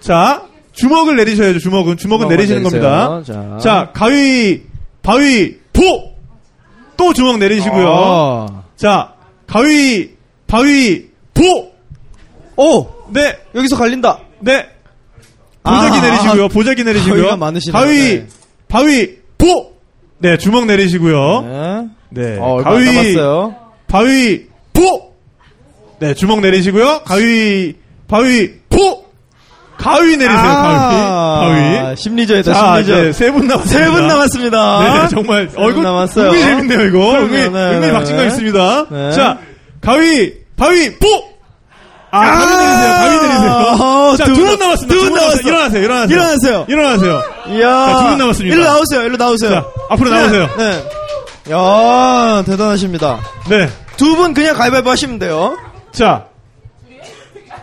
[0.00, 0.42] 자,
[0.74, 1.96] 주먹을 내리셔야죠, 주먹은.
[1.96, 2.82] 주먹은 내리시는 내리세요.
[2.82, 3.22] 겁니다.
[3.24, 3.58] 자.
[3.58, 4.62] 자, 가위,
[5.02, 5.82] 바위, 보!
[6.96, 7.88] 또 주먹 내리시고요.
[7.88, 8.62] 아.
[8.76, 9.14] 자,
[9.46, 10.10] 가위,
[10.46, 11.72] 바위, 보!
[12.56, 12.86] 오!
[13.12, 14.18] 네, 여기서 갈린다.
[14.40, 14.66] 네.
[15.62, 16.02] 보자기 아.
[16.02, 16.48] 내리시고요.
[16.48, 17.38] 보자기 내리시고요.
[17.72, 18.26] 가위, 네.
[18.68, 19.72] 바위, 보!
[20.18, 21.40] 네, 주먹 내리시고요.
[21.42, 21.88] 네.
[22.10, 22.38] 네.
[22.40, 23.54] 어, 가위, 남았어요.
[23.86, 25.12] 바위 보!
[26.00, 27.02] 네, 주먹 내리시고요.
[27.04, 27.74] 가위
[28.08, 29.03] 바위 보!
[29.84, 30.36] 가위 내리세요.
[30.42, 31.54] 가위.
[31.54, 31.76] 가위.
[31.76, 32.40] 자, 심리전.
[32.80, 33.84] 이제 세분 남았습니다.
[33.84, 34.80] 세분 남았습니다.
[35.02, 36.26] 네, 정말 세분 얼굴 남았어요.
[36.28, 36.98] 은근히 재밌네요, 이거.
[36.98, 38.26] 그럼요, 은근히, 네, 은근히 네, 박진감 네.
[38.28, 38.86] 있습니다.
[38.90, 39.12] 네.
[39.12, 39.38] 자,
[39.82, 41.06] 가위, 바위, 뽀!
[42.10, 43.50] 아, 가위 내리세요, 가위 내리세요.
[43.52, 44.94] 어, 자, 두두분분 남았습니다.
[44.94, 45.40] 두분 두 남았어.
[45.42, 46.16] 일어나세요, 일어나세요.
[46.16, 46.66] 일어나세요.
[46.68, 47.22] 일어나세요.
[47.50, 47.86] 이야.
[47.86, 48.54] 자, 두분 남았습니다.
[48.56, 49.50] 일로 나오세요, 일로 나오세요.
[49.50, 50.48] 자, 앞으로 나오세요.
[50.56, 50.82] 네.
[51.50, 53.18] 야 대단하십니다.
[53.50, 53.68] 네.
[53.98, 55.58] 두 분 그냥 가위바위보 하시면 돼요.
[55.92, 56.24] 자,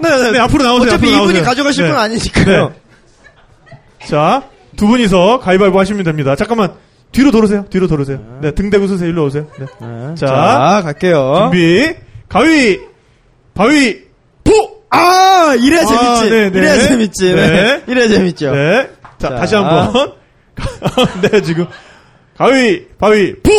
[0.02, 0.88] 네, 네, 앞으로 나오세요.
[0.88, 1.44] 어차피 앞으로 이분이 나오세요.
[1.44, 1.90] 가져가실 네.
[1.92, 2.74] 분 아니니까요.
[3.70, 3.78] 네.
[4.08, 4.44] 자,
[4.76, 6.36] 두 분이서 가위바위보 하시면 됩니다.
[6.36, 6.74] 잠깐만,
[7.12, 7.66] 뒤로 돌으세요.
[7.70, 8.20] 뒤로 돌으세요.
[8.42, 9.10] 네, 등 대고 서세요.
[9.10, 9.48] 일로 오세요.
[9.60, 9.66] 네.
[9.80, 10.16] 네.
[10.16, 11.50] 자, 자, 갈게요.
[11.52, 11.94] 준비,
[12.30, 12.80] 가위,
[13.54, 14.00] 바위,
[14.44, 14.52] 보!
[14.90, 16.30] 아, 이래야 아, 재밌지.
[16.30, 16.60] 네, 네.
[16.60, 17.34] 이래야 재밌지.
[17.34, 17.48] 네.
[17.50, 17.84] 네.
[17.88, 18.52] 이래야 재밌죠.
[18.52, 18.90] 네.
[19.20, 19.36] 자, 자.
[19.36, 20.14] 다시 한 번.
[21.32, 21.68] 네, 지금.
[22.38, 23.52] 가위, 바위, 보!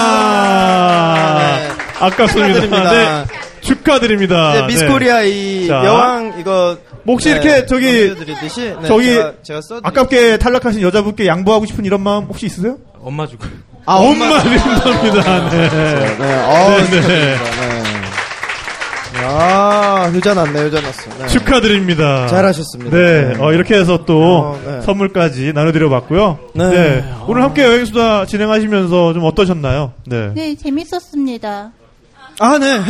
[0.00, 1.38] 아!
[1.38, 1.68] 네.
[1.98, 2.60] 아깝습니다.
[2.60, 2.92] 축하드립니다.
[2.92, 3.24] 네.
[3.60, 4.54] 축하드립니다.
[4.54, 4.88] 이제 미스 네.
[4.90, 5.84] 코리아 이 자.
[5.84, 11.26] 여왕 이거 뭐 혹시 이렇게 저기 드리듯이 네, 저기 제가, 제가 써 아깝게 탈락하신 여자분께
[11.26, 12.76] 양보하고 싶은 이런 마음 혹시 있으세요?
[13.02, 13.44] 엄마 주고.
[13.86, 15.50] 아, 엄마 드린답니다.
[15.50, 15.68] 네.
[15.68, 17.36] 네, 어, 네, 네.
[17.36, 18.10] 축하드립니다.
[19.12, 19.22] 네.
[19.22, 21.10] 야, 효자 났네, 효자 났어.
[21.18, 21.26] 네.
[21.26, 22.26] 축하드립니다.
[22.28, 22.96] 잘하셨습니다.
[22.96, 24.80] 네, 어, 이렇게 해서 또 어, 네.
[24.82, 26.38] 선물까지 나눠드려봤고요.
[26.54, 26.70] 네.
[26.70, 27.14] 네.
[27.26, 29.92] 오늘 함께 여행수다 진행하시면서 좀 어떠셨나요?
[30.06, 30.32] 네.
[30.34, 31.72] 네, 재밌었습니다.
[32.42, 32.80] 아, 네.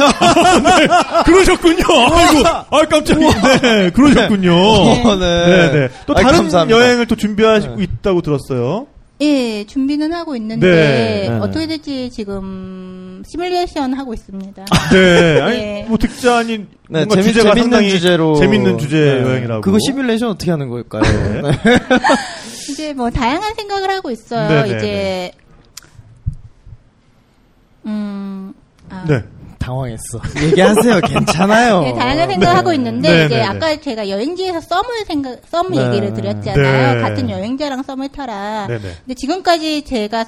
[1.26, 1.82] 그러셨군요.
[2.12, 3.58] 아이고, 아 깜짝이야.
[3.60, 4.54] 네, 그러셨군요.
[4.54, 5.46] 어, 네.
[5.46, 5.88] 네, 네.
[6.06, 6.78] 또 아이, 다른 감사합니다.
[6.78, 8.86] 여행을 또 준비하시고 있다고 들었어요.
[9.22, 11.28] 예, 준비는 하고 있는데 네.
[11.28, 11.38] 네.
[11.40, 14.64] 어떻게 될지 지금 시뮬레이션 하고 있습니다.
[14.92, 15.84] 네, 아니 네.
[15.88, 18.36] 뭐 특자 아닌 네, 재미, 주제가 재밌는 상당히 주제로.
[18.36, 19.22] 재밌는 주제 네.
[19.22, 19.60] 여행이라고.
[19.62, 21.02] 그거 시뮬레이션 어떻게 하는 걸까요?
[21.02, 21.50] 네.
[22.70, 24.48] 이제 뭐 다양한 생각을 하고 있어요.
[24.48, 25.32] 네, 네, 이제
[27.84, 28.54] 음
[28.88, 29.22] 아, 네.
[29.60, 30.20] 당황했어.
[30.42, 31.00] 얘기하세요.
[31.02, 31.82] 괜찮아요.
[31.82, 33.46] 네, 다양한 생각을 하고 있는데 네, 이제 네, 네.
[33.46, 35.86] 아까 제가 여행지에서 썸을 생각 썸 네.
[35.86, 36.94] 얘기를 드렸잖아요.
[36.94, 37.00] 네.
[37.00, 38.66] 같은 여행자랑 썸을 타라.
[38.66, 38.94] 네, 네.
[39.04, 40.24] 근데 지금까지 제가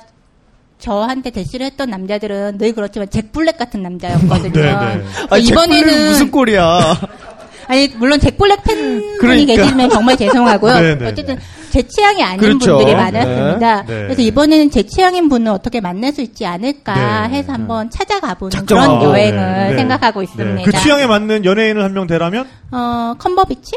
[0.78, 4.50] 저한테 대시를 했던 남자들은 늘 그렇지만 잭 블랙 같은 남자였거든요.
[4.50, 5.04] 네, 네.
[5.30, 6.96] 아, 이번에는 무슨 꼴이야?
[7.68, 9.55] 아니 물론 잭 블랙 팬분이 그러니까.
[9.62, 10.74] 계시면 정말 죄송하고요.
[10.80, 11.39] 네, 네, 어쨌든
[11.70, 12.76] 제 취향이 아닌 그렇죠.
[12.76, 13.02] 분들이 네.
[13.02, 13.82] 많았습니다.
[13.82, 14.02] 네.
[14.05, 17.39] 그래서 이번에는 제 취향인 분을 어떻게 만날 수 있지 않을까 네.
[17.39, 18.98] 해서 한번 찾아가 보는 작정하고.
[18.98, 19.76] 그런 여행을 네, 네.
[19.76, 20.55] 생각하고 있습니다.
[20.55, 20.62] 네.
[20.64, 22.47] 그 취향에 맞는 연예인을 한 명 대라면?
[22.72, 23.72] 어 컴버비치?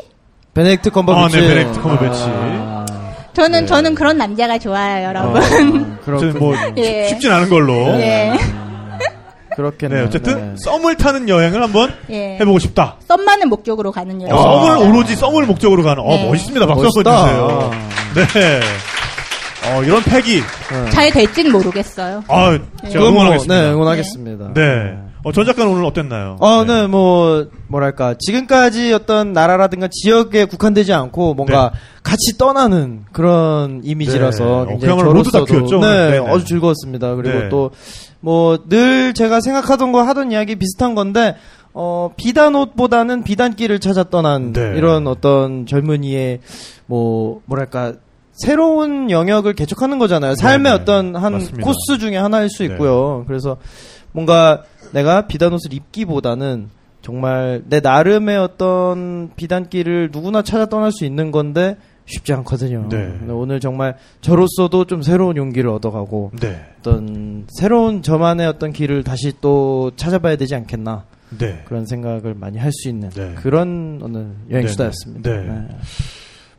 [0.55, 1.37] 베네딕트 컴버비치.
[1.37, 2.23] 아, 네, 베네딕트 컴버비치.
[2.27, 2.85] 아,
[3.33, 3.65] 저는 네.
[3.65, 5.41] 저는 그런 남자가 좋아요, 여러분.
[5.41, 6.31] 아, 그렇군요.
[6.33, 7.07] 저는 뭐 예.
[7.09, 7.73] 쉽진 않은 걸로.
[7.99, 8.31] 예.
[9.55, 10.01] 그렇겠네요.
[10.01, 10.55] 네, 어쨌든 네.
[10.63, 12.37] 썸을 타는 여행을 한번 예.
[12.39, 12.95] 해보고 싶다.
[13.07, 14.33] 썸만을 목적으로 가는 여행.
[14.33, 16.03] 어, 썸을 오로지 썸을 목적으로 가는.
[16.03, 16.27] 어 네.
[16.27, 16.65] 멋있습니다.
[16.65, 17.03] 박수 한번.
[17.03, 17.71] 주세요.
[18.13, 18.59] 네.
[19.73, 20.41] 어 이런 패기.
[20.41, 20.89] 네.
[20.91, 22.23] 잘 될진 모르겠어요.
[22.27, 22.51] 아
[22.83, 22.89] 네.
[22.89, 23.61] 제가 뭐, 응원하겠습니다.
[23.61, 24.53] 네, 응원하겠습니다.
[24.53, 24.97] 네.
[25.25, 26.35] 어, 전 작가는 오늘 어땠나요?
[26.39, 28.13] 어, 네, 뭐, 뭐랄까.
[28.19, 31.71] 지금까지 어떤 나라라든가 지역에 국한되지 않고 뭔가
[32.03, 34.51] 같이 떠나는 그런 이미지라서 네.
[34.51, 35.79] 어, 굉장히 road 저로서도 다큐였죠?
[35.79, 36.31] 네, 네, 네.
[36.31, 37.15] 아주 즐거웠습니다.
[37.15, 37.49] 그리고 네.
[37.49, 37.71] 또,
[38.25, 41.35] 뭐, 늘 제가 생각하던 거 하던 이야기 비슷한 건데,
[41.73, 44.73] 어, 비단 옷보다는 비단길을 찾아 떠난 네.
[44.75, 46.39] 이런 어떤 젊은이의
[46.87, 47.93] 뭐, 뭐랄까.
[48.31, 50.33] 새로운 영역을 개척하는 거잖아요.
[50.35, 50.81] 삶의 네, 네.
[50.81, 51.63] 어떤 한 맞습니다.
[51.63, 52.73] 코스 중에 하나일 수 네.
[52.73, 53.23] 있고요.
[53.27, 53.57] 그래서
[54.11, 56.69] 뭔가 내가 비단 옷을 입기보다는
[57.03, 62.87] 정말 내 나름의 어떤 비단길을 누구나 찾아 떠날 수 있는 건데 쉽지 않거든요.
[62.89, 63.13] 네.
[63.29, 66.63] 오늘 정말 저로서도 좀 새로운 용기를 얻어가고 네.
[66.79, 71.05] 어떤 새로운 저만의 어떤 길을 다시 또 찾아봐야 되지 않겠나
[71.37, 71.63] 네.
[71.65, 73.33] 그런 생각을 많이 할 수 있는 네.
[73.35, 75.31] 그런 오늘 여행 네, 수다였습니다.
[75.31, 75.67] 네.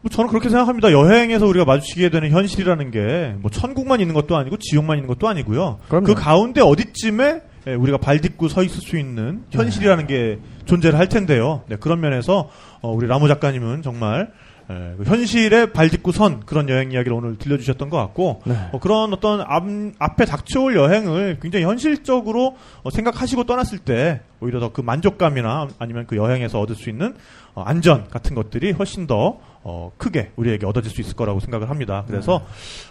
[0.03, 0.93] 뭐 저는 그렇게 생각합니다.
[0.93, 5.79] 여행에서 우리가 마주치게 되는 현실이라는 게 뭐 천국만 있는 것도 아니고 지옥만 있는 것도 아니고요.
[5.89, 6.07] 그럼요.
[6.07, 11.09] 그 가운데 어디쯤에 예, 우리가 발 딛고 서 있을 수 있는 현실이라는 게 존재를 할
[11.09, 11.63] 텐데요.
[11.69, 12.49] 네, 그런 면에서
[12.81, 14.31] 어, 우리 라모 작가님은 정말
[14.71, 18.55] 예, 그 현실에 발 딛고 선 그런 여행 이야기를 오늘 들려주셨던 것 같고 네.
[18.73, 19.65] 어, 그런 어떤 앞,
[19.99, 26.17] 앞에 닥쳐올 여행을 굉장히 현실적으로 어, 생각하시고 떠났을 때 오히려 더 그 만족감이나 아니면 그
[26.17, 27.15] 여행에서 얻을 수 있는
[27.55, 32.05] 어, 안전 같은 것들이 훨씬 더 어, 크게 우리에게 얻어질 수 있을 거라고 생각을 합니다.
[32.07, 32.45] 그래서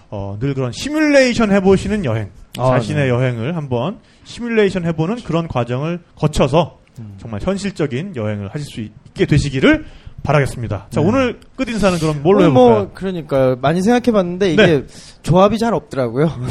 [0.10, 3.10] 어, 늘 그런 시뮬레이션 해보시는 여행, 아, 자신의 네.
[3.10, 7.16] 여행을 한번 시뮬레이션 해보는 그런 과정을 거쳐서 음.
[7.18, 9.86] 정말 현실적인 여행을 하실 수 있게 되시기를
[10.26, 10.88] 바라겠습니다.
[10.90, 11.08] 자 네.
[11.08, 12.76] 오늘 끝 인사는 그럼 뭘로 오늘 해볼까요?
[12.76, 14.84] 뭐 그러니까 많이 생각해봤는데 이게 네.
[15.22, 16.32] 조합이 잘 없더라고요.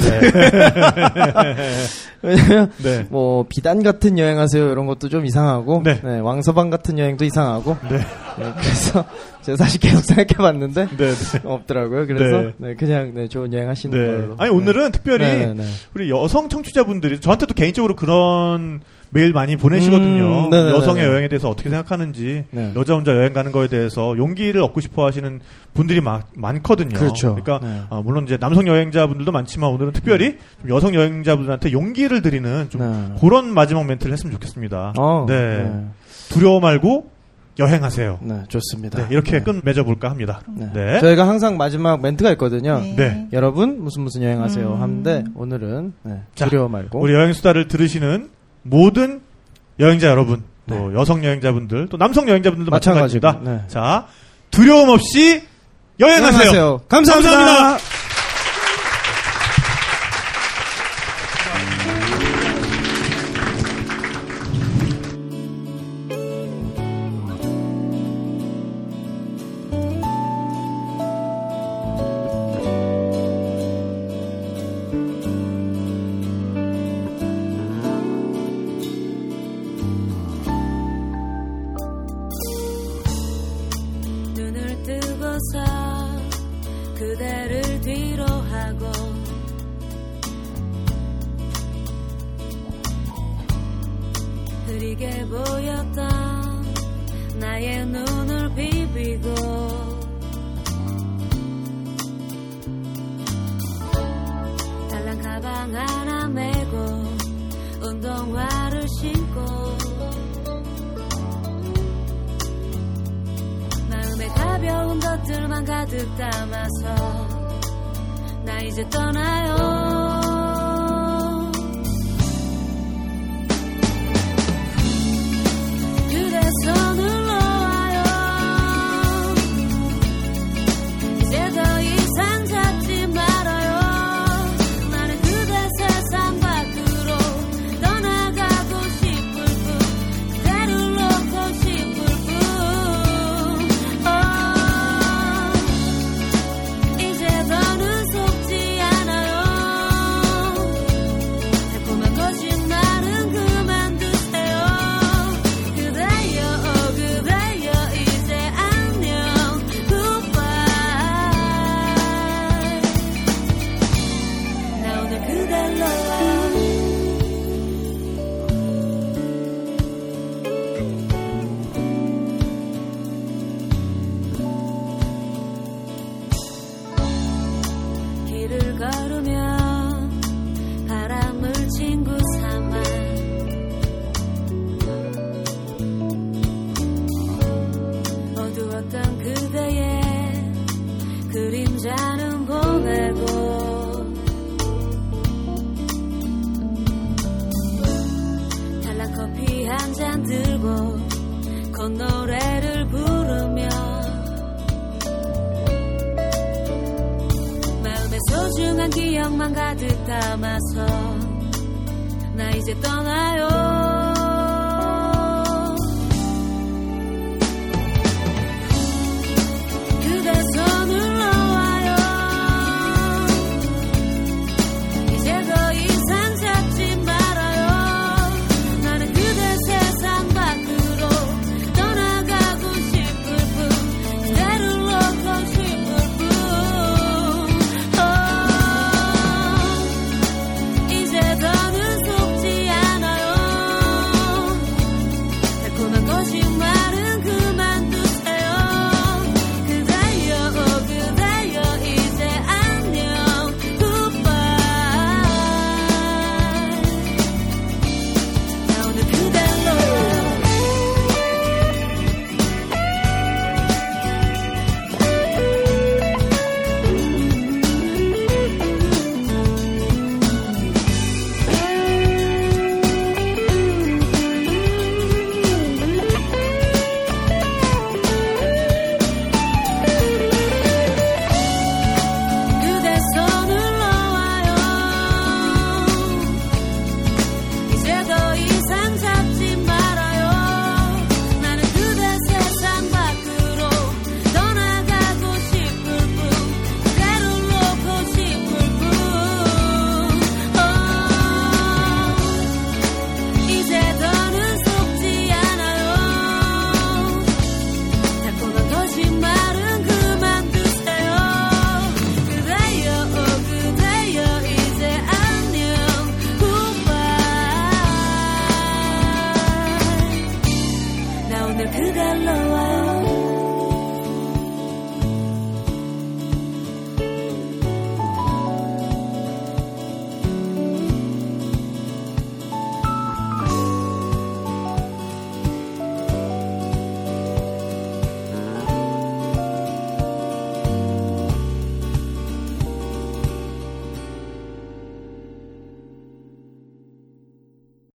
[2.23, 3.07] 왜냐면 네.
[3.11, 6.01] 뭐 비단 같은 여행하세요 이런 것도 좀 이상하고 네.
[6.03, 7.99] 네, 왕서방 같은 여행도 이상하고 네.
[7.99, 9.05] 네, 그래서
[9.43, 11.41] 제가 사실 계속 생각해봤는데 네, 네.
[11.45, 12.07] 없더라고요.
[12.07, 12.53] 그래서 네.
[12.57, 14.07] 네, 그냥 네, 좋은 여행 하시는 네.
[14.07, 14.37] 걸로.
[14.39, 15.65] 아니 오늘은 특별히 네, 네, 네.
[15.95, 18.81] 우리 여성 청취자분들이 저한테도 개인적으로 그런
[19.15, 20.47] 메일 많이 보내시거든요.
[20.47, 20.77] 음, 네네네네.
[20.77, 22.73] 여성의 여행에 대해서 어떻게 생각하는지, 네.
[22.75, 25.41] 여자 혼자 여행 가는 거에 대해서 용기를 얻고 싶어 하시는
[25.73, 26.99] 분들이 마- 많거든요.
[26.99, 27.29] 그렇죠.
[27.29, 27.83] 러니까 네.
[27.91, 33.15] 어, 물론 이제 남성 여행자분들도 많지만 오늘은 특별히 좀 여성 여행자분들한테 용기를 드리는 좀 네.
[33.21, 34.95] 그런 마지막 멘트를 했으면 좋겠습니다.
[34.99, 35.63] 어, 네.
[35.63, 35.85] 네.
[36.31, 37.11] 두려워 말고
[37.61, 38.19] 여행하세요.
[38.21, 38.99] 네, 좋습니다.
[38.99, 39.41] 네, 이렇게 네.
[39.45, 40.41] 끝 맺어볼까 합니다.
[40.49, 40.69] 네.
[40.75, 40.99] 네.
[40.99, 42.81] 저희가 항상 마지막 멘트가 있거든요.
[42.81, 42.95] 네.
[42.97, 43.29] 네.
[43.33, 44.83] 여러분 무슨 무슨 여행하세요 음.
[44.83, 48.29] 하는데 오늘은 네, 자, 두려워 말고 우리 여행 수다를 들으시는
[48.65, 49.21] 모든
[49.79, 50.95] 여행자 여러분, 또 네.
[50.99, 53.41] 여성 여행자분들, 또 남성 여행자분들도 마찬가지입니다.
[53.43, 53.61] 네.
[53.69, 54.07] 자,
[54.51, 55.43] 두려움 없이
[56.01, 56.39] 여행하세요.
[56.39, 56.81] 여행하세요.
[56.89, 57.31] 감사합니다.
[57.31, 57.94] 감사합니다.